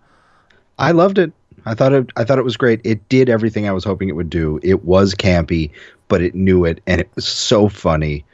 I 0.79 0.90
loved 0.90 1.18
it. 1.18 1.33
I 1.66 1.75
thought 1.75 1.92
it. 1.92 2.11
I 2.16 2.25
thought 2.25 2.38
it 2.38 2.44
was 2.44 2.57
great. 2.57 2.81
It 2.85 3.09
did 3.09 3.29
everything 3.29 3.68
I 3.68 3.73
was 3.73 3.85
hoping 3.85 4.09
it 4.09 4.16
would 4.16 4.31
do. 4.31 4.59
It 4.62 4.85
was 4.85 5.14
campy, 5.14 5.70
but 6.09 6.20
it 6.20 6.35
knew 6.35 6.64
it, 6.64 6.81
and 6.87 7.01
it 7.01 7.09
was 7.14 7.27
so 7.27 7.68
funny. 7.68 8.25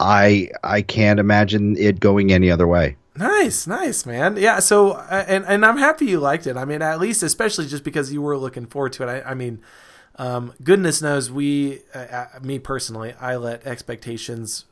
I 0.00 0.50
I 0.62 0.82
can't 0.82 1.20
imagine 1.20 1.76
it 1.76 2.00
going 2.00 2.32
any 2.32 2.50
other 2.50 2.66
way. 2.66 2.96
Nice, 3.16 3.66
nice, 3.66 4.06
man. 4.06 4.36
Yeah. 4.36 4.60
So 4.60 4.92
uh, 4.92 5.24
and 5.26 5.44
and 5.46 5.66
I'm 5.66 5.78
happy 5.78 6.06
you 6.06 6.20
liked 6.20 6.46
it. 6.46 6.56
I 6.56 6.64
mean, 6.64 6.82
at 6.82 7.00
least 7.00 7.22
especially 7.22 7.66
just 7.66 7.82
because 7.82 8.12
you 8.12 8.22
were 8.22 8.36
looking 8.36 8.66
forward 8.66 8.92
to 8.94 9.02
it. 9.02 9.08
I, 9.08 9.30
I 9.30 9.34
mean, 9.34 9.60
um, 10.16 10.52
goodness 10.62 11.02
knows 11.02 11.30
we, 11.30 11.80
uh, 11.94 11.98
uh, 11.98 12.26
me 12.42 12.58
personally, 12.58 13.14
I 13.20 13.36
let 13.36 13.66
expectations 13.66 14.64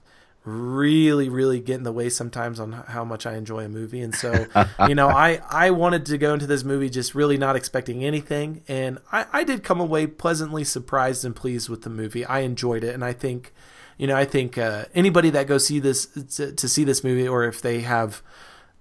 really 0.46 1.28
really 1.28 1.58
get 1.58 1.74
in 1.74 1.82
the 1.82 1.92
way 1.92 2.08
sometimes 2.08 2.60
on 2.60 2.70
how 2.70 3.04
much 3.04 3.26
I 3.26 3.34
enjoy 3.34 3.64
a 3.64 3.68
movie 3.68 4.00
and 4.00 4.14
so 4.14 4.46
you 4.88 4.94
know 4.94 5.08
I 5.08 5.40
I 5.50 5.72
wanted 5.72 6.06
to 6.06 6.18
go 6.18 6.32
into 6.34 6.46
this 6.46 6.62
movie 6.62 6.88
just 6.88 7.16
really 7.16 7.36
not 7.36 7.56
expecting 7.56 8.04
anything 8.04 8.62
and 8.68 8.98
I 9.10 9.26
I 9.32 9.42
did 9.42 9.64
come 9.64 9.80
away 9.80 10.06
pleasantly 10.06 10.62
surprised 10.62 11.24
and 11.24 11.34
pleased 11.34 11.68
with 11.68 11.82
the 11.82 11.90
movie 11.90 12.24
I 12.24 12.40
enjoyed 12.40 12.84
it 12.84 12.94
and 12.94 13.04
I 13.04 13.12
think 13.12 13.52
you 13.96 14.06
know 14.06 14.16
I 14.16 14.24
think 14.24 14.58
uh, 14.58 14.86
anybody 14.94 15.30
that 15.30 15.46
goes 15.46 15.66
see 15.66 15.78
this 15.78 16.06
to, 16.36 16.52
to 16.52 16.68
see 16.68 16.84
this 16.84 17.02
movie 17.02 17.28
or 17.28 17.44
if 17.44 17.60
they 17.60 17.80
have 17.80 18.22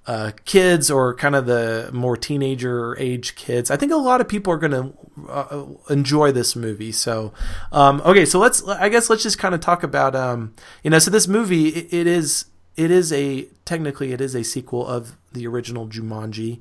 uh, 0.07 0.31
kids 0.45 0.91
or 0.91 1.15
kind 1.15 1.35
of 1.35 1.45
the 1.45 1.89
more 1.91 2.15
teenager 2.15 2.95
age 2.99 3.35
kids. 3.35 3.71
I 3.71 3.77
think 3.77 3.91
a 3.91 3.95
lot 3.95 4.21
of 4.21 4.27
people 4.27 4.53
are 4.53 4.57
going 4.57 4.71
to 4.71 5.29
uh, 5.29 5.65
enjoy 5.89 6.31
this 6.31 6.55
movie. 6.55 6.91
So, 6.91 7.33
um, 7.71 8.01
okay, 8.05 8.25
so 8.25 8.37
let's 8.37 8.63
I 8.67 8.89
guess 8.89 9.09
let's 9.09 9.23
just 9.23 9.39
kind 9.39 9.55
of 9.55 9.61
talk 9.61 9.83
about 9.83 10.15
um, 10.15 10.53
you 10.83 10.89
know, 10.91 10.99
so 10.99 11.09
this 11.09 11.27
movie 11.27 11.69
it, 11.69 11.93
it 11.93 12.07
is 12.07 12.45
it 12.75 12.91
is 12.91 13.11
a 13.11 13.47
technically 13.63 14.11
it 14.11 14.21
is 14.21 14.35
a 14.35 14.43
sequel 14.43 14.85
of 14.85 15.17
the 15.33 15.47
original 15.47 15.87
Jumanji. 15.87 16.59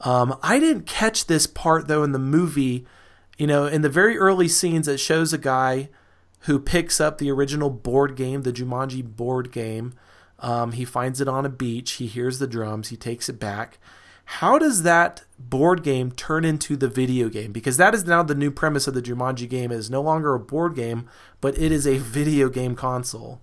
Um, 0.00 0.38
I 0.42 0.60
didn't 0.60 0.86
catch 0.86 1.26
this 1.26 1.46
part 1.46 1.88
though 1.88 2.04
in 2.04 2.12
the 2.12 2.18
movie. 2.18 2.86
You 3.38 3.48
know, 3.48 3.66
in 3.66 3.82
the 3.82 3.88
very 3.88 4.16
early 4.16 4.46
scenes, 4.46 4.86
it 4.86 5.00
shows 5.00 5.32
a 5.32 5.38
guy 5.38 5.88
who 6.44 6.58
picks 6.58 7.00
up 7.00 7.18
the 7.18 7.30
original 7.30 7.70
board 7.70 8.16
game, 8.16 8.42
the 8.42 8.52
Jumanji 8.52 9.02
board 9.04 9.50
game. 9.50 9.94
Um, 10.38 10.72
he 10.72 10.84
finds 10.84 11.20
it 11.20 11.28
on 11.28 11.46
a 11.46 11.50
beach. 11.50 11.92
He 11.92 12.06
hears 12.06 12.38
the 12.38 12.46
drums. 12.46 12.88
He 12.88 12.96
takes 12.96 13.28
it 13.28 13.40
back. 13.40 13.78
How 14.26 14.58
does 14.58 14.82
that 14.82 15.24
board 15.38 15.82
game 15.82 16.10
turn 16.10 16.44
into 16.44 16.76
the 16.76 16.88
video 16.88 17.28
game? 17.28 17.52
Because 17.52 17.76
that 17.76 17.94
is 17.94 18.04
now 18.04 18.22
the 18.22 18.34
new 18.34 18.50
premise 18.50 18.86
of 18.86 18.94
the 18.94 19.02
Jumanji 19.02 19.48
game. 19.48 19.70
It 19.70 19.76
is 19.76 19.90
no 19.90 20.02
longer 20.02 20.34
a 20.34 20.40
board 20.40 20.74
game, 20.74 21.08
but 21.40 21.58
it 21.58 21.72
is 21.72 21.86
a 21.86 21.98
video 21.98 22.48
game 22.48 22.74
console. 22.74 23.40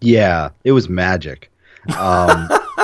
Yeah, 0.00 0.50
it 0.64 0.72
was 0.72 0.88
magic. 0.88 1.50
Um, 1.88 2.48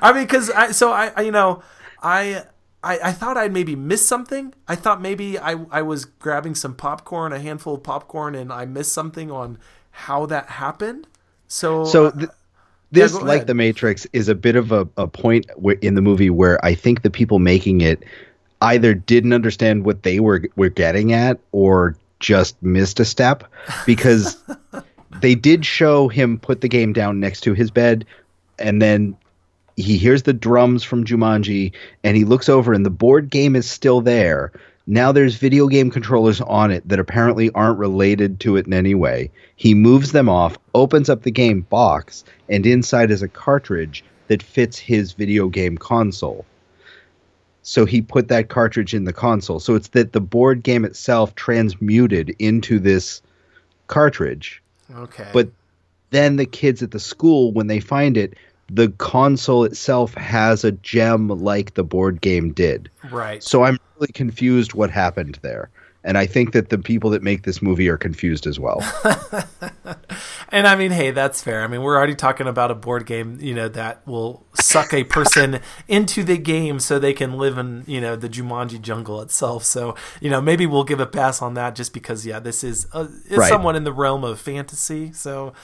I 0.00 0.12
mean, 0.14 0.24
because 0.24 0.50
I 0.50 0.72
so 0.72 0.92
I, 0.92 1.12
I 1.16 1.22
you 1.22 1.32
know 1.32 1.62
I 2.02 2.44
I, 2.82 2.98
I 2.98 3.12
thought 3.12 3.36
I'd 3.36 3.52
maybe 3.52 3.76
missed 3.76 4.06
something. 4.06 4.54
I 4.66 4.74
thought 4.74 5.00
maybe 5.00 5.38
I, 5.38 5.64
I 5.70 5.82
was 5.82 6.04
grabbing 6.04 6.54
some 6.54 6.74
popcorn, 6.74 7.32
a 7.32 7.38
handful 7.38 7.74
of 7.74 7.82
popcorn, 7.82 8.34
and 8.34 8.52
I 8.52 8.64
missed 8.64 8.92
something 8.92 9.30
on 9.30 9.58
how 9.90 10.26
that 10.26 10.46
happened. 10.46 11.06
So, 11.46 11.84
so 11.84 12.06
uh, 12.06 12.10
th- 12.12 12.30
this, 12.90 13.12
yeah, 13.12 13.20
like 13.20 13.36
ahead. 13.36 13.46
The 13.46 13.54
Matrix, 13.54 14.06
is 14.12 14.28
a 14.28 14.34
bit 14.34 14.56
of 14.56 14.72
a, 14.72 14.88
a 14.96 15.06
point 15.06 15.46
in 15.80 15.94
the 15.94 16.02
movie 16.02 16.30
where 16.30 16.62
I 16.64 16.74
think 16.74 17.02
the 17.02 17.10
people 17.10 17.38
making 17.38 17.82
it 17.82 18.02
either 18.60 18.94
didn't 18.94 19.32
understand 19.32 19.84
what 19.84 20.02
they 20.02 20.20
were 20.20 20.42
were 20.56 20.68
getting 20.68 21.12
at 21.12 21.38
or 21.52 21.96
just 22.20 22.60
missed 22.62 23.00
a 23.00 23.04
step 23.04 23.44
because 23.86 24.36
they 25.20 25.34
did 25.34 25.66
show 25.66 26.08
him 26.08 26.38
put 26.38 26.60
the 26.60 26.68
game 26.68 26.92
down 26.92 27.20
next 27.20 27.40
to 27.42 27.54
his 27.54 27.70
bed 27.70 28.04
and 28.58 28.80
then 28.80 29.16
he 29.76 29.96
hears 29.96 30.22
the 30.22 30.32
drums 30.32 30.82
from 30.84 31.04
Jumanji 31.04 31.72
and 32.04 32.16
he 32.16 32.24
looks 32.24 32.48
over 32.48 32.72
and 32.72 32.84
the 32.84 32.90
board 32.90 33.30
game 33.30 33.56
is 33.56 33.68
still 33.68 34.00
there. 34.00 34.52
Now 34.86 35.12
there's 35.12 35.36
video 35.36 35.68
game 35.68 35.90
controllers 35.90 36.40
on 36.40 36.70
it 36.70 36.88
that 36.88 36.98
apparently 36.98 37.50
aren't 37.50 37.78
related 37.78 38.40
to 38.40 38.56
it 38.56 38.66
in 38.66 38.72
any 38.72 38.94
way. 38.94 39.30
He 39.56 39.74
moves 39.74 40.12
them 40.12 40.28
off, 40.28 40.58
opens 40.74 41.08
up 41.08 41.22
the 41.22 41.30
game 41.30 41.62
box, 41.62 42.24
and 42.48 42.66
inside 42.66 43.10
is 43.10 43.22
a 43.22 43.28
cartridge 43.28 44.04
that 44.26 44.42
fits 44.42 44.78
his 44.78 45.12
video 45.12 45.48
game 45.48 45.78
console. 45.78 46.44
So 47.62 47.84
he 47.84 48.02
put 48.02 48.28
that 48.28 48.48
cartridge 48.48 48.92
in 48.92 49.04
the 49.04 49.12
console. 49.12 49.60
So 49.60 49.76
it's 49.76 49.88
that 49.88 50.12
the 50.12 50.20
board 50.20 50.64
game 50.64 50.84
itself 50.84 51.34
transmuted 51.36 52.34
into 52.40 52.80
this 52.80 53.22
cartridge. 53.86 54.60
okay, 54.92 55.28
But 55.32 55.50
then 56.10 56.36
the 56.36 56.46
kids 56.46 56.82
at 56.82 56.90
the 56.90 57.00
school, 57.00 57.52
when 57.52 57.68
they 57.68 57.78
find 57.78 58.16
it, 58.16 58.34
the 58.74 58.88
console 58.98 59.64
itself 59.64 60.14
has 60.14 60.64
a 60.64 60.72
gem 60.72 61.28
like 61.28 61.74
the 61.74 61.84
board 61.84 62.20
game 62.20 62.52
did. 62.52 62.90
right. 63.10 63.42
So 63.42 63.64
I'm 63.64 63.78
really 63.96 64.12
confused 64.12 64.72
what 64.74 64.90
happened 64.90 65.38
there. 65.42 65.68
And 66.04 66.18
I 66.18 66.26
think 66.26 66.52
that 66.52 66.70
the 66.70 66.78
people 66.78 67.10
that 67.10 67.22
make 67.22 67.44
this 67.44 67.62
movie 67.62 67.88
are 67.88 67.96
confused 67.98 68.46
as 68.46 68.58
well. 68.58 68.80
And 70.50 70.66
I 70.66 70.76
mean, 70.76 70.90
hey, 70.90 71.12
that's 71.12 71.42
fair. 71.42 71.64
I 71.64 71.66
mean, 71.66 71.80
we're 71.80 71.96
already 71.96 72.14
talking 72.14 72.46
about 72.46 72.70
a 72.70 72.74
board 72.74 73.06
game, 73.06 73.38
you 73.40 73.54
know, 73.54 73.68
that 73.70 74.06
will 74.06 74.46
suck 74.52 74.92
a 74.92 75.02
person 75.02 75.60
into 75.88 76.22
the 76.22 76.36
game 76.36 76.78
so 76.78 76.98
they 76.98 77.14
can 77.14 77.38
live 77.38 77.56
in, 77.56 77.84
you 77.86 78.02
know, 78.02 78.16
the 78.16 78.28
Jumanji 78.28 78.80
jungle 78.82 79.22
itself. 79.22 79.64
So, 79.64 79.94
you 80.20 80.28
know, 80.28 80.42
maybe 80.42 80.66
we'll 80.66 80.84
give 80.84 81.00
a 81.00 81.06
pass 81.06 81.40
on 81.40 81.54
that 81.54 81.74
just 81.74 81.94
because, 81.94 82.26
yeah, 82.26 82.38
this 82.38 82.62
is, 82.62 82.86
uh, 82.92 83.06
is 83.30 83.38
Right. 83.38 83.48
somewhat 83.48 83.76
in 83.76 83.84
the 83.84 83.92
realm 83.94 84.24
of 84.24 84.38
fantasy. 84.38 85.10
So, 85.14 85.54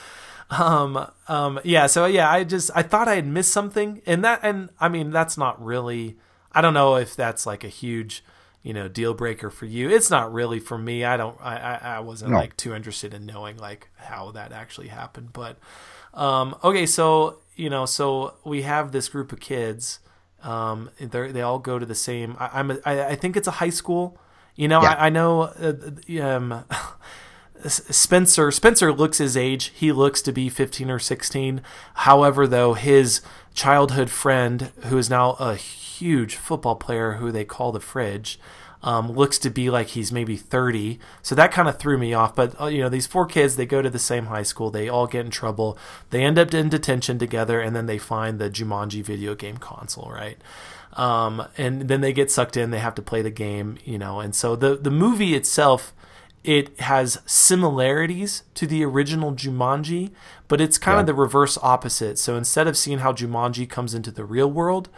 um, 0.49 1.09
um, 1.27 1.59
yeah, 1.63 1.87
so 1.87 2.05
yeah, 2.05 2.29
I 2.29 2.43
just, 2.43 2.71
I 2.75 2.81
thought 2.83 3.07
I 3.07 3.15
had 3.15 3.27
missed 3.27 3.51
something. 3.51 4.01
And 4.05 4.23
that, 4.23 4.39
and 4.43 4.69
I 4.79 4.89
mean, 4.89 5.11
that's 5.11 5.37
not 5.37 5.63
really, 5.63 6.17
I 6.51 6.61
don't 6.61 6.73
know 6.73 6.95
if 6.95 7.15
that's 7.15 7.45
like 7.45 7.63
a 7.63 7.67
huge, 7.69 8.23
you 8.63 8.73
know, 8.73 8.87
deal 8.87 9.13
breaker 9.13 9.49
for 9.49 9.65
you. 9.65 9.89
It's 9.89 10.09
not 10.09 10.33
really 10.33 10.59
for 10.59 10.77
me. 10.77 11.05
I 11.05 11.17
don't, 11.17 11.37
I, 11.41 11.57
I, 11.57 11.75
I 11.95 11.99
wasn't 11.99 12.31
No. 12.31 12.37
like 12.37 12.57
too 12.57 12.73
interested 12.73 13.13
in 13.13 13.25
knowing 13.25 13.57
like 13.57 13.89
how 13.95 14.31
that 14.31 14.51
actually 14.51 14.87
happened. 14.87 15.33
But 15.33 15.57
um, 16.13 16.55
okay, 16.63 16.85
so 16.85 17.39
you 17.55 17.69
know, 17.69 17.85
so 17.85 18.35
we 18.45 18.63
have 18.63 18.91
this 18.91 19.07
group 19.09 19.31
of 19.31 19.39
kids. 19.39 19.99
Um, 20.43 20.89
they 20.99 21.31
they 21.31 21.41
all 21.41 21.59
go 21.59 21.77
to 21.77 21.85
the 21.85 21.95
same. 21.95 22.35
I, 22.39 22.49
I'm 22.59 22.71
a, 22.71 22.77
I, 22.85 23.07
I 23.09 23.15
think 23.15 23.37
it's 23.37 23.47
a 23.47 23.51
high 23.51 23.69
school. 23.69 24.17
You 24.55 24.67
know, 24.67 24.81
Yeah. 24.81 24.93
I, 24.93 25.05
I 25.07 25.09
know. 25.09 25.41
Uh, 25.43 26.21
um, 26.21 26.65
Spencer 27.67 28.51
Spencer 28.51 28.93
looks 28.93 29.17
his 29.17 29.35
age. 29.35 29.71
He 29.75 29.91
looks 29.91 30.21
to 30.21 30.31
be 30.31 30.49
15 30.49 30.89
or 30.89 30.99
16. 30.99 31.61
However, 31.95 32.47
though 32.47 32.73
his 32.73 33.21
childhood 33.53 34.09
friend, 34.09 34.71
who 34.85 34.97
is 34.97 35.09
now 35.09 35.31
a 35.33 35.55
huge 35.55 36.35
football 36.35 36.75
player, 36.75 37.13
who 37.13 37.31
they 37.31 37.43
call 37.43 37.71
the 37.71 37.79
Fridge, 37.79 38.39
um, 38.81 39.11
looks 39.11 39.37
to 39.39 39.49
be 39.49 39.69
like 39.69 39.87
he's 39.87 40.11
maybe 40.11 40.37
30. 40.37 40.99
So 41.21 41.35
that 41.35 41.51
kind 41.51 41.67
of 41.67 41.77
threw 41.77 41.97
me 41.97 42.13
off. 42.13 42.33
But 42.35 42.59
uh, 42.59 42.67
you 42.67 42.81
know, 42.81 42.89
these 42.89 43.07
four 43.07 43.25
kids, 43.25 43.55
they 43.55 43.65
go 43.65 43.81
to 43.81 43.89
the 43.89 43.99
same 43.99 44.27
high 44.27 44.43
school. 44.43 44.71
They 44.71 44.87
all 44.87 45.07
get 45.07 45.25
in 45.25 45.31
trouble. 45.31 45.77
They 46.11 46.23
end 46.23 46.39
up 46.39 46.53
in 46.53 46.69
detention 46.69 47.19
together, 47.19 47.59
and 47.59 47.75
then 47.75 47.87
they 47.87 47.97
find 47.97 48.39
the 48.39 48.49
Jumanji 48.49 49.03
video 49.03 49.35
game 49.35 49.57
console, 49.57 50.09
right? 50.11 50.37
Um, 50.93 51.45
and 51.57 51.83
then 51.87 52.01
they 52.01 52.13
get 52.13 52.31
sucked 52.31 52.57
in. 52.57 52.71
They 52.71 52.79
have 52.79 52.95
to 52.95 53.01
play 53.01 53.21
the 53.21 53.29
game, 53.29 53.77
you 53.83 53.97
know. 53.97 54.21
And 54.21 54.33
so 54.33 54.55
the 54.55 54.75
the 54.75 54.91
movie 54.91 55.35
itself 55.35 55.93
it 56.43 56.79
has 56.79 57.19
similarities 57.25 58.43
to 58.55 58.65
the 58.65 58.83
original 58.83 59.33
Jumanji, 59.33 60.11
but 60.47 60.61
it's 60.61 60.77
kind 60.77 60.99
of 60.99 61.05
the 61.05 61.13
reverse 61.13 61.57
opposite. 61.61 62.17
So 62.17 62.35
instead 62.35 62.67
of 62.67 62.77
seeing 62.77 62.99
how 62.99 63.13
Jumanji 63.13 63.69
comes 63.69 63.93
into 63.93 64.11
the 64.11 64.23
real 64.23 64.49
world, 64.49 64.89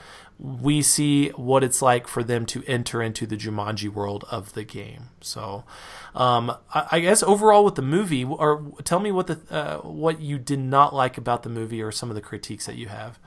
we 0.41 0.81
see 0.81 1.29
what 1.29 1.63
it's 1.63 1.81
like 1.81 2.07
for 2.07 2.23
them 2.23 2.45
to 2.47 2.63
enter 2.65 3.01
into 3.01 3.27
the 3.27 3.37
Jumanji 3.37 3.89
world 3.89 4.25
of 4.31 4.53
the 4.53 4.63
game. 4.63 5.09
So, 5.21 5.63
um, 6.15 6.55
I, 6.73 6.87
I 6.93 6.99
guess 6.99 7.21
overall 7.21 7.63
with 7.63 7.75
the 7.75 7.83
movie, 7.83 8.23
or 8.23 8.73
tell 8.83 8.99
me 8.99 9.11
what 9.11 9.27
the 9.27 9.39
uh, 9.51 9.77
what 9.79 10.19
you 10.19 10.39
did 10.39 10.59
not 10.59 10.95
like 10.95 11.19
about 11.19 11.43
the 11.43 11.49
movie, 11.49 11.81
or 11.81 11.91
some 11.91 12.09
of 12.09 12.15
the 12.15 12.21
critiques 12.21 12.65
that 12.65 12.75
you 12.75 12.87
have. 12.87 13.19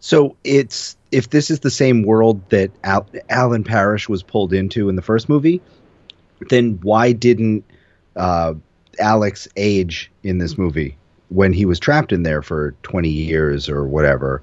So 0.00 0.36
it's 0.44 0.96
if 1.10 1.30
this 1.30 1.50
is 1.50 1.60
the 1.60 1.70
same 1.70 2.02
world 2.02 2.48
that 2.50 2.70
Al- 2.84 3.08
Alan 3.30 3.64
Parrish 3.64 4.08
was 4.10 4.22
pulled 4.22 4.52
into 4.52 4.90
in 4.90 4.96
the 4.96 5.02
first 5.02 5.28
movie, 5.28 5.62
then 6.48 6.78
why 6.82 7.12
didn't 7.12 7.64
uh, 8.16 8.54
Alex 8.98 9.48
age 9.56 10.10
in 10.22 10.38
this 10.38 10.58
movie 10.58 10.96
when 11.28 11.52
he 11.52 11.64
was 11.64 11.78
trapped 11.78 12.12
in 12.12 12.22
there 12.22 12.42
for 12.42 12.74
20 12.82 13.08
years 13.08 13.68
or 13.68 13.86
whatever? 13.86 14.42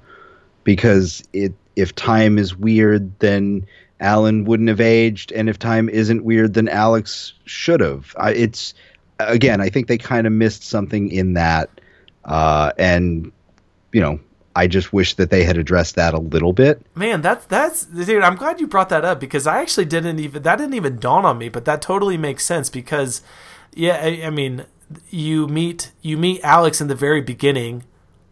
Because 0.64 1.22
it 1.32 1.52
if 1.76 1.94
time 1.94 2.38
is 2.38 2.56
weird, 2.56 3.18
then 3.18 3.66
Alan 4.00 4.44
wouldn't 4.44 4.68
have 4.68 4.80
aged, 4.80 5.30
and 5.32 5.48
if 5.48 5.58
time 5.58 5.88
isn't 5.88 6.24
weird, 6.24 6.54
then 6.54 6.68
Alex 6.68 7.34
should 7.44 7.80
have. 7.80 8.14
It's 8.18 8.74
again, 9.18 9.60
I 9.60 9.68
think 9.68 9.86
they 9.86 9.98
kind 9.98 10.26
of 10.26 10.32
missed 10.32 10.62
something 10.62 11.10
in 11.10 11.34
that, 11.34 11.70
uh, 12.24 12.72
and 12.78 13.30
you 13.92 14.00
know, 14.00 14.20
I 14.56 14.66
just 14.66 14.92
wish 14.92 15.14
that 15.14 15.30
they 15.30 15.44
had 15.44 15.58
addressed 15.58 15.94
that 15.96 16.14
a 16.14 16.18
little 16.18 16.54
bit. 16.54 16.80
Man, 16.94 17.20
that's 17.20 17.44
that's 17.46 17.84
dude. 17.84 18.22
I'm 18.22 18.36
glad 18.36 18.58
you 18.58 18.66
brought 18.66 18.88
that 18.88 19.04
up 19.04 19.20
because 19.20 19.46
I 19.46 19.60
actually 19.60 19.84
didn't 19.84 20.18
even 20.18 20.42
that 20.42 20.56
didn't 20.56 20.74
even 20.74 20.98
dawn 20.98 21.26
on 21.26 21.36
me, 21.36 21.50
but 21.50 21.66
that 21.66 21.82
totally 21.82 22.16
makes 22.16 22.44
sense 22.44 22.70
because, 22.70 23.20
yeah, 23.74 24.00
I, 24.02 24.26
I 24.26 24.30
mean, 24.30 24.64
you 25.10 25.46
meet 25.46 25.92
you 26.00 26.16
meet 26.16 26.42
Alex 26.42 26.80
in 26.80 26.88
the 26.88 26.94
very 26.94 27.20
beginning. 27.20 27.84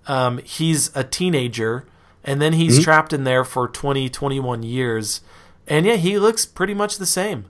Um, 0.06 0.38
he's 0.38 0.94
a 0.96 1.04
teenager, 1.04 1.84
and 2.24 2.40
then 2.40 2.54
he's 2.54 2.82
trapped 2.82 3.12
in 3.12 3.24
there 3.24 3.44
for 3.44 3.68
20, 3.68 4.10
21 4.10 4.62
years, 4.62 5.22
and 5.66 5.86
yeah, 5.86 5.96
he 5.96 6.18
looks 6.18 6.44
pretty 6.44 6.74
much 6.74 6.98
the 6.98 7.06
same. 7.06 7.46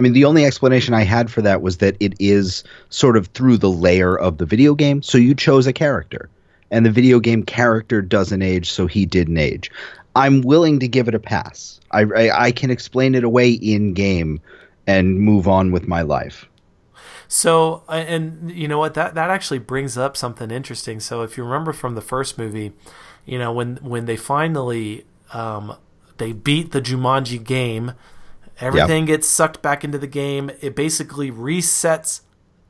I 0.00 0.02
mean, 0.02 0.14
the 0.14 0.24
only 0.24 0.46
explanation 0.46 0.94
I 0.94 1.02
had 1.02 1.30
for 1.30 1.42
that 1.42 1.60
was 1.60 1.76
that 1.78 1.94
it 2.00 2.14
is 2.18 2.64
sort 2.88 3.18
of 3.18 3.26
through 3.28 3.58
the 3.58 3.70
layer 3.70 4.18
of 4.18 4.38
the 4.38 4.46
video 4.46 4.74
game. 4.74 5.02
So 5.02 5.18
you 5.18 5.34
chose 5.34 5.66
a 5.66 5.74
character, 5.74 6.30
and 6.70 6.86
the 6.86 6.90
video 6.90 7.20
game 7.20 7.42
character 7.42 8.02
doesn't 8.02 8.42
age, 8.42 8.70
so 8.70 8.86
he 8.86 9.06
didn't 9.06 9.38
age. 9.38 9.70
I'm 10.16 10.42
willing 10.42 10.80
to 10.80 10.88
give 10.88 11.08
it 11.08 11.14
a 11.14 11.20
pass. 11.20 11.80
I, 11.92 12.02
I, 12.02 12.44
I 12.46 12.52
can 12.52 12.70
explain 12.70 13.14
it 13.14 13.24
away 13.24 13.50
in 13.50 13.94
game 13.94 14.40
and 14.86 15.20
move 15.20 15.46
on 15.46 15.72
with 15.72 15.86
my 15.86 16.02
life. 16.02 16.46
So, 17.28 17.84
uh, 17.88 17.92
and 17.92 18.50
you 18.50 18.66
know 18.66 18.78
what? 18.78 18.94
That 18.94 19.14
that 19.14 19.30
actually 19.30 19.60
brings 19.60 19.96
up 19.96 20.16
something 20.16 20.50
interesting. 20.50 20.98
So, 20.98 21.22
if 21.22 21.36
you 21.36 21.44
remember 21.44 21.72
from 21.72 21.94
the 21.94 22.00
first 22.00 22.36
movie, 22.36 22.72
you 23.24 23.38
know 23.38 23.52
when 23.52 23.76
when 23.76 24.06
they 24.06 24.16
finally 24.16 25.06
um, 25.32 25.76
they 26.18 26.32
beat 26.32 26.72
the 26.72 26.80
Jumanji 26.80 27.42
game, 27.42 27.92
everything 28.60 29.04
gets 29.04 29.28
sucked 29.28 29.62
back 29.62 29.84
into 29.84 29.96
the 29.96 30.08
game. 30.08 30.50
It 30.60 30.74
basically 30.74 31.30
resets 31.30 32.22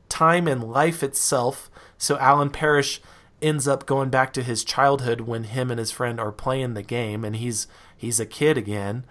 time 0.09 0.47
and 0.47 0.63
life 0.63 1.01
itself. 1.01 1.71
So 1.97 2.17
Alan 2.19 2.51
Parrish 2.51 3.01
ends 3.41 3.67
up 3.67 3.85
going 3.85 4.09
back 4.09 4.33
to 4.33 4.43
his 4.43 4.63
childhood 4.63 5.21
when 5.21 5.45
him 5.45 5.71
and 5.71 5.79
his 5.79 5.91
friend 5.91 6.19
are 6.19 6.31
playing 6.31 6.73
the 6.73 6.83
game, 6.83 7.23
and 7.23 7.35
he's 7.35 7.67
he's 7.95 8.19
a 8.19 8.25
kid 8.25 8.57
again. 8.57 9.05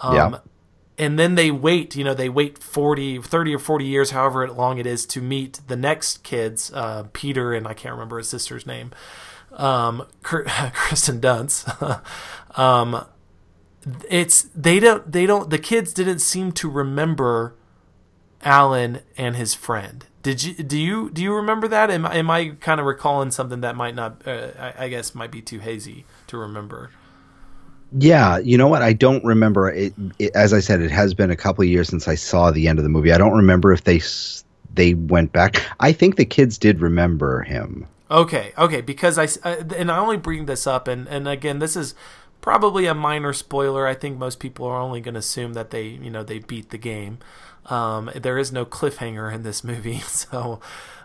Um, 0.00 0.14
Yeah. 0.14 0.38
And 0.98 1.18
then 1.18 1.34
they 1.34 1.50
wait, 1.50 1.94
you 1.94 2.04
know, 2.04 2.14
they 2.14 2.30
wait 2.30 2.56
40, 2.56 3.20
30 3.20 3.54
or 3.54 3.58
40 3.58 3.84
years, 3.84 4.10
however 4.12 4.50
long 4.50 4.78
it 4.78 4.86
is, 4.86 5.04
to 5.08 5.20
meet 5.20 5.60
the 5.66 5.76
next 5.76 6.22
kids, 6.22 6.72
uh, 6.72 7.04
Peter 7.12 7.52
and 7.52 7.68
I 7.68 7.74
can't 7.74 7.92
remember 7.92 8.16
his 8.16 8.30
sister's 8.30 8.66
name, 8.66 8.92
um, 9.52 10.06
Kristen 10.22 11.20
Dunst. 11.20 12.02
um, 12.58 13.04
it's 14.10 14.42
they 14.54 14.80
don't 14.80 15.10
they 15.12 15.26
don't 15.26 15.50
the 15.50 15.58
kids 15.58 15.92
didn't 15.92 16.18
seem 16.18 16.50
to 16.52 16.68
remember 16.68 17.54
Alan 18.42 19.00
and 19.16 19.36
his 19.36 19.54
friend. 19.54 20.06
Did 20.26 20.42
you 20.42 20.54
do 20.54 20.76
you 20.76 21.08
do 21.10 21.22
you 21.22 21.32
remember 21.32 21.68
that? 21.68 21.88
Am, 21.88 22.04
am 22.04 22.28
I 22.30 22.56
kind 22.58 22.80
of 22.80 22.86
recalling 22.86 23.30
something 23.30 23.60
that 23.60 23.76
might 23.76 23.94
not? 23.94 24.26
Uh, 24.26 24.48
I, 24.58 24.86
I 24.86 24.88
guess 24.88 25.14
might 25.14 25.30
be 25.30 25.40
too 25.40 25.60
hazy 25.60 26.04
to 26.26 26.36
remember. 26.36 26.90
Yeah, 27.96 28.38
you 28.38 28.58
know 28.58 28.66
what? 28.66 28.82
I 28.82 28.92
don't 28.92 29.24
remember 29.24 29.70
it, 29.70 29.94
it. 30.18 30.34
As 30.34 30.52
I 30.52 30.58
said, 30.58 30.80
it 30.80 30.90
has 30.90 31.14
been 31.14 31.30
a 31.30 31.36
couple 31.36 31.62
of 31.62 31.68
years 31.68 31.88
since 31.88 32.08
I 32.08 32.16
saw 32.16 32.50
the 32.50 32.66
end 32.66 32.80
of 32.80 32.82
the 32.82 32.88
movie. 32.88 33.12
I 33.12 33.18
don't 33.18 33.36
remember 33.36 33.70
if 33.72 33.84
they 33.84 34.00
they 34.74 34.94
went 34.94 35.30
back. 35.30 35.62
I 35.78 35.92
think 35.92 36.16
the 36.16 36.24
kids 36.24 36.58
did 36.58 36.80
remember 36.80 37.42
him. 37.42 37.86
Okay, 38.10 38.52
okay, 38.58 38.80
because 38.80 39.18
I 39.18 39.28
uh, 39.48 39.62
and 39.76 39.92
I 39.92 39.98
only 39.98 40.16
bring 40.16 40.46
this 40.46 40.66
up, 40.66 40.88
and 40.88 41.06
and 41.06 41.28
again, 41.28 41.60
this 41.60 41.76
is 41.76 41.94
probably 42.40 42.86
a 42.86 42.94
minor 42.94 43.32
spoiler. 43.32 43.86
I 43.86 43.94
think 43.94 44.18
most 44.18 44.40
people 44.40 44.66
are 44.66 44.80
only 44.80 45.00
going 45.00 45.14
to 45.14 45.20
assume 45.20 45.52
that 45.52 45.70
they 45.70 45.84
you 45.84 46.10
know 46.10 46.24
they 46.24 46.40
beat 46.40 46.70
the 46.70 46.78
game. 46.78 47.18
Um, 47.66 48.10
there 48.14 48.38
is 48.38 48.52
no 48.52 48.64
cliffhanger 48.64 49.32
in 49.32 49.42
this 49.42 49.64
movie, 49.64 49.98
so 50.06 50.60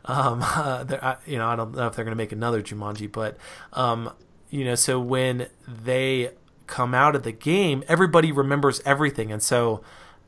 um, 0.05 0.41
uh, 0.43 0.83
there, 0.85 1.03
I, 1.03 1.17
you 1.25 1.37
know 1.37 1.47
I 1.47 1.55
don't 1.55 1.75
know 1.75 1.87
if 1.87 1.95
they're 1.95 2.05
going 2.05 2.15
to 2.15 2.21
make 2.23 2.31
another 2.31 2.61
Jumanji, 2.61 3.11
but 3.11 3.37
um, 3.73 4.11
you 4.49 4.65
know, 4.65 4.75
so 4.75 4.99
when 4.99 5.47
they 5.67 6.31
come 6.67 6.93
out 6.93 7.15
of 7.15 7.23
the 7.23 7.31
game, 7.31 7.83
everybody 7.87 8.31
remembers 8.31 8.81
everything, 8.85 9.31
and 9.31 9.41
so. 9.41 9.81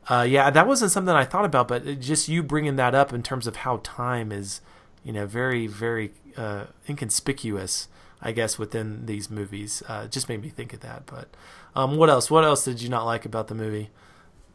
Uh, 0.06 0.20
yeah, 0.20 0.50
that 0.50 0.66
wasn't 0.66 0.90
something 0.90 1.14
I 1.14 1.24
thought 1.24 1.46
about, 1.46 1.66
but 1.66 1.98
just 1.98 2.28
you 2.28 2.42
bringing 2.42 2.76
that 2.76 2.94
up 2.94 3.14
in 3.14 3.22
terms 3.22 3.46
of 3.46 3.56
how 3.56 3.80
time 3.82 4.32
is, 4.32 4.60
you 5.02 5.14
know, 5.14 5.24
very, 5.24 5.66
very 5.66 6.12
uh, 6.36 6.64
inconspicuous, 6.86 7.88
I 8.20 8.32
guess, 8.32 8.58
within 8.58 9.06
these 9.06 9.30
movies. 9.30 9.82
Uh, 9.88 10.06
just 10.06 10.28
made 10.28 10.42
me 10.42 10.50
think 10.50 10.74
of 10.74 10.80
that. 10.80 11.06
But 11.06 11.28
um, 11.74 11.96
what 11.96 12.10
else? 12.10 12.30
What 12.30 12.44
else 12.44 12.66
did 12.66 12.82
you 12.82 12.90
not 12.90 13.06
like 13.06 13.24
about 13.24 13.48
the 13.48 13.54
movie? 13.54 13.88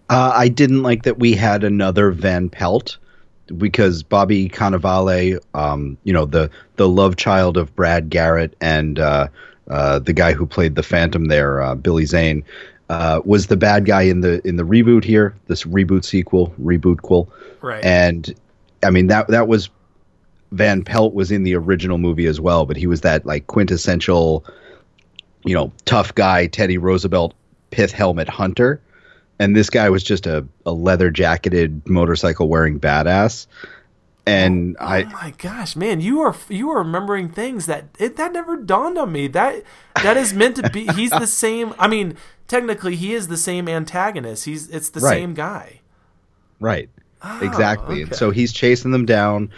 Uh, 0.10 0.34
I 0.36 0.48
didn't 0.48 0.84
like 0.84 1.04
that 1.04 1.20
we 1.20 1.34
had 1.34 1.64
another 1.64 2.12
Van 2.12 2.50
Pelt 2.50 2.98
because 3.58 4.04
Bobby 4.04 4.50
Cannavale, 4.50 5.40
um, 5.54 5.98
you 6.04 6.14
know, 6.14 6.26
the 6.26 6.50
the 6.76 6.88
love 6.88 7.16
child 7.16 7.58
of 7.58 7.76
Brad 7.76 8.10
Garrett 8.10 8.56
and 8.62 9.00
uh, 9.00 9.28
uh, 9.70 10.00
the 10.00 10.14
guy 10.14 10.34
who 10.34 10.46
played 10.46 10.76
the 10.76 10.84
Phantom 10.84 11.26
there, 11.26 11.62
uh, 11.62 11.76
Billy 11.76 12.06
Zane, 12.06 12.44
uh, 12.90 13.22
was 13.24 13.48
the 13.48 13.58
bad 13.58 13.86
guy 13.86 14.04
in 14.04 14.22
the 14.22 14.46
in 14.48 14.56
the 14.56 14.64
reboot 14.64 15.04
here, 15.04 15.36
this 15.48 15.64
reboot 15.64 16.04
sequel, 16.04 16.54
reboot 16.62 17.02
quel. 17.02 17.30
Right. 17.62 17.84
And 17.84 18.34
I 18.84 18.90
mean 18.90 19.08
that 19.08 19.28
that 19.28 19.48
was 19.48 19.70
Van 20.52 20.84
Pelt 20.84 21.14
was 21.14 21.32
in 21.32 21.44
the 21.44 21.56
original 21.56 22.00
movie 22.00 22.26
as 22.26 22.42
well, 22.42 22.66
but 22.66 22.78
he 22.78 22.88
was 22.88 23.02
that 23.02 23.26
like 23.26 23.48
quintessential, 23.48 24.44
you 25.46 25.54
know, 25.54 25.72
tough 25.86 26.16
guy, 26.16 26.48
Teddy 26.48 26.78
Roosevelt 26.78 27.36
pith 27.70 27.92
helmet 27.92 28.28
hunter. 28.28 28.82
And 29.40 29.56
this 29.56 29.70
guy 29.70 29.90
was 29.90 30.04
just 30.04 30.28
a, 30.28 30.46
a 30.66 30.72
leather 30.72 31.10
jacketed 31.10 31.88
motorcycle 31.88 32.50
wearing 32.50 32.80
badass. 32.80 33.48
And 34.28 34.76
oh, 34.80 34.86
I 34.86 35.04
oh 35.04 35.10
my 35.10 35.34
gosh, 35.38 35.76
man, 35.76 36.02
you 36.02 36.20
are 36.22 36.36
you 36.50 36.70
are 36.72 36.80
remembering 36.80 37.30
things 37.30 37.66
that 37.66 37.86
it, 37.98 38.16
that 38.18 38.34
never 38.34 38.58
dawned 38.58 38.98
on 38.98 39.12
me. 39.12 39.28
That 39.28 39.64
that 40.04 40.18
is 40.18 40.34
meant 40.34 40.58
to 40.58 40.70
be. 40.70 40.86
He's 40.88 41.10
the 41.12 41.26
same. 41.44 41.74
I 41.80 41.88
mean, 41.88 42.16
technically, 42.48 42.96
he 42.96 43.14
is 43.14 43.28
the 43.30 43.38
same 43.38 43.68
antagonist. 43.68 44.46
He's 44.46 44.70
it's 44.70 44.90
the 44.90 45.00
Right. 45.00 45.18
same 45.18 45.34
guy. 45.34 45.80
Right. 46.60 46.90
Oh, 47.22 47.40
exactly. 47.42 48.04
And 48.04 48.16
so 48.16 48.32
he's 48.32 48.54
chasing 48.54 48.92
them 48.92 49.06
down. 49.06 49.50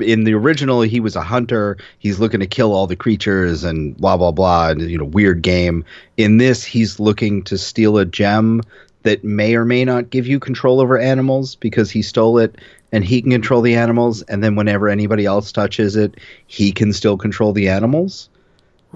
In 0.00 0.24
the 0.24 0.34
original, 0.34 0.82
he 0.82 1.00
was 1.00 1.16
a 1.16 1.22
hunter. 1.22 1.78
He's 1.98 2.18
looking 2.18 2.40
to 2.40 2.46
kill 2.46 2.74
all 2.74 2.86
the 2.86 2.96
creatures 2.96 3.64
and 3.64 3.96
blah 3.96 4.16
blah 4.16 4.32
blah. 4.32 4.70
And 4.70 4.82
you 4.90 4.98
know, 4.98 5.04
weird 5.04 5.42
game. 5.42 5.84
In 6.16 6.38
this, 6.38 6.64
he's 6.64 6.98
looking 6.98 7.42
to 7.44 7.56
steal 7.56 7.96
a 7.96 8.04
gem 8.04 8.62
that 9.06 9.24
may 9.24 9.54
or 9.54 9.64
may 9.64 9.84
not 9.84 10.10
give 10.10 10.26
you 10.26 10.38
control 10.38 10.80
over 10.80 10.98
animals 10.98 11.56
because 11.56 11.90
he 11.90 12.02
stole 12.02 12.38
it 12.38 12.56
and 12.92 13.04
he 13.04 13.22
can 13.22 13.30
control 13.30 13.62
the 13.62 13.74
animals. 13.74 14.22
And 14.22 14.44
then 14.44 14.54
whenever 14.54 14.88
anybody 14.88 15.24
else 15.24 15.50
touches 15.50 15.96
it, 15.96 16.16
he 16.46 16.72
can 16.72 16.92
still 16.92 17.16
control 17.16 17.52
the 17.52 17.68
animals. 17.68 18.28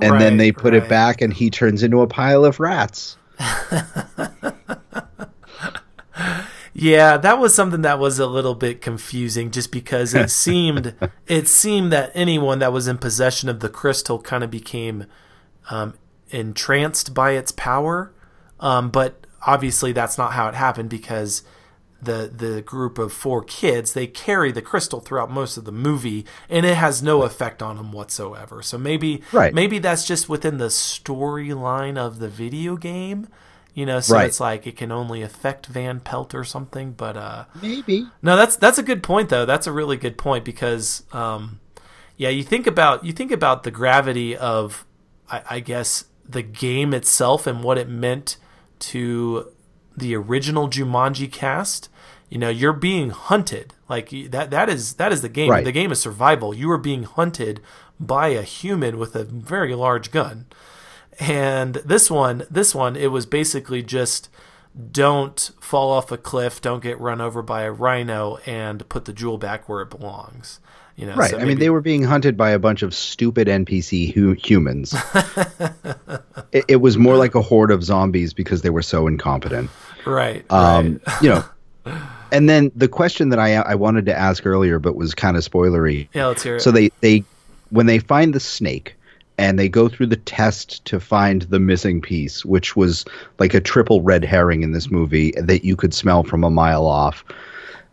And 0.02 0.20
then 0.20 0.36
they 0.36 0.52
put 0.52 0.72
right. 0.72 0.82
it 0.82 0.88
back, 0.88 1.20
and 1.20 1.30
he 1.30 1.50
turns 1.50 1.82
into 1.82 2.00
a 2.00 2.06
pile 2.06 2.44
of 2.44 2.58
rats. 2.58 3.18
Yeah, 6.72 7.18
that 7.18 7.38
was 7.38 7.54
something 7.54 7.82
that 7.82 7.98
was 7.98 8.18
a 8.18 8.26
little 8.26 8.54
bit 8.54 8.80
confusing 8.80 9.50
just 9.50 9.70
because 9.70 10.14
it 10.14 10.30
seemed 10.30 10.94
it 11.26 11.46
seemed 11.46 11.92
that 11.92 12.11
anyone 12.14 12.58
that 12.61 12.72
was 12.72 12.88
in 12.88 12.96
possession 12.96 13.50
of 13.50 13.61
the 13.61 13.68
crystal 13.68 14.18
kind 14.18 14.42
of 14.42 14.50
became 14.50 15.04
um, 15.68 15.92
entranced 16.30 17.12
by 17.12 17.32
its 17.32 17.52
power. 17.52 18.12
Um, 18.61 18.88
but 18.90 19.19
obviously 19.47 19.93
that's 19.93 20.18
not 20.18 20.32
how 20.32 20.49
it 20.49 20.55
happened 20.55 20.88
because 20.91 21.43
the 22.03 22.32
the 22.34 22.62
group 22.62 22.99
of 22.99 23.12
four 23.12 23.45
kids 23.45 23.93
they 23.93 24.07
carry 24.07 24.51
the 24.51 24.62
crystal 24.62 25.01
throughout 25.01 25.30
most 25.30 25.59
of 25.59 25.66
the 25.66 25.72
movie 25.72 26.24
and 26.49 26.64
it 26.64 26.74
has 26.74 27.03
no 27.03 27.22
effect 27.22 27.62
on 27.62 27.76
them 27.76 27.93
whatsoever. 27.93 28.62
So 28.62 28.78
maybe 28.78 29.22
Right. 29.32 29.53
maybe 29.53 29.78
that's 29.78 30.07
just 30.07 30.28
within 30.28 30.57
the 30.59 30.70
storyline 30.70 31.97
of 31.99 32.18
the 32.18 32.28
video 32.28 32.76
game. 32.76 33.28
You 33.74 33.86
know, 33.86 34.01
so 34.01 34.14
Right. 34.16 34.26
it's 34.26 34.41
like 34.41 34.66
it 34.66 34.76
can 34.76 34.91
only 34.91 35.22
affect 35.22 35.66
Van 35.66 36.01
Pelt 36.01 36.34
or 36.34 36.43
something. 36.43 36.93
But 36.93 37.16
uh, 37.16 37.45
Maybe. 37.62 38.09
no, 38.22 38.34
that's 38.36 38.57
that's 38.57 38.78
a 38.78 38.82
good 38.82 39.03
point 39.03 39.28
though. 39.28 39.45
That's 39.47 39.66
a 39.66 39.72
really 39.72 39.97
good 39.97 40.18
point 40.18 40.45
because 40.45 41.05
um, 41.12 41.61
yeah, 42.16 42.30
you 42.30 42.43
think 42.43 42.66
about 42.66 43.05
you 43.05 43.12
think 43.12 43.30
about 43.30 43.62
the 43.62 43.70
gravity 43.70 44.36
of 44.36 44.84
I, 45.30 45.43
I 45.51 45.61
guess 45.61 46.07
the 46.28 46.43
game 46.43 46.93
itself 46.95 47.47
and 47.47 47.62
what 47.62 47.78
it 47.78 47.88
meant 47.88 48.36
to 48.80 49.50
the 49.96 50.14
original 50.16 50.68
Jumanji 50.68 51.30
cast. 51.30 51.88
You 52.28 52.38
know, 52.38 52.48
you're 52.48 52.72
being 52.72 53.10
hunted. 53.10 53.74
Like 53.88 54.10
that 54.30 54.50
that 54.50 54.68
is 54.68 54.94
that 54.94 55.12
is 55.12 55.22
the 55.22 55.28
game. 55.28 55.50
Right. 55.50 55.64
The 55.64 55.72
game 55.72 55.90
is 55.92 56.00
survival. 56.00 56.54
You 56.54 56.70
are 56.70 56.78
being 56.78 57.02
hunted 57.02 57.60
by 57.98 58.28
a 58.28 58.42
human 58.42 58.98
with 58.98 59.14
a 59.16 59.24
very 59.24 59.74
large 59.74 60.10
gun. 60.10 60.46
And 61.18 61.74
this 61.84 62.10
one, 62.10 62.44
this 62.50 62.74
one, 62.74 62.96
it 62.96 63.08
was 63.08 63.26
basically 63.26 63.82
just 63.82 64.28
don't 64.92 65.50
fall 65.60 65.90
off 65.90 66.10
a 66.12 66.16
cliff, 66.16 66.60
don't 66.62 66.82
get 66.82 66.98
run 67.00 67.20
over 67.20 67.42
by 67.42 67.62
a 67.62 67.72
rhino, 67.72 68.38
and 68.46 68.88
put 68.88 69.04
the 69.04 69.12
jewel 69.12 69.36
back 69.36 69.68
where 69.68 69.82
it 69.82 69.90
belongs. 69.90 70.60
You 70.96 71.06
know, 71.06 71.16
Right. 71.16 71.30
so 71.30 71.38
I 71.38 71.44
mean, 71.44 71.58
they 71.58 71.70
were 71.70 71.80
being 71.80 72.04
hunted 72.04 72.36
by 72.36 72.50
a 72.50 72.58
bunch 72.58 72.82
of 72.82 72.94
stupid 72.94 73.48
NPC 73.48 74.12
hu- 74.14 74.32
humans. 74.32 74.94
it, 76.53 76.64
it 76.68 76.76
was 76.76 76.96
more 76.96 77.16
like 77.16 77.34
a 77.34 77.42
horde 77.42 77.70
of 77.70 77.82
zombies 77.82 78.32
because 78.32 78.62
they 78.62 78.70
were 78.70 78.82
so 78.82 79.07
incompetent. 79.07 79.70
right. 80.07 80.44
Um, 80.51 81.01
right. 81.07 81.22
you 81.22 81.28
know. 81.30 81.44
And 82.32 82.48
then 82.48 82.70
the 82.76 82.86
question 82.86 83.30
that 83.30 83.40
I 83.40 83.57
I 83.57 83.74
wanted 83.74 84.07
to 84.07 84.16
ask 84.16 84.46
earlier, 84.46 84.78
but 84.78 84.94
was 84.94 85.16
kind 85.16 85.36
of 85.36 85.42
spoilery. 85.42 86.09
Yeah, 86.12 86.26
let's 86.26 86.44
hear 86.44 86.57
it. 86.57 86.61
So 86.61 86.70
they 86.70 86.90
they 87.01 87.24
when 87.70 87.86
they 87.86 87.98
find 87.98 88.32
the 88.34 88.38
snake 88.38 88.94
and 89.36 89.59
they 89.59 89.68
go 89.68 89.88
through 89.88 90.07
the 90.07 90.16
test 90.16 90.84
to 90.84 91.01
find 91.01 91.42
the 91.42 91.59
missing 91.59 92.01
piece, 92.01 92.44
which 92.44 92.76
was 92.76 93.05
like 93.38 93.55
a 93.55 93.61
triple 93.61 94.03
red 94.03 94.24
herring 94.24 94.62
in 94.62 94.72
this 94.72 94.90
movie 94.90 95.32
that 95.38 95.64
you 95.64 95.74
could 95.74 95.94
smell 95.94 96.22
from 96.22 96.44
a 96.44 96.51
mile 96.51 96.86
off. 96.86 97.24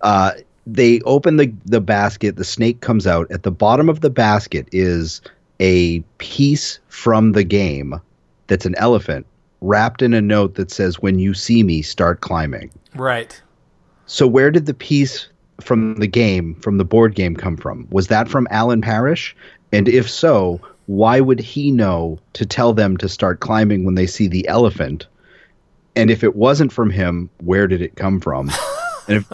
Uh, 0.02 0.34
they 0.68 1.00
open 1.02 1.38
the 1.38 1.52
the 1.66 1.82
basket. 1.82 2.36
The 2.36 2.44
snake 2.44 2.82
comes 2.82 3.08
out. 3.08 3.32
At 3.32 3.44
the 3.44 3.52
bottom 3.52 3.90
of 3.90 4.02
the 4.02 4.10
basket 4.10 4.68
is 4.72 5.22
a 5.60 6.02
piece 6.20 6.80
from 6.90 7.32
the 7.32 7.44
game 7.44 8.00
that's 8.48 8.66
an 8.66 8.76
elephant 8.76 9.26
wrapped 9.62 10.02
in 10.02 10.14
a 10.14 10.22
note 10.22 10.56
that 10.56 10.72
says, 10.72 11.02
"When 11.02 11.20
you 11.20 11.34
see 11.34 11.64
me, 11.64 11.82
start 11.82 12.22
climbing." 12.22 12.70
right. 12.96 13.40
So 14.06 14.26
where 14.26 14.52
did 14.52 14.68
the 14.68 14.74
piece 14.74 15.28
from 15.60 15.96
the 15.96 16.08
game, 16.08 16.56
from 16.56 16.78
the 16.78 16.86
board 16.86 17.14
game, 17.14 17.36
come 17.36 17.58
from? 17.58 17.88
Was 17.92 18.08
that 18.08 18.30
from 18.30 18.48
Alan 18.52 18.82
Parrish? 18.82 19.36
And 19.74 19.90
if 19.90 20.10
so, 20.10 20.62
why 20.86 21.20
would 21.20 21.40
he 21.40 21.72
know 21.72 22.18
to 22.34 22.46
tell 22.46 22.74
them 22.74 22.96
to 22.98 23.10
start 23.10 23.42
climbing 23.42 23.84
when 23.84 23.96
they 23.96 24.08
see 24.08 24.28
the 24.28 24.48
elephant? 24.48 25.08
And 25.96 26.10
if 26.10 26.24
it 26.24 26.36
wasn't 26.36 26.72
from 26.72 26.90
him, 26.90 27.30
where 27.44 27.68
did 27.68 27.82
it 27.82 27.96
come 27.96 28.22
from? 28.22 28.50
and 29.08 29.18
if 29.18 29.32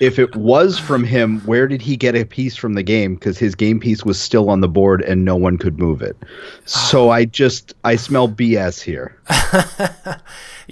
if 0.00 0.18
it 0.18 0.34
was 0.34 0.78
from 0.78 1.04
him, 1.04 1.40
where 1.40 1.68
did 1.68 1.82
he 1.82 1.96
get 1.96 2.16
a 2.16 2.24
piece 2.24 2.56
from 2.56 2.74
the 2.74 2.82
game? 2.82 3.14
Because 3.14 3.38
his 3.38 3.54
game 3.54 3.78
piece 3.78 4.04
was 4.04 4.18
still 4.18 4.50
on 4.50 4.60
the 4.60 4.68
board 4.68 5.02
and 5.02 5.24
no 5.24 5.36
one 5.36 5.58
could 5.58 5.78
move 5.78 6.02
it. 6.02 6.16
So 6.64 7.10
I 7.10 7.26
just 7.26 7.74
I 7.84 7.96
smell 7.96 8.28
BS 8.28 8.80
here. 8.80 9.16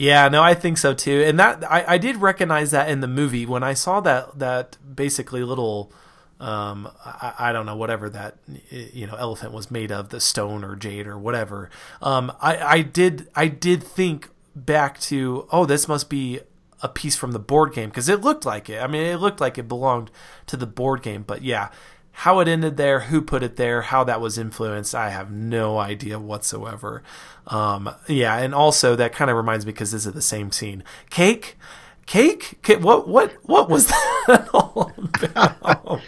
Yeah, 0.01 0.29
no, 0.29 0.45
I 0.45 0.55
think 0.55 0.79
so 0.79 0.95
too. 0.95 1.24
And 1.26 1.41
that 1.41 1.68
I, 1.68 1.85
I 1.95 1.99
did 1.99 2.18
recognize 2.18 2.70
that 2.70 2.89
in 2.89 3.01
the 3.01 3.09
movie 3.09 3.45
when 3.45 3.64
I 3.64 3.74
saw 3.74 4.01
that 4.03 4.39
that 4.39 4.76
basically 4.95 5.43
little 5.43 5.93
um, 6.39 6.89
I, 7.05 7.35
I, 7.37 7.53
don't 7.53 7.66
know 7.66 7.74
whatever 7.74 8.09
that 8.11 8.37
you 8.70 9.09
know 9.09 9.16
elephant 9.16 9.53
was 9.53 9.72
made 9.72 9.91
of, 9.91 10.11
the 10.11 10.20
stone 10.20 10.62
or 10.62 10.76
jade 10.76 11.09
or 11.09 11.18
whatever. 11.18 11.68
Um, 12.01 12.31
I, 12.41 12.59
I 12.59 12.83
did 12.83 13.29
I 13.35 13.49
did 13.49 13.83
think 13.83 14.29
back 14.55 15.01
to 15.01 15.49
oh 15.51 15.66
this 15.66 15.89
must 15.89 16.09
be 16.09 16.41
a 16.81 16.89
piece 16.89 17.16
from 17.16 17.33
the 17.33 17.39
board 17.39 17.72
game 17.72 17.89
because 17.89 18.09
it 18.09 18.20
looked 18.20 18.45
like 18.45 18.68
it. 18.70 18.81
I 18.81 18.87
mean, 18.87 19.03
it 19.03 19.16
looked 19.16 19.41
like 19.41 19.59
it 19.59 19.68
belonged 19.68 20.11
to 20.47 20.57
the 20.57 20.66
board 20.66 21.03
game. 21.03 21.24
But 21.26 21.43
yeah, 21.43 21.70
how 22.12 22.41
it 22.41 22.49
ended 22.49 22.76
there, 22.76 23.01
who 23.01 23.22
put 23.22 23.43
it 23.43 23.57
there, 23.57 23.83
how 23.83 24.05
that 24.05 24.20
was 24.20 24.39
influenced, 24.39 24.95
I 24.95 25.11
have 25.11 25.31
no 25.31 25.79
idea 25.79 26.18
whatsoever. 26.18 27.03
Um, 27.47 27.95
yeah, 28.07 28.37
and 28.39 28.55
also 28.55 28.97
that 28.97 29.12
kind 29.12 29.31
of 29.31 29.37
reminds 29.37 29.64
me 29.64 29.72
because 29.72 29.93
this 29.93 30.05
is 30.07 30.12
the 30.12 30.22
same 30.22 30.51
scene. 30.51 30.83
Cake, 31.11 31.57
cake, 32.07 32.59
cake 32.62 32.83
what, 32.83 33.07
what, 33.07 33.33
what 33.43 33.68
was 33.68 33.87
that 34.26 34.49
all 34.53 34.93
about? 34.99 36.01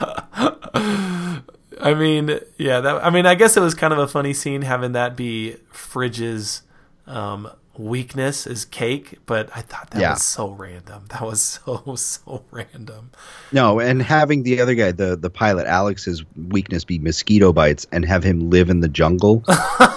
I 1.80 1.94
mean, 1.94 2.40
yeah, 2.56 2.80
that. 2.80 3.04
I 3.04 3.10
mean, 3.10 3.26
I 3.26 3.34
guess 3.34 3.56
it 3.56 3.60
was 3.60 3.74
kind 3.74 3.92
of 3.92 3.98
a 3.98 4.08
funny 4.08 4.34
scene 4.34 4.62
having 4.62 4.92
that 4.92 5.16
be 5.16 5.56
Fridge's 5.70 6.62
um, 7.06 7.50
weakness 7.78 8.46
is 8.46 8.64
cake, 8.64 9.18
but 9.26 9.48
I 9.54 9.62
thought 9.62 9.90
that 9.90 10.00
yeah. 10.00 10.14
was 10.14 10.22
so 10.24 10.50
random. 10.50 11.04
That 11.10 11.22
was 11.22 11.42
so 11.64 11.94
so 11.96 12.44
random. 12.50 13.10
No, 13.52 13.80
and 13.80 14.02
having 14.02 14.42
the 14.42 14.60
other 14.60 14.74
guy, 14.74 14.92
the 14.92 15.16
the 15.16 15.30
pilot 15.30 15.66
Alex's 15.66 16.24
weakness 16.36 16.84
be 16.84 16.98
mosquito 16.98 17.52
bites, 17.52 17.86
and 17.92 18.04
have 18.04 18.24
him 18.24 18.50
live 18.50 18.70
in 18.70 18.80
the 18.80 18.88
jungle, 18.88 19.44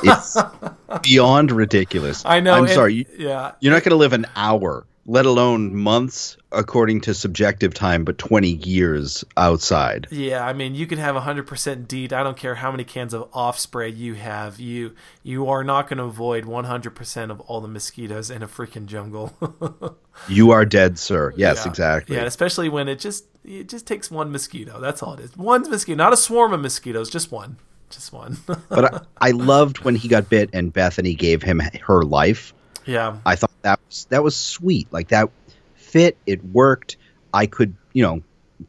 it's 0.04 0.38
beyond 1.04 1.52
ridiculous. 1.52 2.24
I 2.26 2.40
know. 2.40 2.54
I'm 2.54 2.68
sorry. 2.68 2.94
You, 2.94 3.06
yeah, 3.18 3.54
you're 3.60 3.74
not 3.74 3.84
going 3.84 3.92
to 3.92 3.98
live 3.98 4.14
an 4.14 4.28
hour 4.36 4.86
let 5.06 5.26
alone 5.26 5.76
months 5.76 6.38
according 6.52 7.02
to 7.02 7.14
subjective 7.14 7.74
time, 7.74 8.04
but 8.04 8.18
20 8.18 8.50
years 8.50 9.24
outside. 9.36 10.08
Yeah, 10.12 10.46
I 10.46 10.54
mean, 10.54 10.76
you 10.76 10.86
can 10.86 11.00
have 11.00 11.16
100% 11.16 11.88
DEET. 11.88 12.14
I 12.14 12.24
don't 12.24 12.38
care 12.38 12.56
how 12.56 12.72
many 12.72 12.84
cans 12.84 13.14
of 13.14 13.30
off 13.34 13.58
spray 13.58 13.90
you 13.90 14.14
have. 14.16 14.60
You 14.60 14.94
you 15.24 15.48
are 15.48 15.64
not 15.64 15.88
going 15.88 15.98
to 15.98 16.04
avoid 16.04 16.46
100% 16.46 17.32
of 17.32 17.40
all 17.42 17.62
the 17.62 17.68
mosquitoes 17.68 18.30
in 18.30 18.44
a 18.44 18.48
freaking 18.48 18.86
jungle. 18.86 19.98
you 20.28 20.52
are 20.52 20.66
dead, 20.66 21.00
sir. 21.00 21.34
Yes, 21.36 21.64
yeah. 21.64 21.70
exactly. 21.70 22.16
Yeah, 22.16 22.24
especially 22.24 22.70
when 22.70 22.88
it 22.88 23.00
just 23.00 23.26
it 23.44 23.70
just 23.70 23.88
takes 23.88 24.12
one 24.12 24.32
mosquito. 24.32 24.80
That's 24.80 25.02
all 25.02 25.14
it 25.14 25.22
is. 25.22 25.36
One 25.36 25.68
mosquito, 25.70 25.98
not 25.98 26.14
a 26.14 26.18
swarm 26.18 26.54
of 26.54 26.62
mosquitoes, 26.62 27.10
just 27.10 27.32
one. 27.32 27.58
Just 27.90 28.14
one. 28.14 28.38
but 28.70 28.94
I, 29.20 29.30
I 29.30 29.32
loved 29.32 29.80
when 29.80 29.96
he 29.96 30.08
got 30.08 30.30
bit 30.30 30.50
and 30.54 30.72
Bethany 30.72 31.14
gave 31.14 31.42
him 31.42 31.62
her 31.86 32.04
life 32.04 32.54
yeah. 32.86 33.18
I 33.26 33.36
thought 33.36 33.51
that 33.62 33.80
was 33.88 34.06
that 34.10 34.24
was 34.24 34.36
sweet. 34.36 34.92
Like 34.92 35.10
that 35.10 35.30
fit, 35.76 36.18
it 36.26 36.44
worked. 36.46 36.98
I 37.34 37.46
could, 37.46 37.76
you 37.94 38.04
know, 38.04 38.22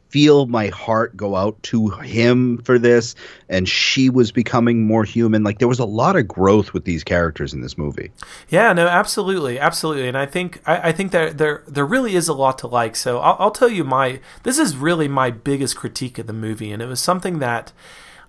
feel 0.09 0.45
my 0.45 0.67
heart 0.67 1.15
go 1.15 1.35
out 1.35 1.61
to 1.63 1.89
him 1.89 2.57
for 2.59 2.77
this 2.79 3.15
and 3.49 3.67
she 3.67 4.09
was 4.09 4.31
becoming 4.31 4.85
more 4.85 5.03
human. 5.03 5.43
Like 5.43 5.59
there 5.59 5.67
was 5.67 5.79
a 5.79 5.85
lot 5.85 6.15
of 6.15 6.27
growth 6.27 6.73
with 6.73 6.85
these 6.85 7.03
characters 7.03 7.53
in 7.53 7.61
this 7.61 7.77
movie. 7.77 8.11
Yeah 8.49 8.73
no 8.73 8.87
absolutely 8.87 9.59
absolutely. 9.59 10.07
And 10.07 10.17
i 10.17 10.25
think 10.25 10.61
i, 10.65 10.89
I 10.89 10.91
think 10.91 11.11
that 11.11 11.37
there 11.37 11.63
there 11.67 11.85
really 11.85 12.15
is 12.15 12.27
a 12.27 12.33
lot 12.33 12.59
to 12.59 12.67
like. 12.67 12.95
So 12.95 13.19
I'll, 13.19 13.35
I'll 13.39 13.51
tell 13.51 13.69
you 13.69 13.83
my 13.83 14.19
this 14.43 14.59
is 14.59 14.75
really 14.75 15.07
my 15.07 15.31
biggest 15.31 15.75
critique 15.75 16.17
of 16.19 16.27
the 16.27 16.33
movie 16.33 16.71
and 16.71 16.81
it 16.81 16.87
was 16.87 17.01
something 17.01 17.39
that 17.39 17.71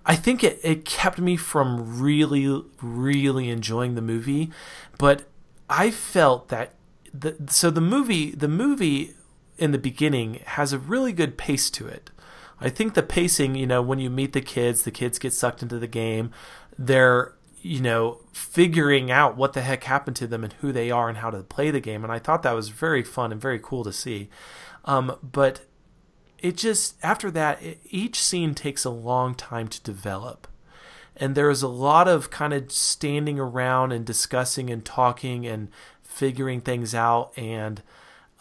i 0.05 0.15
think 0.15 0.43
it, 0.43 0.59
it 0.63 0.85
kept 0.85 1.19
me 1.19 1.35
from 1.35 1.99
really 1.99 2.63
really 2.81 3.49
enjoying 3.49 3.95
the 3.95 4.01
movie. 4.01 4.51
But 4.97 5.27
I 5.69 5.91
felt 5.91 6.49
that 6.49 6.73
the 7.13 7.35
so 7.47 7.69
the 7.69 7.81
movie 7.81 8.31
the 8.31 8.47
movie 8.47 9.13
in 9.57 9.71
the 9.71 9.77
beginning 9.77 10.41
has 10.45 10.73
a 10.73 10.79
really 10.79 11.13
good 11.13 11.37
pace 11.37 11.69
to 11.71 11.87
it. 11.87 12.11
I 12.59 12.69
think 12.69 12.93
the 12.93 13.03
pacing, 13.03 13.55
you 13.55 13.67
know, 13.67 13.81
when 13.81 13.99
you 13.99 14.09
meet 14.09 14.33
the 14.33 14.41
kids, 14.41 14.83
the 14.83 14.91
kids 14.91 15.19
get 15.19 15.33
sucked 15.33 15.61
into 15.61 15.77
the 15.77 15.87
game. 15.87 16.31
They're, 16.77 17.33
you 17.61 17.81
know, 17.81 18.21
figuring 18.31 19.11
out 19.11 19.35
what 19.35 19.53
the 19.53 19.61
heck 19.61 19.83
happened 19.83 20.15
to 20.17 20.27
them 20.27 20.43
and 20.43 20.53
who 20.53 20.71
they 20.71 20.89
are 20.89 21.09
and 21.09 21.17
how 21.17 21.29
to 21.31 21.43
play 21.43 21.71
the 21.71 21.79
game. 21.79 22.03
And 22.03 22.13
I 22.13 22.19
thought 22.19 22.43
that 22.43 22.55
was 22.55 22.69
very 22.69 23.03
fun 23.03 23.31
and 23.31 23.41
very 23.41 23.59
cool 23.59 23.83
to 23.83 23.91
see. 23.91 24.29
Um, 24.85 25.17
but 25.21 25.65
it 26.39 26.55
just, 26.55 26.95
after 27.03 27.29
that, 27.31 27.61
it, 27.61 27.79
each 27.89 28.21
scene 28.21 28.55
takes 28.55 28.85
a 28.85 28.89
long 28.89 29.35
time 29.35 29.67
to 29.67 29.81
develop 29.81 30.47
and 31.17 31.35
there 31.35 31.47
was 31.47 31.63
a 31.63 31.67
lot 31.67 32.07
of 32.07 32.29
kind 32.29 32.53
of 32.53 32.71
standing 32.71 33.39
around 33.39 33.91
and 33.91 34.05
discussing 34.05 34.69
and 34.69 34.83
talking 34.83 35.45
and 35.45 35.69
figuring 36.03 36.61
things 36.61 36.93
out. 36.93 37.31
And 37.37 37.81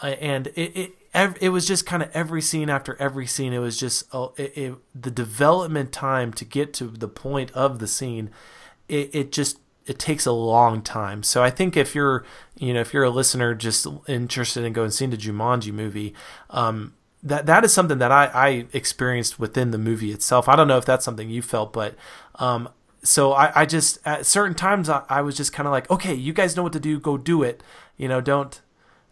uh, 0.03 0.09
and 0.21 0.49
it, 0.49 0.77
it 0.77 0.93
it 1.41 1.49
was 1.51 1.67
just 1.67 1.87
kind 1.87 2.03
of 2.03 2.11
every 2.13 2.43
scene 2.43 2.69
after 2.69 2.97
every 3.01 3.27
scene. 3.27 3.53
It 3.53 3.59
was 3.59 3.79
just 3.79 4.13
uh, 4.13 4.29
it, 4.37 4.57
it, 4.57 4.75
the 4.95 5.11
development 5.11 5.93
time 5.93 6.33
to 6.35 6.45
get 6.45 6.75
to 6.75 6.87
the 6.89 7.09
point 7.09 7.51
of 7.53 7.79
the 7.79 7.87
scene 7.87 8.31
it, 8.89 9.15
it 9.15 9.33
just 9.33 9.59
it 9.87 9.99
takes 9.99 10.27
a 10.27 10.33
long 10.33 10.83
time. 10.83 11.23
So 11.23 11.43
i 11.43 11.51
think 11.51 11.77
if 11.77 11.95
you're 11.95 12.25
you 12.59 12.75
know 12.75 12.81
if 12.81 12.93
you're 12.93 13.05
a 13.05 13.11
listener 13.11 13.55
just 13.55 13.87
interested 14.09 14.65
in 14.65 14.73
going 14.73 14.91
seeing 14.91 15.11
the 15.11 15.17
jumanji 15.17 15.73
movie 15.73 16.15
um, 16.51 16.95
that 17.25 17.47
that 17.47 17.65
is 17.65 17.73
something 17.73 17.99
that 17.99 18.13
I, 18.13 18.27
I 18.27 18.67
experienced 18.73 19.41
within 19.41 19.71
the 19.71 19.79
movie 19.79 20.13
itself. 20.13 20.49
I 20.49 20.57
don't 20.57 20.69
know 20.69 20.77
if 20.77 20.85
that's 20.85 21.05
something 21.05 21.31
you 21.31 21.43
felt, 21.43 21.73
but 21.73 21.97
um, 22.37 22.69
so 23.03 23.33
I, 23.33 23.63
I 23.63 23.67
just 23.67 23.99
at 24.05 24.27
certain 24.27 24.55
times 24.55 24.89
I, 24.89 25.03
I 25.09 25.23
was 25.23 25.37
just 25.37 25.53
kind 25.53 25.67
of 25.67 25.73
like, 25.73 25.91
okay, 25.91 26.15
you 26.15 26.33
guys 26.35 26.55
know 26.55 26.63
what 26.63 26.75
to 26.75 26.81
do, 26.81 27.01
go 27.01 27.17
do 27.17 27.43
it. 27.43 27.63
You 27.97 28.09
know, 28.09 28.21
don't 28.21 28.61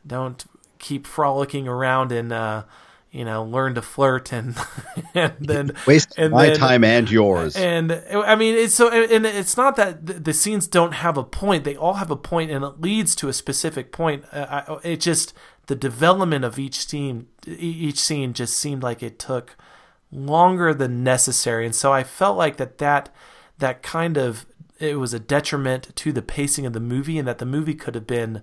don't 0.06 0.44
keep 0.78 1.06
frolicking 1.06 1.66
around 1.66 2.12
and 2.12 2.32
uh, 2.32 2.64
you 3.12 3.24
know 3.24 3.44
learn 3.44 3.74
to 3.74 3.82
flirt 3.82 4.32
and 4.32 4.56
and 5.14 5.34
then 5.38 5.72
waste 5.86 6.14
and 6.16 6.32
my 6.32 6.46
then, 6.46 6.56
time 6.56 6.82
and 6.82 7.10
yours. 7.10 7.54
And 7.54 7.92
I 8.10 8.34
mean, 8.34 8.56
it's 8.56 8.74
so 8.74 8.90
and 8.90 9.24
it's 9.24 9.56
not 9.56 9.76
that 9.76 10.06
the, 10.06 10.14
the, 10.14 10.32
scenes 10.32 10.66
don't 10.66 10.92
have 10.92 11.16
a 11.16 11.22
point; 11.22 11.64
they 11.64 11.76
all 11.76 11.94
have 11.94 12.10
a 12.10 12.16
point, 12.16 12.50
and 12.50 12.64
it 12.64 12.80
leads 12.80 13.14
to 13.16 13.28
a 13.28 13.32
specific 13.32 13.92
point. 13.92 14.24
Uh, 14.32 14.62
I, 14.66 14.78
it 14.82 15.00
just 15.00 15.34
the 15.66 15.74
development 15.76 16.44
of 16.44 16.58
each 16.58 16.86
scene 16.86 17.28
each 17.46 18.00
scene 18.00 18.32
just 18.32 18.56
seemed 18.56 18.82
like 18.82 19.02
it 19.02 19.18
took 19.18 19.56
longer 20.10 20.74
than 20.74 21.02
necessary 21.02 21.64
and 21.64 21.74
so 21.74 21.92
i 21.92 22.02
felt 22.02 22.36
like 22.36 22.56
that 22.56 22.78
that 22.78 23.08
that 23.58 23.82
kind 23.82 24.16
of 24.16 24.44
it 24.78 24.98
was 24.98 25.14
a 25.14 25.20
detriment 25.20 25.94
to 25.96 26.12
the 26.12 26.22
pacing 26.22 26.66
of 26.66 26.72
the 26.72 26.80
movie 26.80 27.18
and 27.18 27.26
that 27.26 27.38
the 27.38 27.46
movie 27.46 27.74
could 27.74 27.94
have 27.94 28.06
been 28.06 28.42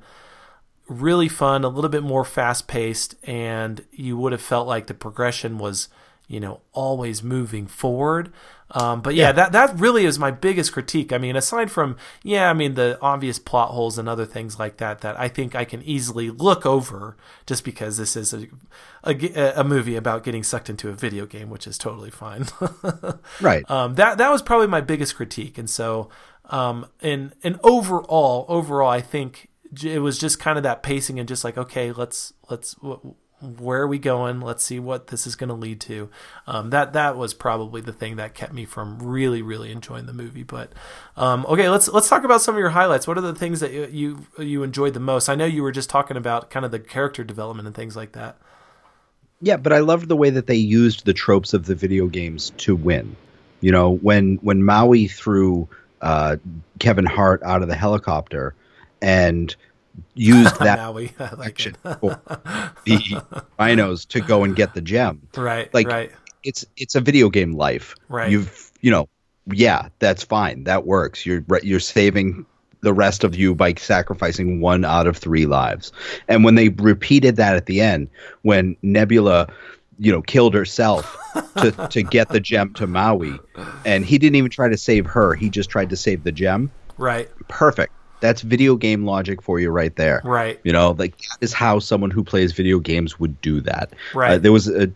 really 0.90 1.28
fun 1.28 1.64
a 1.64 1.70
little 1.70 1.90
bit 1.90 2.04
more 2.04 2.26
fast 2.26 2.68
paced 2.68 3.16
and 3.24 3.86
you 3.92 4.18
would 4.18 4.32
have 4.32 4.42
felt 4.42 4.68
like 4.68 4.88
the 4.88 4.94
progression 4.94 5.58
was 5.58 5.88
you 6.28 6.40
know 6.40 6.62
always 6.74 7.24
moving 7.24 7.68
forward 7.68 8.32
um, 8.72 9.02
but 9.02 9.16
yeah, 9.16 9.28
yeah, 9.28 9.32
that 9.32 9.52
that 9.54 9.80
really 9.80 10.06
is 10.06 10.20
my 10.20 10.30
biggest 10.30 10.74
critique. 10.74 11.12
I 11.12 11.18
mean, 11.18 11.36
aside 11.36 11.72
from 11.72 11.98
yeah, 12.22 12.50
I 12.50 12.54
mean 12.54 12.76
the 12.76 13.00
obvious 13.02 13.40
plot 13.40 13.72
holes 13.72 13.98
and 13.98 14.08
other 14.08 14.26
things 14.26 14.60
like 14.60 14.78
that 14.78 15.02
that 15.02 15.20
I 15.20 15.28
think 15.28 15.56
I 15.56 15.66
can 15.66 15.82
easily 15.82 16.30
look 16.30 16.66
over 16.66 17.18
just 17.48 17.64
because 17.64 17.98
this 17.98 18.16
is 18.16 18.34
a 18.34 18.48
a, 19.04 19.54
a 19.56 19.64
movie 19.64 19.96
about 19.96 20.24
getting 20.24 20.44
sucked 20.44 20.70
into 20.70 20.90
a 20.90 20.94
video 20.94 21.26
game, 21.26 21.50
which 21.50 21.66
is 21.66 21.80
totally 21.80 22.12
fine. 22.12 22.46
right. 23.42 23.70
Um, 23.72 23.96
that 23.96 24.20
that 24.20 24.30
was 24.30 24.44
probably 24.44 24.68
my 24.68 24.82
biggest 24.82 25.16
critique, 25.16 25.58
and 25.58 25.70
so 25.70 26.10
um, 26.52 26.86
and 27.02 27.34
and 27.44 27.60
overall, 27.64 28.46
overall, 28.48 28.90
I 28.90 29.02
think 29.02 29.49
it 29.84 30.00
was 30.00 30.18
just 30.18 30.40
kind 30.40 30.58
of 30.58 30.64
that 30.64 30.84
pacing 30.84 31.20
and 31.20 31.28
just 31.28 31.44
like 31.44 31.58
okay, 31.58 31.92
let's 31.92 32.34
let's 32.50 32.76
where 33.42 33.82
are 33.82 33.88
we 33.88 34.00
going? 34.00 34.42
Let's 34.42 34.64
see 34.64 34.80
what 34.80 35.08
this 35.08 35.26
is 35.26 35.36
going 35.36 35.48
to 35.48 35.54
lead 35.54 35.80
to. 35.82 36.10
Um, 36.46 36.72
that 36.72 36.94
that 36.94 37.16
was 37.16 37.34
probably 37.34 37.82
the 37.82 37.94
thing 37.94 38.18
that 38.18 38.34
kept 38.34 38.54
me 38.54 38.66
from 38.66 39.00
really 39.00 39.42
really 39.42 39.72
enjoying 39.72 40.06
the 40.06 40.14
movie. 40.14 40.44
But 40.44 40.74
um, 41.16 41.46
okay, 41.48 41.70
let's 41.70 41.88
let's 41.88 42.10
talk 42.10 42.24
about 42.24 42.42
some 42.42 42.56
of 42.56 42.60
your 42.60 42.70
highlights. 42.70 43.08
What 43.08 43.18
are 43.18 43.22
the 43.22 43.36
things 43.36 43.60
that 43.62 43.92
you 43.92 44.26
you 44.38 44.64
enjoyed 44.64 44.94
the 44.94 45.00
most? 45.00 45.30
I 45.30 45.36
know 45.36 45.46
you 45.46 45.64
were 45.64 45.72
just 45.72 45.90
talking 45.90 46.18
about 46.18 46.50
kind 46.50 46.66
of 46.66 46.72
the 46.72 46.80
character 46.80 47.24
development 47.24 47.68
and 47.68 47.76
things 47.76 47.96
like 47.96 48.12
that. 48.14 48.38
Yeah, 49.42 49.58
but 49.58 49.72
I 49.72 49.80
loved 49.80 50.10
the 50.10 50.18
way 50.18 50.30
that 50.32 50.48
they 50.48 50.56
used 50.56 51.06
the 51.06 51.14
tropes 51.14 51.54
of 51.54 51.66
the 51.66 51.76
video 51.76 52.08
games 52.08 52.52
to 52.58 52.76
win. 52.76 53.16
You 53.62 53.72
know, 53.72 53.92
when 53.92 54.36
when 54.38 54.64
Maui 54.64 55.08
threw 55.08 55.70
uh, 56.02 56.38
Kevin 56.80 57.06
Hart 57.06 57.42
out 57.44 57.62
of 57.62 57.70
the 57.70 57.76
helicopter 57.76 58.54
and 59.02 59.56
used 60.16 60.60
that 60.60 60.80
Maui. 60.80 61.14
like 61.38 61.60
for 61.60 62.22
the 62.86 63.46
rhinos 63.58 64.06
to 64.06 64.22
go 64.22 64.44
and 64.44 64.56
get 64.56 64.74
the 64.74 64.82
gem. 64.82 65.28
Right. 65.36 65.74
Like 65.74 65.88
right. 65.88 66.12
it's 66.44 66.66
it's 66.78 66.96
a 66.96 67.02
video 67.02 67.30
game 67.30 67.54
life. 67.54 67.96
Right. 68.08 68.30
You've 68.30 68.72
you 68.82 68.92
know 68.92 69.10
yeah 69.52 69.90
that's 70.00 70.24
fine 70.24 70.64
that 70.66 70.86
works. 70.86 71.26
You're 71.26 71.44
you're 71.64 71.80
saving 71.80 72.46
the 72.82 72.94
rest 72.94 73.24
of 73.24 73.36
you 73.36 73.54
by 73.54 73.74
sacrificing 73.74 74.62
one 74.62 74.86
out 74.86 75.06
of 75.06 75.18
three 75.18 75.46
lives. 75.46 75.92
And 76.30 76.46
when 76.46 76.56
they 76.56 76.70
repeated 76.70 77.36
that 77.36 77.58
at 77.58 77.66
the 77.66 77.82
end, 77.82 78.10
when 78.44 78.78
Nebula 78.82 79.48
you 80.00 80.12
know 80.12 80.22
killed 80.22 80.54
herself 80.54 81.18
to 81.58 81.72
to 81.90 82.02
get 82.02 82.30
the 82.30 82.40
gem 82.40 82.74
to 82.74 82.88
Maui 82.88 83.38
and 83.86 84.06
he 84.06 84.18
didn't 84.18 84.36
even 84.36 84.50
try 84.50 84.70
to 84.70 84.78
save 84.78 85.06
her 85.06 85.36
he 85.36 85.50
just 85.50 85.70
tried 85.70 85.90
to 85.90 85.98
save 85.98 86.24
the 86.24 86.32
gem 86.32 86.72
right 86.98 87.30
perfect 87.50 87.94
that's 88.20 88.42
video 88.42 88.76
game 88.76 89.06
logic 89.06 89.42
for 89.42 89.60
you 89.60 89.70
right 89.70 89.96
there. 89.96 90.22
Right. 90.24 90.60
You 90.64 90.74
know, 90.74 90.92
like 90.92 91.18
that 91.18 91.38
is 91.42 91.54
how 91.54 91.80
someone 91.80 92.12
who 92.12 92.24
plays 92.24 92.54
video 92.54 92.80
games 92.80 93.20
would 93.20 93.40
do 93.42 93.62
that. 93.62 93.94
Right. 94.14 94.34
Uh, 94.34 94.38
there 94.38 94.52
was 94.52 94.68
a 94.68 94.92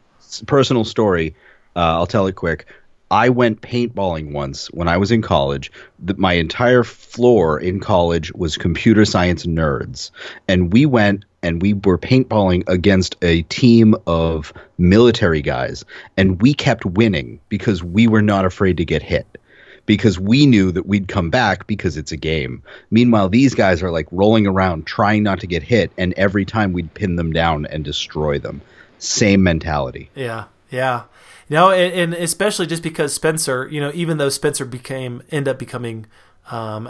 personal 0.46 0.86
story. 0.86 1.36
Uh, 1.76 1.80
I'll 1.80 2.08
tell 2.08 2.28
it 2.28 2.36
quick. 2.36 2.66
I 3.12 3.30
went 3.30 3.62
paintballing 3.62 4.32
once 4.32 4.68
when 4.72 4.88
I 4.88 4.98
was 4.98 5.12
in 5.12 5.22
college. 5.22 5.72
The, 6.00 6.16
my 6.16 6.34
entire 6.34 6.84
floor 6.84 7.60
in 7.60 7.80
college 7.80 8.34
was 8.34 8.58
computer 8.58 9.06
science 9.06 9.46
nerds, 9.46 10.10
and 10.48 10.74
we 10.74 10.88
went 10.88 11.26
and 11.44 11.62
we 11.62 11.74
were 11.74 12.00
paintballing 12.00 12.68
against 12.68 13.16
a 13.22 13.44
team 13.44 13.96
of 14.08 14.52
military 14.80 15.42
guys, 15.42 15.86
and 16.18 16.42
we 16.42 16.56
kept 16.56 16.86
winning 16.86 17.40
because 17.50 17.84
we 17.84 18.08
were 18.08 18.22
not 18.22 18.46
afraid 18.46 18.78
to 18.78 18.86
get 18.86 19.04
hit 19.04 19.38
because 19.86 20.20
we 20.20 20.46
knew 20.46 20.72
that 20.72 20.86
we'd 20.86 21.08
come 21.08 21.30
back 21.30 21.68
because 21.68 21.98
it's 21.98 22.12
a 22.12 22.18
game. 22.18 22.64
Meanwhile, 22.90 23.30
these 23.30 23.54
guys 23.54 23.84
are 23.84 23.92
like 23.92 24.08
rolling 24.12 24.48
around 24.48 24.86
trying 24.86 25.24
not 25.24 25.40
to 25.42 25.48
get 25.48 25.64
hit, 25.64 25.92
and 25.98 26.14
every 26.14 26.46
time 26.46 26.74
we'd 26.74 26.94
pin 26.94 27.16
them 27.16 27.34
down 27.34 27.66
and 27.66 27.84
destroy 27.84 28.40
them. 28.40 28.62
Same 29.00 29.44
mentality. 29.44 30.10
Yeah, 30.16 30.46
yeah. 30.72 31.04
No, 31.50 31.72
and, 31.72 31.94
and 31.94 32.14
especially 32.14 32.68
just 32.68 32.84
because 32.84 33.14
Spencer, 33.14 33.68
you 33.70 33.82
know, 33.82 33.92
even 33.94 34.18
though 34.18 34.30
Spencer 34.30 34.66
became 34.66 35.22
end 35.30 35.48
up 35.48 35.60
becoming, 35.60 36.06
um, 36.50 36.90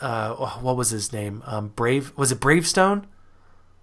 uh, 0.00 0.34
what 0.34 0.76
was 0.76 0.90
his 0.90 1.12
name? 1.12 1.42
Um, 1.46 1.68
Brave 1.68 2.12
was 2.16 2.32
it 2.32 2.40
Bravestone? 2.40 3.06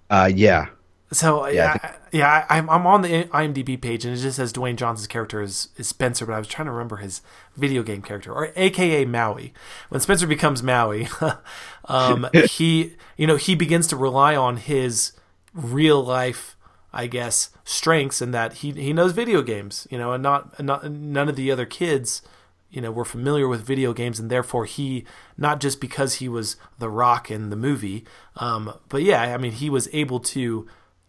Uh, 0.10 0.30
yeah. 0.34 0.68
So 1.12 1.48
Yeah, 1.48 1.54
yeah, 1.54 1.78
I, 1.82 1.96
yeah, 2.12 2.46
I, 2.50 2.58
I'm 2.58 2.70
I'm 2.70 2.86
on 2.86 3.02
the 3.02 3.24
IMDb 3.26 3.80
page 3.80 4.04
and 4.04 4.14
it 4.14 4.18
just 4.18 4.38
says 4.38 4.52
Dwayne 4.52 4.76
Johnson's 4.76 5.08
character 5.08 5.42
is, 5.42 5.70
is 5.78 5.88
Spencer, 5.88 6.26
but 6.26 6.34
I 6.34 6.40
was 6.40 6.48
trying 6.48 6.66
to 6.66 6.72
remember 6.72 6.98
his 6.98 7.22
video 7.56 7.82
game 7.82 8.02
character 8.02 8.34
or 8.34 8.52
AKA 8.56 9.06
Maui. 9.06 9.54
When 9.90 10.02
Spencer 10.02 10.28
becomes 10.28 10.62
Maui, 10.62 11.08
um, 11.86 12.28
he 12.50 12.96
you 13.16 13.26
know 13.26 13.38
he 13.38 13.56
begins 13.56 13.88
to 13.88 13.96
rely 13.96 14.36
on 14.36 14.58
his 14.58 15.14
real 15.54 16.04
life, 16.04 16.58
I 16.92 17.08
guess, 17.08 17.52
strengths 17.64 18.22
and 18.22 18.34
that 18.34 18.54
he 18.54 18.72
he 18.74 18.92
knows 18.92 19.14
video 19.14 19.42
games, 19.42 19.88
you 19.90 19.98
know, 19.98 20.12
and 20.12 20.22
not, 20.22 20.54
and 20.58 20.68
not 20.68 20.92
none 20.92 21.30
of 21.30 21.38
the 21.38 21.52
other 21.52 21.66
kids 21.66 22.22
you 22.70 22.82
know 22.82 22.92
were 22.92 23.06
familiar 23.06 23.48
with 23.48 23.62
video 23.62 23.94
games 23.94 24.20
and 24.20 24.30
therefore 24.30 24.66
he 24.66 25.06
not 25.38 25.62
just 25.62 25.80
because 25.80 26.16
he 26.16 26.28
was 26.28 26.58
the 26.80 26.90
rock 26.90 27.32
in 27.32 27.50
the 27.50 27.56
movie 27.56 28.04
um, 28.36 28.74
but 28.90 29.02
yeah 29.02 29.22
i 29.22 29.38
mean 29.38 29.54
he 29.54 29.70
was 29.70 29.88
able 29.94 30.20
to 30.20 30.68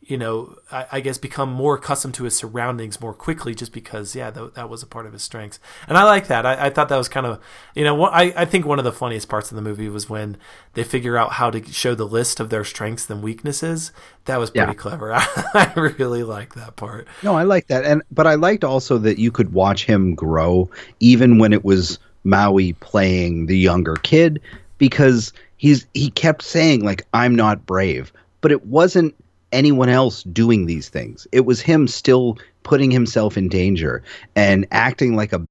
you 0.09 0.17
know 0.19 0.57
I, 0.73 0.87
I 0.93 1.01
guess 1.01 1.19
become 1.19 1.51
more 1.53 1.77
accustomed 1.77 2.15
to 2.15 2.25
his 2.25 2.35
surroundings 2.37 3.01
more 3.01 3.15
quickly 3.15 3.55
just 3.55 3.73
because 3.73 4.17
yeah 4.17 4.31
that, 4.31 4.55
that 4.55 4.69
was 4.69 4.83
a 4.83 4.87
part 4.87 5.07
of 5.07 5.13
his 5.13 5.23
strengths. 5.23 5.61
And 5.87 5.97
i 5.97 6.03
like 6.05 6.27
that. 6.29 6.45
I, 6.45 6.67
I 6.67 6.71
thought 6.71 6.89
that 6.89 6.97
was 6.97 7.09
kind 7.09 7.27
of 7.27 7.41
you 7.75 7.85
know 7.85 8.05
I, 8.07 8.33
I 8.35 8.45
think 8.47 8.67
one 8.67 8.79
of 8.79 8.85
the 8.85 8.93
funniest 8.93 9.29
parts 9.29 9.51
of 9.53 9.57
the 9.57 9.63
movie 9.63 9.89
was 9.89 10.09
when 10.11 10.37
they 10.73 10.83
figure 10.83 11.17
out 11.17 11.33
how 11.33 11.51
to 11.51 11.63
show 11.73 11.95
the 11.95 12.07
list 12.07 12.41
of 12.41 12.51
their 12.51 12.65
strengths 12.65 13.09
and 13.11 13.23
weaknesses. 13.23 13.93
That 14.25 14.39
was 14.39 14.51
pretty 14.51 14.73
Yeah. 14.73 14.75
clever. 14.75 15.13
I, 15.15 15.73
really 15.99 16.23
like 16.23 16.55
that 16.55 16.77
part. 16.77 17.07
No, 17.23 17.35
I 17.35 17.43
like 17.45 17.67
that, 17.69 17.85
and 17.85 18.03
but 18.11 18.27
I 18.27 18.35
liked 18.35 18.65
also 18.65 18.99
that 18.99 19.19
you 19.19 19.31
could 19.31 19.53
watch 19.53 19.85
him 19.85 20.15
grow, 20.15 20.71
even 21.01 21.39
when 21.39 21.53
it 21.53 21.65
was 21.65 21.99
Maui 22.25 22.73
playing 22.75 23.47
the 23.47 23.57
younger 23.57 23.95
kid, 23.97 24.41
because 24.79 25.33
he's 25.57 25.87
he 25.95 26.11
kept 26.11 26.43
saying 26.43 26.85
like 26.85 27.07
I'm 27.15 27.35
not 27.35 27.65
brave, 27.67 28.13
but 28.41 28.53
it 28.53 28.67
wasn't 28.67 29.15
anyone 29.53 29.89
else 29.89 30.23
doing 30.25 30.67
these 30.67 30.89
things. 30.89 31.27
It 31.33 31.47
was 31.47 31.61
him 31.61 31.89
still 31.89 32.39
putting 32.63 32.91
himself 32.91 33.37
in 33.37 33.49
danger 33.49 34.03
and 34.37 34.67
acting 34.71 35.17
like 35.17 35.33
a 35.33 35.47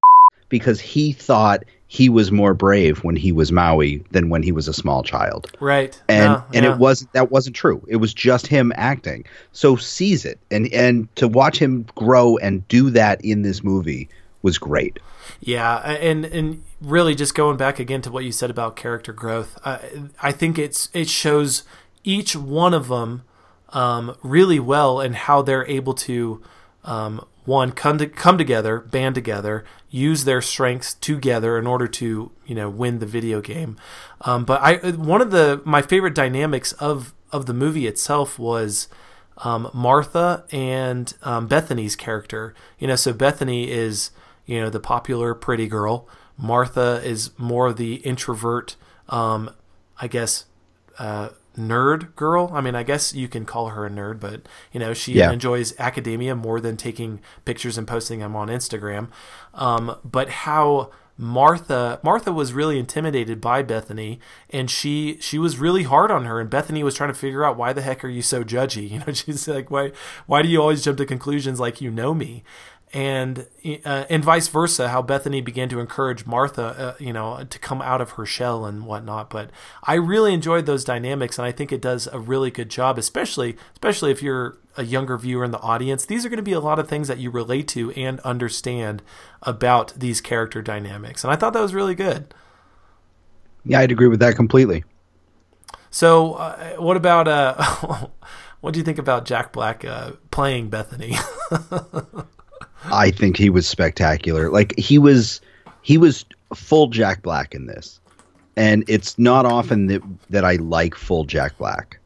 because 0.49 0.79
he 0.79 1.11
thought 1.11 1.63
he 1.87 2.09
was 2.09 2.31
more 2.31 2.53
brave 2.53 3.03
when 3.03 3.15
he 3.15 3.31
was 3.31 3.51
Maui 3.51 4.03
than 4.11 4.29
when 4.29 4.43
he 4.43 4.51
was 4.51 4.67
a 4.67 4.73
small 4.73 5.03
child. 5.03 5.49
Right. 5.59 5.99
And 6.07 6.33
Yeah, 6.33 6.43
and 6.53 6.65
yeah. 6.65 6.73
it 6.73 6.77
wasn't 6.77 7.13
that 7.13 7.31
wasn't 7.31 7.55
true. 7.55 7.81
It 7.87 7.97
was 7.97 8.13
just 8.13 8.47
him 8.47 8.73
acting. 8.75 9.25
So 9.53 9.75
seize 9.75 10.25
it. 10.25 10.39
And 10.51 10.71
and 10.73 11.13
to 11.15 11.27
watch 11.27 11.57
him 11.57 11.85
grow 11.95 12.37
and 12.37 12.67
do 12.67 12.89
that 12.91 13.23
in 13.23 13.41
this 13.41 13.63
movie 13.63 14.09
was 14.41 14.57
great. 14.57 14.99
Yeah, 15.39 15.77
and 15.77 16.25
and 16.25 16.63
really 16.81 17.15
just 17.15 17.35
going 17.35 17.57
back 17.57 17.79
again 17.79 18.01
to 18.03 18.11
what 18.11 18.23
you 18.23 18.31
said 18.31 18.49
about 18.49 18.75
character 18.75 19.13
growth, 19.13 19.57
I 19.63 19.79
I 20.21 20.31
think 20.31 20.59
it's 20.59 20.89
it 20.93 21.09
shows 21.09 21.63
each 22.03 22.35
one 22.35 22.73
of 22.73 22.87
them 22.87 23.23
um, 23.69 24.15
really 24.23 24.59
well 24.59 24.99
and 24.99 25.15
how 25.15 25.41
they're 25.41 25.67
able 25.67 25.93
to 25.93 26.41
um, 26.83 27.25
one 27.45 27.71
come 27.71 27.97
to 27.97 28.07
come 28.07 28.37
together, 28.37 28.79
band 28.79 29.15
together, 29.15 29.63
use 29.89 30.25
their 30.25 30.41
strengths 30.41 30.93
together 30.93 31.57
in 31.57 31.65
order 31.65 31.87
to 31.87 32.31
you 32.45 32.55
know 32.55 32.69
win 32.69 32.99
the 32.99 33.05
video 33.05 33.41
game. 33.41 33.77
Um, 34.21 34.45
but 34.45 34.61
I 34.61 34.91
one 34.91 35.21
of 35.21 35.31
the 35.31 35.61
my 35.65 35.81
favorite 35.81 36.15
dynamics 36.15 36.73
of 36.73 37.13
of 37.31 37.45
the 37.45 37.53
movie 37.53 37.87
itself 37.87 38.37
was 38.37 38.87
um, 39.39 39.69
Martha 39.73 40.45
and 40.51 41.13
um, 41.23 41.47
Bethany's 41.47 41.95
character. 41.95 42.53
You 42.79 42.87
know, 42.87 42.95
so 42.95 43.13
Bethany 43.13 43.71
is 43.71 44.11
you 44.45 44.59
know 44.59 44.69
the 44.69 44.79
popular 44.79 45.33
pretty 45.33 45.67
girl. 45.67 46.07
Martha 46.37 47.01
is 47.03 47.31
more 47.37 47.73
the 47.73 47.95
introvert, 47.95 48.75
um, 49.09 49.49
I 49.99 50.07
guess, 50.07 50.45
uh, 50.99 51.29
nerd 51.57 52.15
girl. 52.15 52.51
I 52.53 52.61
mean, 52.61 52.75
I 52.75 52.83
guess 52.83 53.13
you 53.13 53.27
can 53.27 53.45
call 53.45 53.69
her 53.69 53.85
a 53.85 53.89
nerd, 53.89 54.19
but 54.19 54.41
you 54.71 54.79
know 54.79 54.93
she 54.93 55.13
Yeah. 55.13 55.31
enjoys 55.31 55.73
academia 55.79 56.35
more 56.35 56.59
than 56.61 56.77
taking 56.77 57.19
pictures 57.45 57.77
and 57.77 57.87
posting 57.87 58.19
them 58.19 58.35
on 58.35 58.47
Instagram. 58.49 59.07
Um, 59.53 59.95
but 60.03 60.29
how 60.29 60.91
Martha 61.19 61.99
Martha 62.03 62.31
was 62.31 62.53
really 62.53 62.77
intimidated 62.77 63.41
by 63.41 63.63
Bethany, 63.63 64.19
and 64.51 64.69
she 64.69 65.17
she 65.19 65.39
was 65.39 65.57
really 65.57 65.83
hard 65.83 66.11
on 66.11 66.25
her. 66.25 66.39
And 66.39 66.47
Bethany 66.49 66.83
was 66.83 66.93
trying 66.95 67.09
to 67.11 67.17
figure 67.17 67.43
out 67.43 67.57
why 67.57 67.73
the 67.73 67.81
heck 67.81 68.03
are 68.03 68.07
you 68.07 68.21
so 68.21 68.43
judgy? 68.43 68.89
You 68.91 68.99
know, 68.99 69.11
she's 69.13 69.47
like, 69.47 69.71
why 69.71 69.91
why 70.27 70.41
do 70.43 70.47
you 70.47 70.61
always 70.61 70.83
jump 70.83 70.97
to 70.99 71.05
conclusions 71.07 71.59
like 71.59 71.81
you 71.81 71.89
know 71.91 72.13
me? 72.13 72.43
And 72.93 73.45
uh, 73.85 74.05
and 74.09 74.23
vice 74.23 74.47
versa, 74.47 74.89
how 74.89 75.01
Bethany 75.01 75.41
began 75.41 75.67
to 75.69 75.79
encourage 75.79 76.25
Martha, 76.25 76.63
uh, 76.63 76.95
you 77.03 77.11
know, 77.13 77.43
to 77.49 77.59
come 77.59 77.81
out 77.81 78.01
of 78.01 78.11
her 78.11 78.25
shell 78.25 78.65
and 78.65 78.85
whatnot. 78.85 79.29
But 79.29 79.49
I 79.83 79.95
really 79.95 80.33
enjoyed 80.33 80.65
those 80.65 80.83
dynamics, 80.85 81.37
and 81.37 81.45
I 81.45 81.51
think 81.51 81.71
it 81.71 81.81
does 81.81 82.07
a 82.07 82.19
really 82.19 82.49
good 82.51 82.69
job, 82.69 82.97
especially 82.97 83.57
especially 83.73 84.11
if 84.11 84.23
you're 84.23 84.57
a 84.77 84.83
younger 84.83 85.17
viewer 85.17 85.43
in 85.43 85.51
the 85.51 85.59
audience. 85.59 86.05
These 86.05 86.25
are 86.25 86.29
going 86.29 86.37
to 86.37 86.43
be 86.43 86.53
a 86.53 86.59
lot 86.59 86.79
of 86.79 86.87
things 86.87 87.07
that 87.09 87.17
you 87.17 87.29
relate 87.29 87.67
to 87.69 87.91
and 87.91 88.19
understand 88.21 89.01
about 89.43 89.93
these 89.97 90.21
character 90.21 90.61
dynamics, 90.61 91.23
and 91.23 91.31
I 91.33 91.35
thought 91.35 91.53
that 91.53 91.61
was 91.61 91.73
really 91.73 91.95
good. 91.95 92.33
yeah 93.65 93.79
i'd 93.79 93.91
agree 93.91 94.07
with 94.07 94.19
that 94.19 94.35
completely 94.35 94.83
So, 95.89 96.33
uh, 96.33 96.75
what 96.77 96.97
about 96.97 97.27
uh, 97.27 97.55
what 98.61 98.73
do 98.73 98.79
you 98.79 98.83
think 98.83 98.97
about 98.97 99.25
Jack 99.25 99.51
Black 99.51 99.83
uh, 99.85 100.11
playing 100.31 100.69
Bethany? 100.69 101.15
i 102.85 103.11
think 103.11 103.37
he 103.37 103.49
was 103.49 103.67
spectacular. 103.67 104.49
Like 104.49 104.77
he 104.77 104.97
was 104.97 105.41
he 105.81 105.97
was 105.97 106.25
full 106.53 106.87
jack 106.87 107.21
black 107.21 107.53
in 107.53 107.67
this. 107.67 107.99
And 108.55 108.83
it's 108.87 109.17
not 109.19 109.45
often 109.45 109.87
that 109.87 110.01
that 110.29 110.45
i 110.45 110.55
like 110.55 110.95
full 110.95 111.25
jack 111.25 111.57
black. 111.57 111.99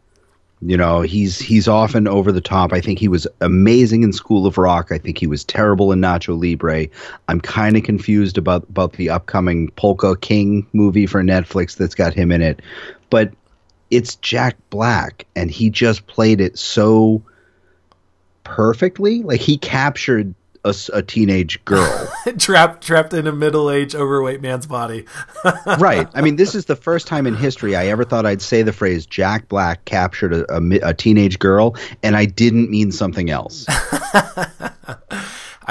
You 0.64 0.78
know 0.78 1.02
he's 1.02 1.40
he's 1.40 1.68
often 1.68 2.08
over 2.08 2.32
the 2.32 2.42
top. 2.42 2.72
I 2.72 2.82
think 2.82 3.00
he 3.00 3.08
was 3.08 3.26
amazing 3.42 4.04
in 4.04 4.14
school 4.14 4.46
of 4.46 4.60
rock. 4.60 4.92
I 4.92 5.00
think 5.00 5.18
he 5.18 5.26
was 5.26 5.44
terrible 5.44 5.92
in 5.92 6.00
nacho 6.00 6.40
libre. 6.40 6.88
I'm 7.28 7.42
kind 7.42 7.76
of 7.76 7.84
confused 7.84 8.38
about 8.38 8.64
about 8.70 8.94
the 8.94 9.10
upcoming 9.10 9.72
polka 9.72 10.16
king 10.16 10.68
movie 10.74 11.08
for 11.08 11.24
netflix 11.24 11.76
that's 11.76 11.96
got 11.96 12.14
him 12.14 12.32
in 12.32 12.44
it. 12.44 12.62
But 13.10 13.34
it's 13.90 14.16
jack 14.18 14.56
black 14.70 15.26
and 15.36 15.50
he 15.50 15.70
just 15.70 16.06
played 16.08 16.40
it 16.40 16.58
so 16.60 17.24
perfectly. 18.44 19.24
Like 19.24 19.42
he 19.42 19.58
captured 19.58 20.34
a, 20.64 20.76
a 20.94 21.02
teenage 21.02 21.64
girl 21.66 22.12
trapped 22.38 22.84
trapped 22.84 23.14
in 23.14 23.28
a 23.28 23.32
middle 23.32 23.70
aged 23.70 23.96
overweight 23.96 24.42
man's 24.42 24.68
body. 24.68 25.06
right. 25.80 26.08
I 26.14 26.22
mean, 26.22 26.36
this 26.36 26.56
is 26.56 26.66
the 26.66 26.76
first 26.76 27.08
time 27.08 27.26
in 27.26 27.36
history 27.36 27.76
I 27.76 27.88
ever 27.88 28.04
thought 28.04 28.26
I'd 28.26 28.42
say 28.42 28.62
the 28.62 28.74
phrase 28.74 29.06
Jack 29.06 29.48
Black 29.48 29.86
captured 29.86 30.34
a, 30.34 30.56
a, 30.56 30.90
a 30.90 30.94
teenage 30.94 31.40
girl, 31.40 31.76
and 32.04 32.16
I 32.16 32.26
didn't 32.26 32.70
mean 32.70 32.92
something 32.92 33.30
else. 33.30 33.66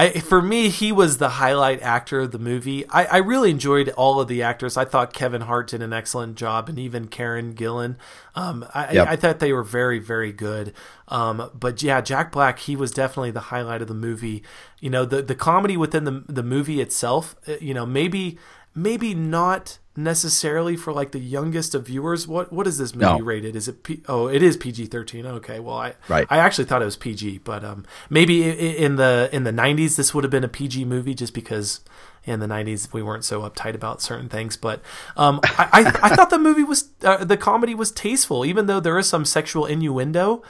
I 0.01 0.21
for 0.21 0.41
me, 0.41 0.69
he 0.69 0.93
was 0.93 1.19
the 1.19 1.29
highlight 1.31 1.83
actor 1.83 2.21
of 2.21 2.31
the 2.31 2.39
movie. 2.39 2.89
I, 2.91 3.05
I 3.05 3.17
really 3.19 3.51
enjoyed 3.51 3.89
all 3.91 4.21
of 4.21 4.29
the 4.29 4.43
actors. 4.43 4.77
I 4.77 4.85
thought 4.85 5.13
Kevin 5.13 5.43
Hart 5.43 5.69
did 5.69 5.83
an 5.83 5.93
excellent 5.93 6.37
job, 6.37 6.69
and 6.69 6.79
even 6.79 7.09
Karen 7.09 7.55
Gillan. 7.55 7.97
Um, 8.35 8.65
I, 8.75 8.93
Yep. 8.93 9.09
I, 9.09 9.13
I 9.13 9.17
thought 9.17 9.39
they 9.41 9.53
were 9.53 9.63
very, 9.65 9.99
very 9.99 10.33
good. 10.33 10.73
Um, 11.09 11.51
but 11.55 11.83
yeah, 11.83 12.01
Jack 12.01 12.31
Black, 12.33 12.61
he 12.61 12.77
was 12.77 12.93
definitely 12.93 13.33
the 13.33 13.41
highlight 13.41 13.83
of 13.83 13.89
the 13.89 13.95
movie. 13.95 14.43
You 14.79 14.91
know, 14.91 15.05
the 15.05 15.23
the 15.23 15.35
comedy 15.35 15.77
within 15.77 16.05
the 16.05 16.25
the 16.29 16.43
movie 16.45 16.81
itself. 16.81 17.35
uh, 17.49 17.55
You 17.61 17.75
know, 17.75 17.85
maybe 17.85 18.39
maybe 18.75 19.15
not 19.15 19.79
necessarily 19.97 20.77
for 20.77 20.93
like 20.93 21.13
the 21.13 21.19
youngest 21.19 21.75
of 21.75 21.87
viewers. 21.87 22.27
What 22.27 22.53
what 22.53 22.67
is 22.67 22.79
this 22.79 22.95
movie 22.95 23.19
No. 23.19 23.21
rated? 23.21 23.55
Is 23.57 23.69
it 23.69 23.83
P- 23.83 24.03
oh 24.09 24.29
it 24.29 24.43
is 24.43 24.57
PG 24.57 24.87
thirteen? 24.87 25.27
Okay, 25.27 25.61
well 25.61 25.77
I 25.77 25.95
Right. 26.09 26.27
I 26.31 26.39
actually 26.39 26.65
thought 26.65 26.83
it 26.83 26.87
was 26.87 26.97
PG, 26.97 27.39
but 27.39 27.65
um, 27.65 27.85
maybe 28.09 28.49
in 28.77 28.97
the 28.97 29.29
in 29.33 29.45
the 29.45 29.53
'90s 29.53 29.97
this 29.97 30.15
would 30.15 30.25
have 30.25 30.31
been 30.31 30.45
a 30.45 30.49
PG 30.49 30.85
movie 30.85 31.15
just 31.15 31.35
because 31.35 31.81
in 32.25 32.41
the 32.41 32.47
'90s 32.47 32.93
we 32.93 33.03
weren't 33.03 33.25
so 33.25 33.43
uptight 33.43 33.75
about 33.75 34.01
certain 34.01 34.29
things. 34.29 34.57
But 34.57 34.81
um, 35.17 35.41
I, 35.45 35.69
I 35.73 36.11
I 36.13 36.17
thought 36.17 36.31
the 36.31 36.39
movie 36.39 36.65
was 36.65 36.91
uh, 37.03 37.25
the 37.25 37.37
comedy 37.37 37.75
was 37.75 37.91
tasteful, 37.91 38.45
even 38.47 38.67
though 38.67 38.81
there 38.81 38.99
is 38.99 39.09
some 39.09 39.25
sexual 39.25 39.67
innuendo. 39.67 40.43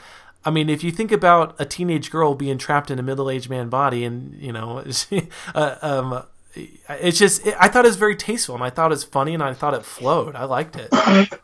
I 0.43 0.49
mean, 0.49 0.69
if 0.69 0.83
you 0.83 0.91
think 0.91 1.11
about 1.11 1.55
a 1.59 1.65
teenage 1.65 2.09
girl 2.09 2.33
being 2.33 2.57
trapped 2.57 2.89
in 2.89 2.97
a 2.97 3.03
middle-aged 3.03 3.47
man 3.47 3.69
body, 3.69 4.03
and 4.03 4.33
you 4.41 4.51
know, 4.51 4.83
uh, 5.55 5.75
um, 5.83 6.23
it's 6.55 7.17
just 7.17 7.45
I 7.59 7.67
thought 7.67 7.85
it 7.85 7.89
was 7.89 7.97
very 7.97 8.15
tasteful, 8.15 8.55
and 8.55 8.63
I 8.63 8.69
thought 8.69 8.91
it 8.91 8.95
was 8.95 9.03
funny, 9.03 9.33
and 9.33 9.43
I 9.43 9.53
thought 9.53 9.73
it 9.73 9.85
flowed. 9.85 10.35
I 10.35 10.45
liked 10.45 10.75
it. 10.75 10.89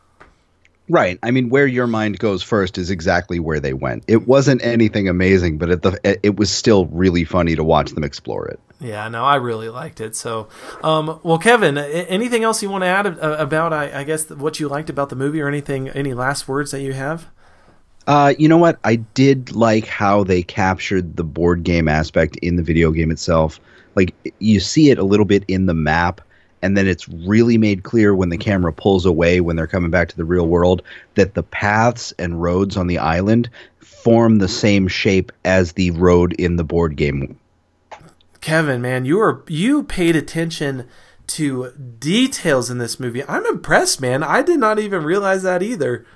Right. 0.90 1.18
I 1.22 1.30
mean, 1.30 1.50
where 1.50 1.66
your 1.66 1.86
mind 1.86 2.18
goes 2.18 2.42
first 2.42 2.78
is 2.78 2.90
exactly 2.90 3.38
where 3.38 3.60
they 3.60 3.74
went. 3.74 4.04
It 4.08 4.26
wasn't 4.26 4.64
anything 4.64 5.08
amazing, 5.08 5.58
but 5.58 5.70
it, 5.70 5.82
the, 5.82 6.18
it 6.22 6.36
was 6.36 6.50
still 6.50 6.86
really 6.86 7.24
funny 7.24 7.54
to 7.56 7.62
watch 7.62 7.90
them 7.90 8.04
explore 8.04 8.48
it. 8.48 8.58
Yeah, 8.80 9.08
no, 9.08 9.24
I 9.24 9.36
really 9.36 9.68
liked 9.68 10.00
it. 10.00 10.16
So, 10.16 10.48
um, 10.82 11.20
well, 11.22 11.38
Kevin, 11.38 11.76
anything 11.76 12.44
else 12.44 12.62
you 12.62 12.70
want 12.70 12.84
to 12.84 12.88
add 12.88 13.06
about, 13.06 13.72
I, 13.72 14.00
I 14.00 14.04
guess, 14.04 14.30
what 14.30 14.60
you 14.60 14.68
liked 14.68 14.88
about 14.88 15.10
the 15.10 15.16
movie, 15.16 15.40
or 15.40 15.48
anything, 15.48 15.88
any 15.90 16.14
last 16.14 16.48
words 16.48 16.70
that 16.70 16.80
you 16.80 16.92
have? 16.92 17.26
Uh, 18.06 18.32
you 18.38 18.48
know 18.48 18.56
what? 18.56 18.78
I 18.84 18.96
did 18.96 19.54
like 19.54 19.86
how 19.86 20.24
they 20.24 20.42
captured 20.42 21.16
the 21.16 21.24
board 21.24 21.64
game 21.64 21.88
aspect 21.88 22.36
in 22.36 22.56
the 22.56 22.62
video 22.62 22.92
game 22.92 23.10
itself. 23.10 23.60
Like 23.98 24.32
you 24.38 24.60
see 24.60 24.90
it 24.90 24.98
a 24.98 25.04
little 25.04 25.26
bit 25.26 25.44
in 25.48 25.66
the 25.66 25.74
map, 25.74 26.20
and 26.62 26.76
then 26.76 26.86
it's 26.86 27.08
really 27.08 27.58
made 27.58 27.82
clear 27.82 28.14
when 28.14 28.28
the 28.28 28.38
camera 28.38 28.72
pulls 28.72 29.04
away 29.04 29.40
when 29.40 29.56
they're 29.56 29.66
coming 29.66 29.90
back 29.90 30.08
to 30.08 30.16
the 30.16 30.24
real 30.24 30.46
world 30.46 30.82
that 31.16 31.34
the 31.34 31.42
paths 31.42 32.12
and 32.18 32.40
roads 32.40 32.76
on 32.76 32.86
the 32.86 32.98
island 32.98 33.50
form 33.80 34.38
the 34.38 34.48
same 34.48 34.86
shape 34.86 35.32
as 35.44 35.72
the 35.72 35.90
road 35.90 36.32
in 36.34 36.56
the 36.56 36.64
board 36.64 36.96
game. 36.96 37.38
Kevin, 38.40 38.80
man, 38.80 39.04
you 39.04 39.18
were 39.18 39.44
you 39.48 39.82
paid 39.82 40.14
attention 40.14 40.86
to 41.26 41.72
details 41.98 42.70
in 42.70 42.78
this 42.78 43.00
movie. 43.00 43.24
I'm 43.26 43.44
impressed, 43.46 44.00
man. 44.00 44.22
I 44.22 44.42
did 44.42 44.60
not 44.60 44.78
even 44.78 45.02
realize 45.02 45.42
that 45.42 45.62
either. 45.62 46.06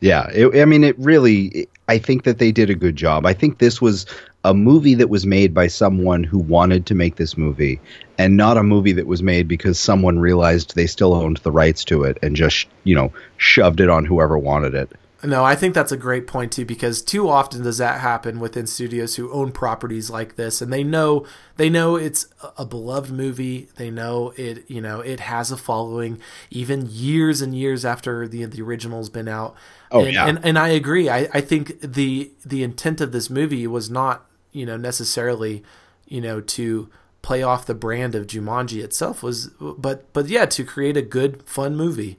Yeah, 0.00 0.28
it, 0.32 0.60
I 0.60 0.64
mean, 0.64 0.84
it 0.84 0.98
really. 0.98 1.68
I 1.88 1.98
think 1.98 2.24
that 2.24 2.38
they 2.38 2.52
did 2.52 2.70
a 2.70 2.74
good 2.74 2.96
job. 2.96 3.26
I 3.26 3.32
think 3.32 3.58
this 3.58 3.80
was 3.80 4.06
a 4.46 4.54
movie 4.54 4.94
that 4.94 5.10
was 5.10 5.26
made 5.26 5.52
by 5.52 5.66
someone 5.66 6.22
who 6.22 6.38
wanted 6.38 6.86
to 6.86 6.94
make 6.94 7.16
this 7.16 7.36
movie, 7.36 7.80
and 8.16 8.36
not 8.36 8.56
a 8.56 8.62
movie 8.62 8.92
that 8.92 9.06
was 9.06 9.22
made 9.22 9.48
because 9.48 9.78
someone 9.78 10.20
realized 10.20 10.74
they 10.74 10.86
still 10.86 11.14
owned 11.14 11.38
the 11.38 11.50
rights 11.50 11.84
to 11.86 12.04
it 12.04 12.16
and 12.22 12.36
just 12.36 12.68
you 12.84 12.94
know 12.94 13.12
shoved 13.36 13.80
it 13.80 13.90
on 13.90 14.04
whoever 14.04 14.38
wanted 14.38 14.74
it. 14.74 14.90
No, 15.24 15.44
I 15.44 15.56
think 15.56 15.74
that's 15.74 15.90
a 15.90 15.96
great 15.96 16.26
point 16.26 16.52
too 16.52 16.64
because 16.64 17.02
too 17.02 17.28
often 17.28 17.62
does 17.64 17.78
that 17.78 18.00
happen 18.00 18.38
within 18.38 18.66
studios 18.66 19.16
who 19.16 19.32
own 19.32 19.50
properties 19.50 20.10
like 20.10 20.36
this 20.36 20.60
and 20.60 20.72
they 20.72 20.84
know 20.84 21.26
they 21.56 21.68
know 21.68 21.96
it's 21.96 22.28
a 22.56 22.64
beloved 22.64 23.10
movie. 23.10 23.68
They 23.76 23.90
know 23.90 24.32
it, 24.36 24.70
you 24.70 24.80
know, 24.80 25.00
it 25.00 25.20
has 25.20 25.50
a 25.50 25.56
following 25.56 26.20
even 26.50 26.86
years 26.88 27.40
and 27.40 27.56
years 27.56 27.84
after 27.84 28.28
the 28.28 28.44
the 28.44 28.62
original's 28.62 29.08
been 29.08 29.26
out. 29.26 29.56
Oh 29.90 30.04
and, 30.04 30.14
yeah. 30.14 30.26
And, 30.26 30.44
and 30.44 30.58
I 30.58 30.68
agree. 30.68 31.08
I, 31.08 31.28
I 31.32 31.40
think 31.40 31.80
the 31.80 32.30
the 32.44 32.62
intent 32.62 33.00
of 33.00 33.12
this 33.12 33.30
movie 33.30 33.66
was 33.66 33.90
not, 33.90 34.26
you 34.56 34.66
know, 34.66 34.76
necessarily, 34.76 35.62
you 36.06 36.20
know, 36.20 36.40
to 36.40 36.88
play 37.22 37.42
off 37.42 37.66
the 37.66 37.74
brand 37.74 38.14
of 38.14 38.26
Jumanji 38.26 38.82
itself 38.82 39.22
was 39.22 39.48
but 39.60 40.12
but 40.12 40.28
yeah, 40.28 40.46
to 40.46 40.64
create 40.64 40.96
a 40.96 41.02
good 41.02 41.42
fun 41.42 41.76
movie. 41.76 42.18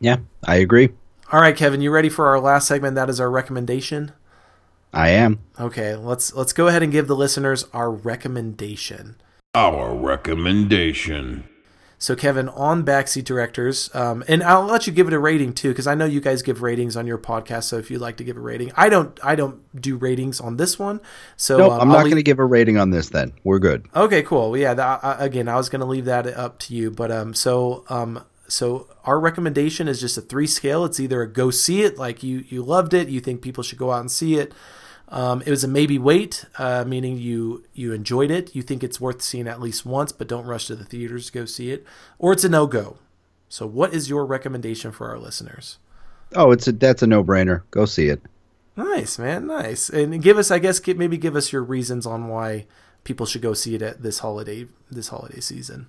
Yeah, 0.00 0.18
I 0.44 0.56
agree. 0.56 0.90
All 1.32 1.40
right, 1.40 1.56
Kevin, 1.56 1.80
you 1.80 1.90
ready 1.90 2.08
for 2.08 2.26
our 2.26 2.38
last 2.38 2.68
segment? 2.68 2.94
That 2.94 3.10
is 3.10 3.18
our 3.20 3.30
recommendation. 3.30 4.12
I 4.92 5.10
am. 5.10 5.40
Okay, 5.58 5.94
let's 5.94 6.32
let's 6.34 6.52
go 6.52 6.68
ahead 6.68 6.82
and 6.82 6.92
give 6.92 7.08
the 7.08 7.16
listeners 7.16 7.66
our 7.72 7.90
recommendation. 7.90 9.16
Our 9.54 9.94
recommendation. 9.94 11.48
So, 11.98 12.14
Kevin, 12.14 12.48
on 12.50 12.84
Backseat 12.84 13.24
Directors, 13.24 13.88
um, 13.94 14.22
and 14.28 14.42
I'll 14.42 14.64
let 14.64 14.86
you 14.86 14.92
give 14.92 15.06
it 15.06 15.14
a 15.14 15.18
rating 15.18 15.54
too, 15.54 15.70
because 15.70 15.86
I 15.86 15.94
know 15.94 16.04
you 16.04 16.20
guys 16.20 16.42
give 16.42 16.60
ratings 16.60 16.96
on 16.96 17.06
your 17.06 17.16
podcast. 17.16 17.64
So, 17.64 17.78
if 17.78 17.90
you'd 17.90 18.00
like 18.00 18.18
to 18.18 18.24
give 18.24 18.36
a 18.36 18.40
rating, 18.40 18.70
I 18.76 18.88
don't, 18.88 19.18
I 19.24 19.34
don't 19.34 19.60
do 19.80 19.96
ratings 19.96 20.40
on 20.40 20.56
this 20.58 20.78
one. 20.78 21.00
So, 21.36 21.56
nope, 21.56 21.72
um, 21.72 21.80
I'm 21.80 21.88
not 21.88 22.04
going 22.04 22.16
to 22.16 22.22
give 22.22 22.38
a 22.38 22.44
rating 22.44 22.76
on 22.76 22.90
this. 22.90 23.08
Then 23.08 23.32
we're 23.44 23.58
good. 23.58 23.86
Okay, 23.94 24.22
cool. 24.22 24.50
Well, 24.50 24.60
yeah. 24.60 24.72
I, 25.02 25.24
again, 25.24 25.48
I 25.48 25.56
was 25.56 25.68
going 25.68 25.80
to 25.80 25.86
leave 25.86 26.04
that 26.04 26.26
up 26.26 26.58
to 26.60 26.74
you, 26.74 26.90
but 26.90 27.10
um, 27.10 27.32
so 27.32 27.84
um, 27.88 28.24
so 28.48 28.88
our 29.04 29.18
recommendation 29.18 29.88
is 29.88 30.00
just 30.00 30.18
a 30.18 30.20
three 30.20 30.46
scale. 30.46 30.84
It's 30.84 31.00
either 31.00 31.22
a 31.22 31.28
go 31.28 31.50
see 31.50 31.82
it, 31.82 31.98
like 31.98 32.22
you 32.22 32.44
you 32.48 32.62
loved 32.62 32.94
it, 32.94 33.08
you 33.08 33.20
think 33.20 33.42
people 33.42 33.62
should 33.62 33.78
go 33.78 33.92
out 33.92 34.00
and 34.00 34.10
see 34.10 34.36
it. 34.36 34.52
Um, 35.08 35.42
it 35.46 35.50
was 35.50 35.62
a 35.62 35.68
maybe 35.68 35.98
wait, 35.98 36.46
uh, 36.58 36.84
meaning 36.86 37.16
you 37.16 37.64
you 37.74 37.92
enjoyed 37.92 38.30
it, 38.30 38.56
you 38.56 38.62
think 38.62 38.82
it's 38.82 39.00
worth 39.00 39.22
seeing 39.22 39.46
at 39.46 39.60
least 39.60 39.86
once, 39.86 40.10
but 40.10 40.26
don't 40.26 40.46
rush 40.46 40.66
to 40.66 40.74
the 40.74 40.84
theaters 40.84 41.26
to 41.26 41.32
go 41.32 41.44
see 41.44 41.70
it, 41.70 41.86
or 42.18 42.32
it's 42.32 42.44
a 42.44 42.48
no 42.48 42.66
go. 42.66 42.98
So, 43.48 43.66
what 43.66 43.94
is 43.94 44.10
your 44.10 44.26
recommendation 44.26 44.90
for 44.90 45.08
our 45.08 45.18
listeners? 45.18 45.78
Oh, 46.34 46.50
it's 46.50 46.66
a 46.66 46.72
that's 46.72 47.02
a 47.02 47.06
no 47.06 47.22
brainer. 47.22 47.62
Go 47.70 47.84
see 47.84 48.08
it. 48.08 48.20
Nice, 48.76 49.18
man, 49.18 49.46
nice, 49.46 49.88
and 49.88 50.20
give 50.20 50.36
us, 50.36 50.50
I 50.50 50.58
guess, 50.58 50.80
give, 50.80 50.98
maybe 50.98 51.16
give 51.16 51.34
us 51.34 51.50
your 51.50 51.62
reasons 51.62 52.04
on 52.04 52.28
why 52.28 52.66
people 53.04 53.24
should 53.24 53.40
go 53.40 53.54
see 53.54 53.74
it 53.74 53.82
at 53.82 54.02
this 54.02 54.18
holiday 54.18 54.66
this 54.90 55.08
holiday 55.08 55.40
season. 55.40 55.88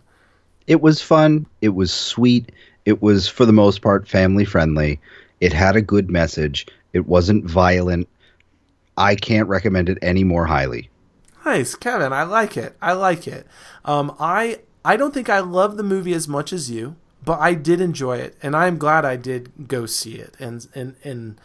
It 0.68 0.82
was 0.82 1.02
fun. 1.02 1.48
It 1.62 1.70
was 1.70 1.92
sweet. 1.92 2.52
It 2.86 3.02
was 3.02 3.28
for 3.28 3.46
the 3.46 3.54
most 3.54 3.82
part 3.82 4.08
family 4.08 4.46
friendly. 4.46 5.00
It 5.42 5.54
had 5.54 5.76
a 5.76 5.82
good 5.82 6.10
message. 6.10 6.68
It 6.94 7.08
wasn't 7.08 7.46
violent. 7.46 8.08
I 8.98 9.16
can't 9.16 9.48
recommend 9.48 9.90
it 9.90 10.00
any 10.02 10.24
more 10.24 10.48
highly. 10.48 10.90
Nice, 11.46 11.76
Kevin. 11.76 12.12
I 12.12 12.24
like 12.24 12.58
it. 12.58 12.76
I 12.82 12.94
like 12.94 13.28
it. 13.28 13.48
Um, 13.86 14.16
I 14.20 14.60
I 14.84 14.98
don't 14.98 15.14
think 15.14 15.30
I 15.30 15.40
love 15.40 15.78
the 15.78 15.84
movie 15.84 16.14
as 16.14 16.28
much 16.28 16.52
as 16.52 16.70
you, 16.70 16.98
but 17.24 17.40
I 17.40 17.54
did 17.54 17.80
enjoy 17.80 18.18
it, 18.18 18.36
and 18.42 18.56
I'm 18.56 18.78
glad 18.78 19.06
I 19.06 19.16
did 19.16 19.68
go 19.68 19.86
see 19.86 20.16
it. 20.16 20.36
And 20.40 20.68
and 20.74 20.96
and 21.04 21.40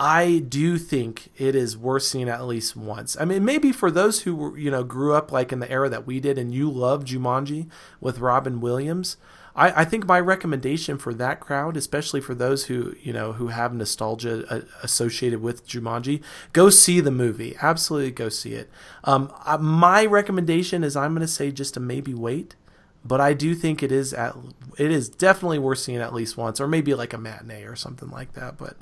I 0.00 0.44
do 0.48 0.76
think 0.76 1.30
it 1.36 1.54
is 1.54 1.76
worth 1.76 2.02
seeing 2.02 2.28
at 2.28 2.44
least 2.46 2.74
once. 2.74 3.16
I 3.20 3.24
mean, 3.24 3.44
maybe 3.44 3.70
for 3.70 3.90
those 3.90 4.22
who 4.22 4.34
were, 4.34 4.58
you 4.58 4.70
know 4.70 4.82
grew 4.82 5.14
up 5.14 5.30
like 5.30 5.52
in 5.52 5.60
the 5.60 5.70
era 5.70 5.88
that 5.88 6.06
we 6.06 6.18
did, 6.20 6.36
and 6.38 6.52
you 6.52 6.70
love 6.70 7.04
Jumanji 7.04 7.68
with 8.00 8.18
Robin 8.18 8.60
Williams. 8.60 9.16
I, 9.56 9.82
I 9.82 9.84
think 9.84 10.06
my 10.06 10.18
recommendation 10.18 10.98
for 10.98 11.14
that 11.14 11.40
crowd, 11.40 11.76
especially 11.76 12.20
for 12.20 12.34
those 12.34 12.66
who 12.66 12.94
you 13.00 13.12
know 13.12 13.32
who 13.32 13.48
have 13.48 13.74
nostalgia 13.74 14.44
uh, 14.52 14.60
associated 14.82 15.40
with 15.40 15.66
Jumanji, 15.66 16.22
go 16.52 16.70
see 16.70 17.00
the 17.00 17.10
movie. 17.10 17.56
Absolutely, 17.62 18.10
go 18.10 18.28
see 18.28 18.54
it. 18.54 18.70
Um, 19.04 19.32
uh, 19.44 19.58
my 19.58 20.04
recommendation 20.04 20.82
is 20.82 20.96
I'm 20.96 21.12
going 21.14 21.26
to 21.26 21.28
say 21.28 21.50
just 21.50 21.74
to 21.74 21.80
maybe 21.80 22.14
wait, 22.14 22.56
but 23.04 23.20
I 23.20 23.32
do 23.32 23.54
think 23.54 23.82
it 23.82 23.92
is 23.92 24.12
at 24.12 24.34
it 24.78 24.90
is 24.90 25.08
definitely 25.08 25.58
worth 25.58 25.78
seeing 25.78 25.98
at 25.98 26.14
least 26.14 26.36
once, 26.36 26.60
or 26.60 26.66
maybe 26.66 26.94
like 26.94 27.12
a 27.12 27.18
matinee 27.18 27.64
or 27.64 27.76
something 27.76 28.10
like 28.10 28.32
that. 28.32 28.58
But 28.58 28.76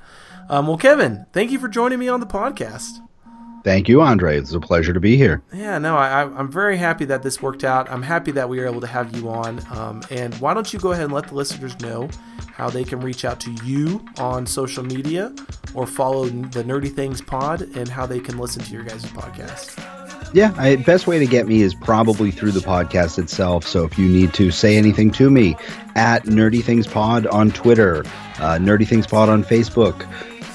um, 0.49 0.67
well, 0.67 0.79
Kevin, 0.79 1.27
thank 1.33 1.51
you 1.51 1.59
for 1.59 1.69
joining 1.69 1.99
me 1.99 2.09
on 2.09 2.21
the 2.21 2.27
podcast. 2.27 2.99
Thank 3.65 3.89
you, 3.89 4.01
Andre. 4.01 4.39
It's 4.39 4.53
a 4.53 4.61
pleasure 4.61 4.93
to 4.93 5.01
be 5.01 5.17
here. 5.17 5.43
Yeah, 5.53 5.79
no, 5.79 5.97
I, 5.97 6.23
I'm 6.23 6.51
very 6.51 6.77
happy 6.77 7.05
that 7.07 7.23
this 7.23 7.41
worked 7.41 7.63
out. 7.63 7.91
I'm 7.91 8.03
happy 8.03 8.33
that 8.33 8.49
we 8.49 8.59
were 8.59 8.67
able 8.67 8.81
to 8.81 8.87
have 8.87 9.17
you 9.17 9.29
on. 9.29 9.61
Um, 9.71 10.03
and 10.11 10.35
why 10.37 10.53
don't 10.53 10.73
you 10.73 10.79
go 10.79 10.93
ahead 10.93 11.05
and 11.05 11.13
let 11.13 11.29
the 11.29 11.35
listeners 11.35 11.79
know 11.81 12.09
how 12.49 12.69
they 12.69 12.85
can 12.85 13.01
reach 13.01 13.25
out 13.25 13.41
to 13.41 13.53
you 13.65 14.05
on 14.19 14.47
social 14.47 14.85
media 14.85 15.33
or 15.75 15.87
follow 15.87 16.27
the 16.27 16.65
Nerdy 16.65 16.93
Things 16.93 17.21
Pod 17.21 17.63
and 17.77 17.89
how 17.89 18.05
they 18.05 18.21
can 18.21 18.37
listen 18.37 18.63
to 18.63 18.73
your 18.73 18.83
guys' 18.83 19.05
podcast. 19.07 19.79
Yeah, 20.35 20.55
I, 20.57 20.77
best 20.77 21.07
way 21.07 21.19
to 21.19 21.27
get 21.27 21.47
me 21.47 21.61
is 21.61 21.75
probably 21.75 22.31
through 22.31 22.53
the 22.53 22.61
podcast 22.61 23.19
itself. 23.19 23.67
So 23.67 23.85
if 23.85 23.99
you 23.99 24.09
need 24.09 24.33
to 24.35 24.51
say 24.51 24.77
anything 24.77 25.11
to 25.13 25.31
me, 25.31 25.57
at 25.95 26.25
Nerdy 26.25 26.63
Things 26.63 26.87
Pod 26.87 27.27
on 27.27 27.51
Twitter, 27.51 28.01
uh, 28.39 28.59
Nerdy 28.59 28.89
Things 28.89 29.07
Pod 29.07 29.29
on 29.29 29.45
Facebook, 29.45 30.03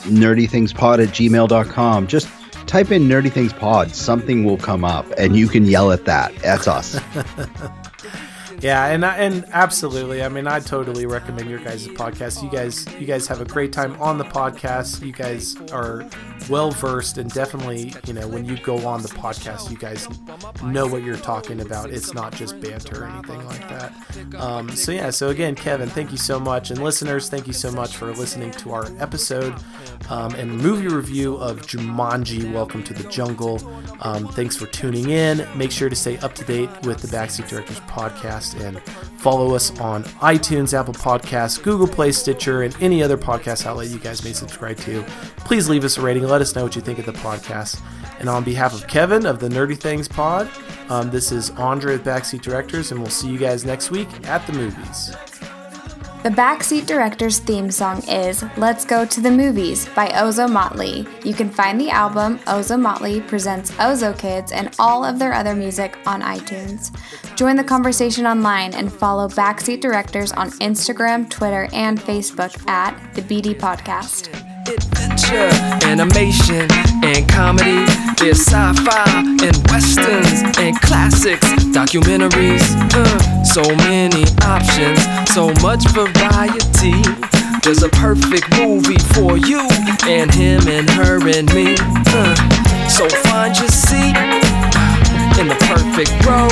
Nerdy 0.03 0.49
Things 0.49 0.73
Pod 0.73 0.99
at 0.99 1.09
gmail.com. 1.09 2.07
Just 2.07 2.27
type 2.67 2.91
in 2.91 3.07
Nerdy 3.07 3.31
Things 3.31 3.53
Pod. 3.53 3.95
Something 3.95 4.43
will 4.43 4.57
come 4.57 4.85
up, 4.85 5.05
and 5.17 5.35
you 5.35 5.47
can 5.47 5.65
yell 5.65 5.91
at 5.91 6.05
that. 6.05 6.35
That's 6.37 6.67
us. 6.67 6.99
Yeah, 8.59 8.87
and 8.87 9.05
and 9.05 9.45
absolutely. 9.51 10.23
I 10.23 10.29
mean, 10.29 10.47
I 10.47 10.59
totally 10.59 11.05
recommend 11.05 11.47
your 11.47 11.59
guys' 11.59 11.87
podcast. 11.87 12.41
You 12.41 12.49
guys, 12.49 12.87
you 12.99 13.05
guys 13.05 13.27
have 13.27 13.39
a 13.39 13.45
great 13.45 13.71
time 13.71 13.95
on 14.01 14.17
the 14.17 14.23
podcast. 14.23 15.05
You 15.05 15.11
guys 15.11 15.55
are 15.71 16.05
well 16.49 16.71
versed, 16.71 17.19
and 17.19 17.31
definitely, 17.31 17.93
you 18.07 18.13
know, 18.13 18.27
when 18.27 18.45
you 18.45 18.57
go 18.57 18.87
on 18.87 19.03
the 19.03 19.09
podcast, 19.09 19.69
you 19.69 19.77
guys 19.77 20.07
know 20.63 20.87
what 20.87 21.03
you're 21.03 21.17
talking 21.17 21.61
about. 21.61 21.91
It's 21.91 22.15
not 22.15 22.33
just 22.33 22.59
banter 22.59 23.03
or 23.03 23.07
anything 23.07 23.45
like 23.45 23.69
that. 23.69 23.93
Um, 24.39 24.69
so 24.75 24.91
yeah. 24.91 25.11
So 25.11 25.29
again, 25.29 25.53
Kevin, 25.53 25.87
thank 25.87 26.09
you 26.09 26.17
so 26.17 26.39
much, 26.39 26.71
and 26.71 26.83
listeners, 26.83 27.29
thank 27.29 27.45
you 27.45 27.53
so 27.53 27.71
much 27.71 27.95
for 27.95 28.11
listening 28.13 28.49
to 28.51 28.73
our 28.73 28.87
episode 28.99 29.53
um, 30.09 30.33
and 30.33 30.57
movie 30.57 30.87
review 30.87 31.35
of 31.35 31.61
Jumanji: 31.67 32.51
Welcome 32.51 32.81
to 32.85 32.93
the 32.95 33.07
Jungle. 33.09 33.61
Um, 34.01 34.27
thanks 34.29 34.55
for 34.55 34.65
tuning 34.67 35.11
in. 35.11 35.47
Make 35.55 35.71
sure 35.71 35.89
to 35.89 35.95
stay 35.95 36.17
up 36.19 36.33
to 36.35 36.43
date 36.45 36.69
with 36.83 37.01
the 37.01 37.07
Backseat 37.07 37.47
Directors 37.47 37.79
podcast 37.81 38.46
and 38.55 38.81
follow 39.19 39.55
us 39.55 39.77
on 39.79 40.03
iTunes, 40.21 40.77
Apple 40.77 40.93
Podcasts, 40.93 41.61
Google 41.61 41.87
Play, 41.87 42.11
Stitcher, 42.11 42.63
and 42.63 42.75
any 42.81 43.03
other 43.03 43.17
podcast 43.17 43.65
outlet 43.65 43.87
you 43.89 43.99
guys 43.99 44.23
may 44.23 44.33
subscribe 44.33 44.77
to. 44.77 45.03
Please 45.37 45.69
leave 45.69 45.83
us 45.83 45.97
a 45.97 46.01
rating. 46.01 46.23
Let 46.23 46.41
us 46.41 46.55
know 46.55 46.63
what 46.63 46.75
you 46.75 46.81
think 46.81 46.99
of 46.99 47.05
the 47.05 47.13
podcast. 47.13 47.81
And 48.19 48.29
on 48.29 48.43
behalf 48.43 48.73
of 48.73 48.87
Kevin 48.87 49.25
of 49.25 49.39
the 49.39 49.49
Nerdy 49.49 49.77
Things 49.77 50.07
Pod, 50.07 50.49
um, 50.89 51.09
this 51.09 51.31
is 51.31 51.51
Andre 51.51 51.93
with 51.93 52.05
Backseat 52.05 52.41
Directors, 52.41 52.91
and 52.91 53.01
we'll 53.01 53.09
see 53.09 53.29
you 53.29 53.37
guys 53.37 53.65
next 53.65 53.91
week 53.91 54.07
at 54.27 54.45
the 54.47 54.53
movies. 54.53 55.15
The 56.23 56.29
Backseat 56.29 56.87
Director's 56.87 57.37
theme 57.39 57.69
song 57.69 58.01
is 58.07 58.43
Let's 58.57 58.83
Go 58.85 59.05
to 59.05 59.21
the 59.21 59.29
Movies 59.29 59.87
by 59.89 60.09
Ozomatli. 60.09 61.07
You 61.23 61.33
can 61.33 61.49
find 61.49 61.79
the 61.79 61.91
album 61.91 62.39
Ozomatli 62.39 63.25
Presents 63.27 63.71
OzoKidz 63.71 64.51
and 64.51 64.75
all 64.79 65.05
of 65.05 65.19
their 65.19 65.33
other 65.33 65.55
music 65.55 65.95
on 66.05 66.21
iTunes. 66.21 66.91
Join 67.35 67.55
the 67.55 67.63
conversation 67.63 68.25
online 68.25 68.73
and 68.73 68.91
follow 68.91 69.29
Backseat 69.29 69.79
Directors 69.79 70.31
on 70.33 70.49
Instagram, 70.59 71.29
Twitter, 71.29 71.69
and 71.71 71.99
Facebook 71.99 72.67
at 72.67 73.13
the 73.13 73.21
BD 73.21 73.55
Podcast. 73.55 74.46
Adventure, 74.67 75.49
animation, 75.87 76.67
and 77.01 77.29
comedy. 77.29 77.85
There's 78.19 78.41
sci-fi 78.41 79.23
and 79.41 79.55
westerns 79.69 80.43
and 80.59 80.75
classics, 80.81 81.47
documentaries. 81.71 82.61
Uh, 82.93 83.43
so 83.45 83.61
many 83.87 84.25
options, 84.43 84.99
so 85.31 85.53
much 85.63 85.87
variety. 85.95 86.99
There's 87.63 87.83
a 87.83 87.89
perfect 87.89 88.51
movie 88.59 88.99
for 89.15 89.37
you 89.37 89.65
and 90.03 90.33
him 90.35 90.67
and 90.67 90.89
her 90.89 91.15
and 91.25 91.47
me. 91.53 91.75
Uh, 91.79 92.35
so 92.89 93.07
find 93.07 93.55
your 93.57 93.69
seat 93.69 94.17
in 95.39 95.47
the 95.47 95.57
perfect 95.71 96.11
row. 96.27 96.49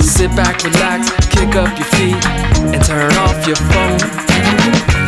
Sit 0.00 0.34
back, 0.34 0.64
relax, 0.64 1.10
kick 1.28 1.56
up 1.56 1.76
your 1.76 1.88
feet, 1.92 2.24
and 2.72 2.82
turn 2.82 3.12
off 3.16 3.46
your 3.46 3.56
phone. 3.56 5.03